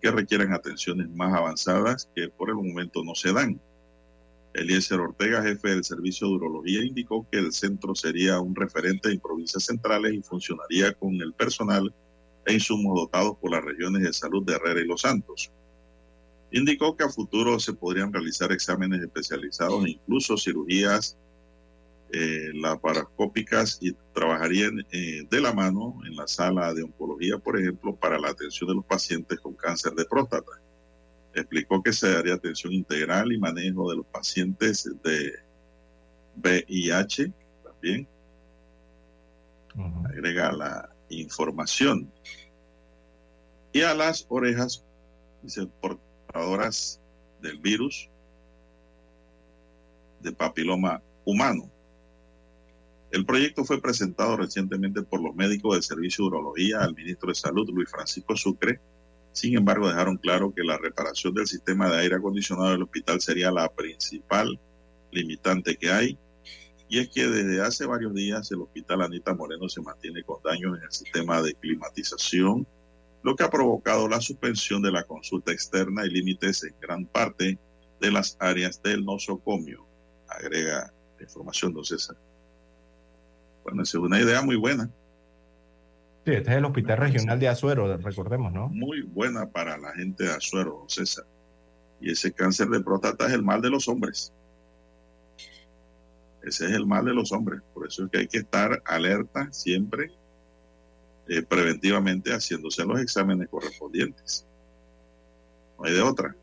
[0.00, 3.60] que requieren atenciones más avanzadas que por el momento no se dan.
[4.54, 9.20] Eliezer Ortega, jefe del Servicio de Urología, indicó que el centro sería un referente en
[9.20, 11.92] provincias centrales y funcionaría con el personal
[12.48, 15.52] e insumos dotados por las regiones de salud de Herrera y Los Santos.
[16.50, 21.18] Indicó que a futuro se podrían realizar exámenes especializados e incluso cirugías
[22.10, 27.94] eh, laparoscópicas y trabajarían eh, de la mano en la sala de oncología, por ejemplo,
[27.94, 30.52] para la atención de los pacientes con cáncer de próstata.
[31.34, 35.34] Explicó que se daría atención integral y manejo de los pacientes de
[36.42, 37.30] VIH
[37.62, 38.08] también.
[40.06, 42.10] Agrega la información.
[43.78, 44.82] Y a las orejas,
[45.40, 47.00] dice, portadoras
[47.40, 48.08] del virus
[50.20, 51.70] de papiloma humano.
[53.12, 57.36] El proyecto fue presentado recientemente por los médicos del Servicio de Urología al ministro de
[57.36, 58.80] Salud, Luis Francisco Sucre.
[59.30, 63.52] Sin embargo, dejaron claro que la reparación del sistema de aire acondicionado del hospital sería
[63.52, 64.58] la principal
[65.12, 66.18] limitante que hay
[66.88, 70.76] y es que desde hace varios días el hospital Anita Moreno se mantiene con daños
[70.78, 72.66] en el sistema de climatización,
[73.22, 77.58] lo que ha provocado la suspensión de la consulta externa y límites en gran parte
[78.00, 79.84] de las áreas del nosocomio.
[80.28, 82.16] Agrega la información, don César.
[83.64, 84.88] Bueno, es una idea muy buena.
[86.24, 88.68] Sí, este es el Hospital Regional de Azuero, recordemos, ¿no?
[88.68, 91.24] Muy buena para la gente de Azuero, don César.
[92.00, 94.32] Y ese cáncer de próstata es el mal de los hombres.
[96.42, 97.60] Ese es el mal de los hombres.
[97.74, 100.12] Por eso es que hay que estar alerta siempre,
[101.28, 104.46] eh, preventivamente, haciéndose los exámenes correspondientes.
[105.78, 106.34] No hay de otra.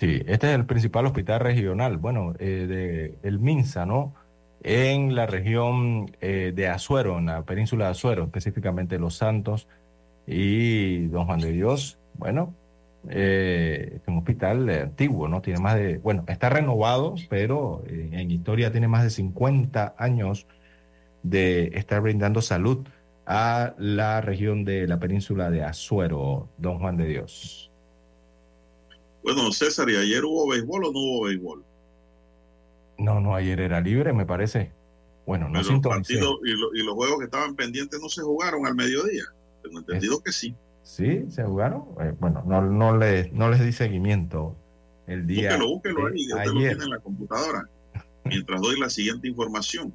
[0.00, 4.14] Sí, este es el principal hospital regional, bueno, eh, de el MINSA, ¿no?
[4.62, 9.68] En la región eh, de Azuero, en la península de Azuero, específicamente Los Santos
[10.26, 11.98] y Don Juan de Dios.
[12.14, 12.54] Bueno,
[13.10, 15.42] eh, es un hospital antiguo, ¿no?
[15.42, 20.46] Tiene más de, bueno, está renovado, pero eh, en historia tiene más de 50 años
[21.22, 22.86] de estar brindando salud
[23.26, 27.70] a la región de la península de Azuero, Don Juan de Dios.
[29.22, 31.64] Bueno, César, ¿y ayer hubo béisbol o no hubo béisbol?
[32.98, 34.70] No, no, ayer era libre, me parece.
[35.26, 38.66] Bueno, no Pero partidos y, lo- y los juegos que estaban pendientes no se jugaron
[38.66, 39.24] al mediodía.
[39.62, 40.54] Tengo entendido que sí.
[40.82, 41.84] Sí, se jugaron.
[42.00, 44.54] Eh, bueno, no, no, le, no les di seguimiento
[45.06, 45.56] el día.
[45.56, 47.66] Búsquelo, búsquelo ahí, lo tiene en la computadora.
[48.24, 49.94] Mientras doy la siguiente información.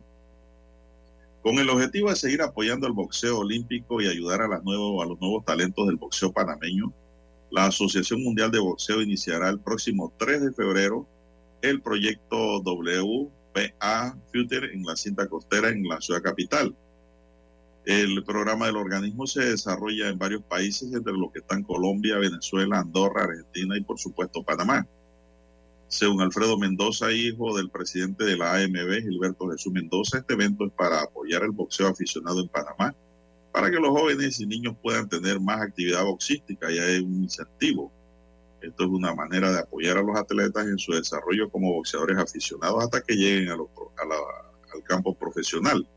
[1.42, 5.22] Con el objetivo de seguir apoyando el boxeo olímpico y ayudar a, las a los
[5.22, 6.94] nuevos talentos del boxeo panameño,
[7.52, 11.08] la Asociación Mundial de Boxeo iniciará el próximo 3 de febrero
[11.62, 16.76] el proyecto WPA Future en la cinta costera en la ciudad capital.
[17.86, 22.80] El programa del organismo se desarrolla en varios países, entre los que están Colombia, Venezuela,
[22.80, 24.86] Andorra, Argentina y por supuesto Panamá.
[25.90, 30.72] Según Alfredo Mendoza, hijo del presidente de la AMB, Gilberto Jesús Mendoza, este evento es
[30.74, 32.96] para apoyar el boxeo aficionado en Panamá,
[33.52, 37.92] para que los jóvenes y niños puedan tener más actividad boxística y hay un incentivo.
[38.62, 42.84] Esto es una manera de apoyar a los atletas en su desarrollo como boxeadores aficionados
[42.84, 45.88] hasta que lleguen a a la- al campo profesional.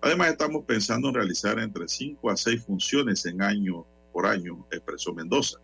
[0.00, 5.12] Además, estamos pensando en realizar entre 5 a 6 funciones en año por año, expresó
[5.12, 5.58] Mendoza.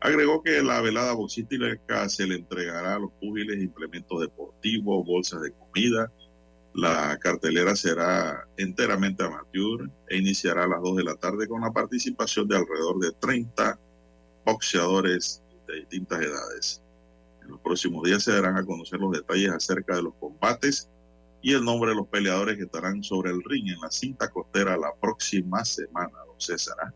[0.00, 5.52] Agregó que la velada boxística se le entregará a los púgiles implementos deportivos, bolsas de
[5.52, 6.10] comida.
[6.72, 11.70] La cartelera será enteramente amateur e iniciará a las 2 de la tarde con la
[11.70, 13.78] participación de alrededor de 30
[14.46, 16.82] boxeadores de distintas edades.
[17.42, 20.88] En los próximos días se darán a conocer los detalles acerca de los combates
[21.42, 24.78] y el nombre de los peleadores que estarán sobre el ring en la cinta costera
[24.78, 26.94] la próxima semana, don César.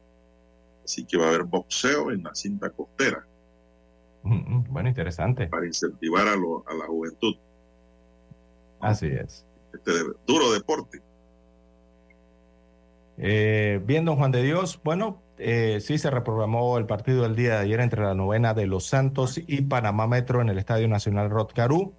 [0.84, 3.24] Así que va a haber boxeo en la cinta costera
[4.22, 5.46] Bueno, interesante.
[5.48, 7.34] para incentivar a, lo- a la juventud.
[8.80, 9.44] Así es.
[9.72, 9.92] Este
[10.26, 11.00] duro deporte.
[13.16, 17.54] Eh, bien, don Juan de Dios, bueno, eh, sí se reprogramó el partido del día
[17.54, 21.30] de ayer entre la novena de Los Santos y Panamá Metro en el Estadio Nacional
[21.30, 21.94] Rotcarú,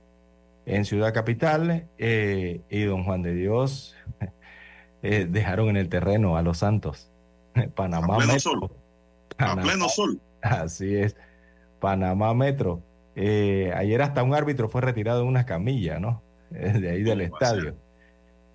[0.65, 1.87] en Ciudad Capital.
[1.97, 3.95] eh, y don Juan de Dios
[5.01, 7.09] dejaron en el terreno a Los Santos.
[7.75, 8.39] Panamá A pleno Metro.
[8.39, 8.71] sol.
[9.37, 10.19] A pleno sol.
[10.41, 11.15] Así es.
[11.79, 12.81] Panamá Metro.
[13.15, 16.21] Eh, ayer hasta un árbitro fue retirado en una camilla, ¿no?
[16.53, 17.75] Eh, De ahí del estadio.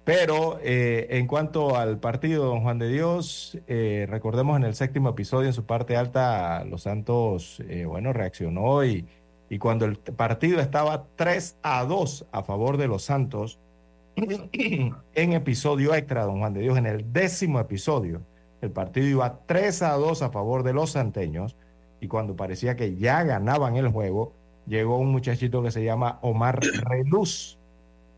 [0.05, 5.11] Pero eh, en cuanto al partido, don Juan de Dios, eh, recordemos en el séptimo
[5.11, 9.07] episodio, en su parte alta, Los Santos, bueno, reaccionó y,
[9.51, 13.59] y cuando el partido estaba 3 a 2 a favor de Los Santos,
[14.17, 18.23] en episodio extra, don Juan de Dios, en el décimo episodio,
[18.61, 21.57] el partido iba 3 a 2 a favor de los santeños
[22.01, 24.33] y cuando parecía que ya ganaban el juego,
[24.67, 27.59] llegó un muchachito que se llama Omar Reluz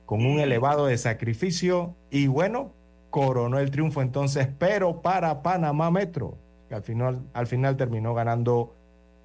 [0.07, 2.73] con un elevado de sacrificio y bueno,
[3.11, 6.37] coronó el triunfo entonces, pero para Panamá Metro,
[6.69, 8.75] que al final, al final terminó ganando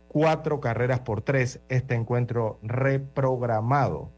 [0.07, 4.10] cuatro carreras por tres este encuentro reprogramado.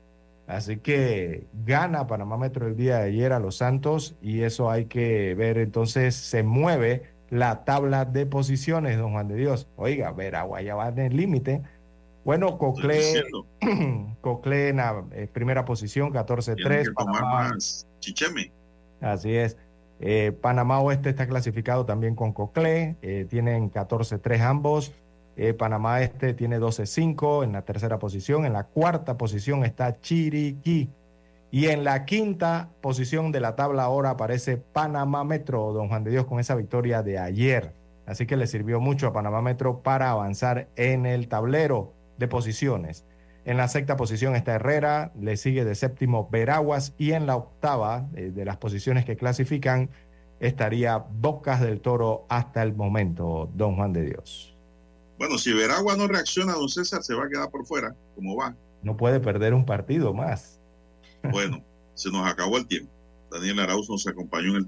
[0.50, 4.86] Así que gana Panamá Metro el día de ayer a los Santos y eso hay
[4.86, 9.68] que ver entonces, se mueve la tabla de posiciones, don Juan de Dios.
[9.76, 11.62] Oiga, Veragua ya va en el límite.
[12.26, 13.46] Bueno, Coclé, diciendo.
[14.22, 16.84] Coclé en la eh, primera posición, Tienen 14-3.
[16.84, 17.58] que tomar Panamá,
[18.00, 18.52] chicheme.
[19.02, 19.56] así es.
[20.00, 24.94] Eh, Panamá Oeste está clasificado también con Coclé, eh, tienen 14-3 ambos.
[25.42, 28.46] Eh, Panamá Este tiene 12-5 en la tercera posición.
[28.46, 30.90] En la cuarta posición está Chiriquí.
[31.50, 36.12] Y en la quinta posición de la tabla ahora aparece Panamá Metro, don Juan de
[36.12, 37.72] Dios, con esa victoria de ayer.
[38.06, 43.06] Así que le sirvió mucho a Panamá Metro para avanzar en el tablero de posiciones.
[43.46, 48.10] En la sexta posición está Herrera, le sigue de séptimo Veraguas y en la octava
[48.14, 49.90] eh, de las posiciones que clasifican
[50.42, 54.49] estaría Bocas del Toro hasta el momento, don Juan de Dios.
[55.20, 58.56] Bueno, si Veragua no reacciona, don César se va a quedar por fuera, como va.
[58.82, 60.62] No puede perder un partido más.
[61.30, 61.62] Bueno,
[61.94, 62.90] se nos acabó el tiempo.
[63.30, 64.66] Daniel Arauz nos acompañó en el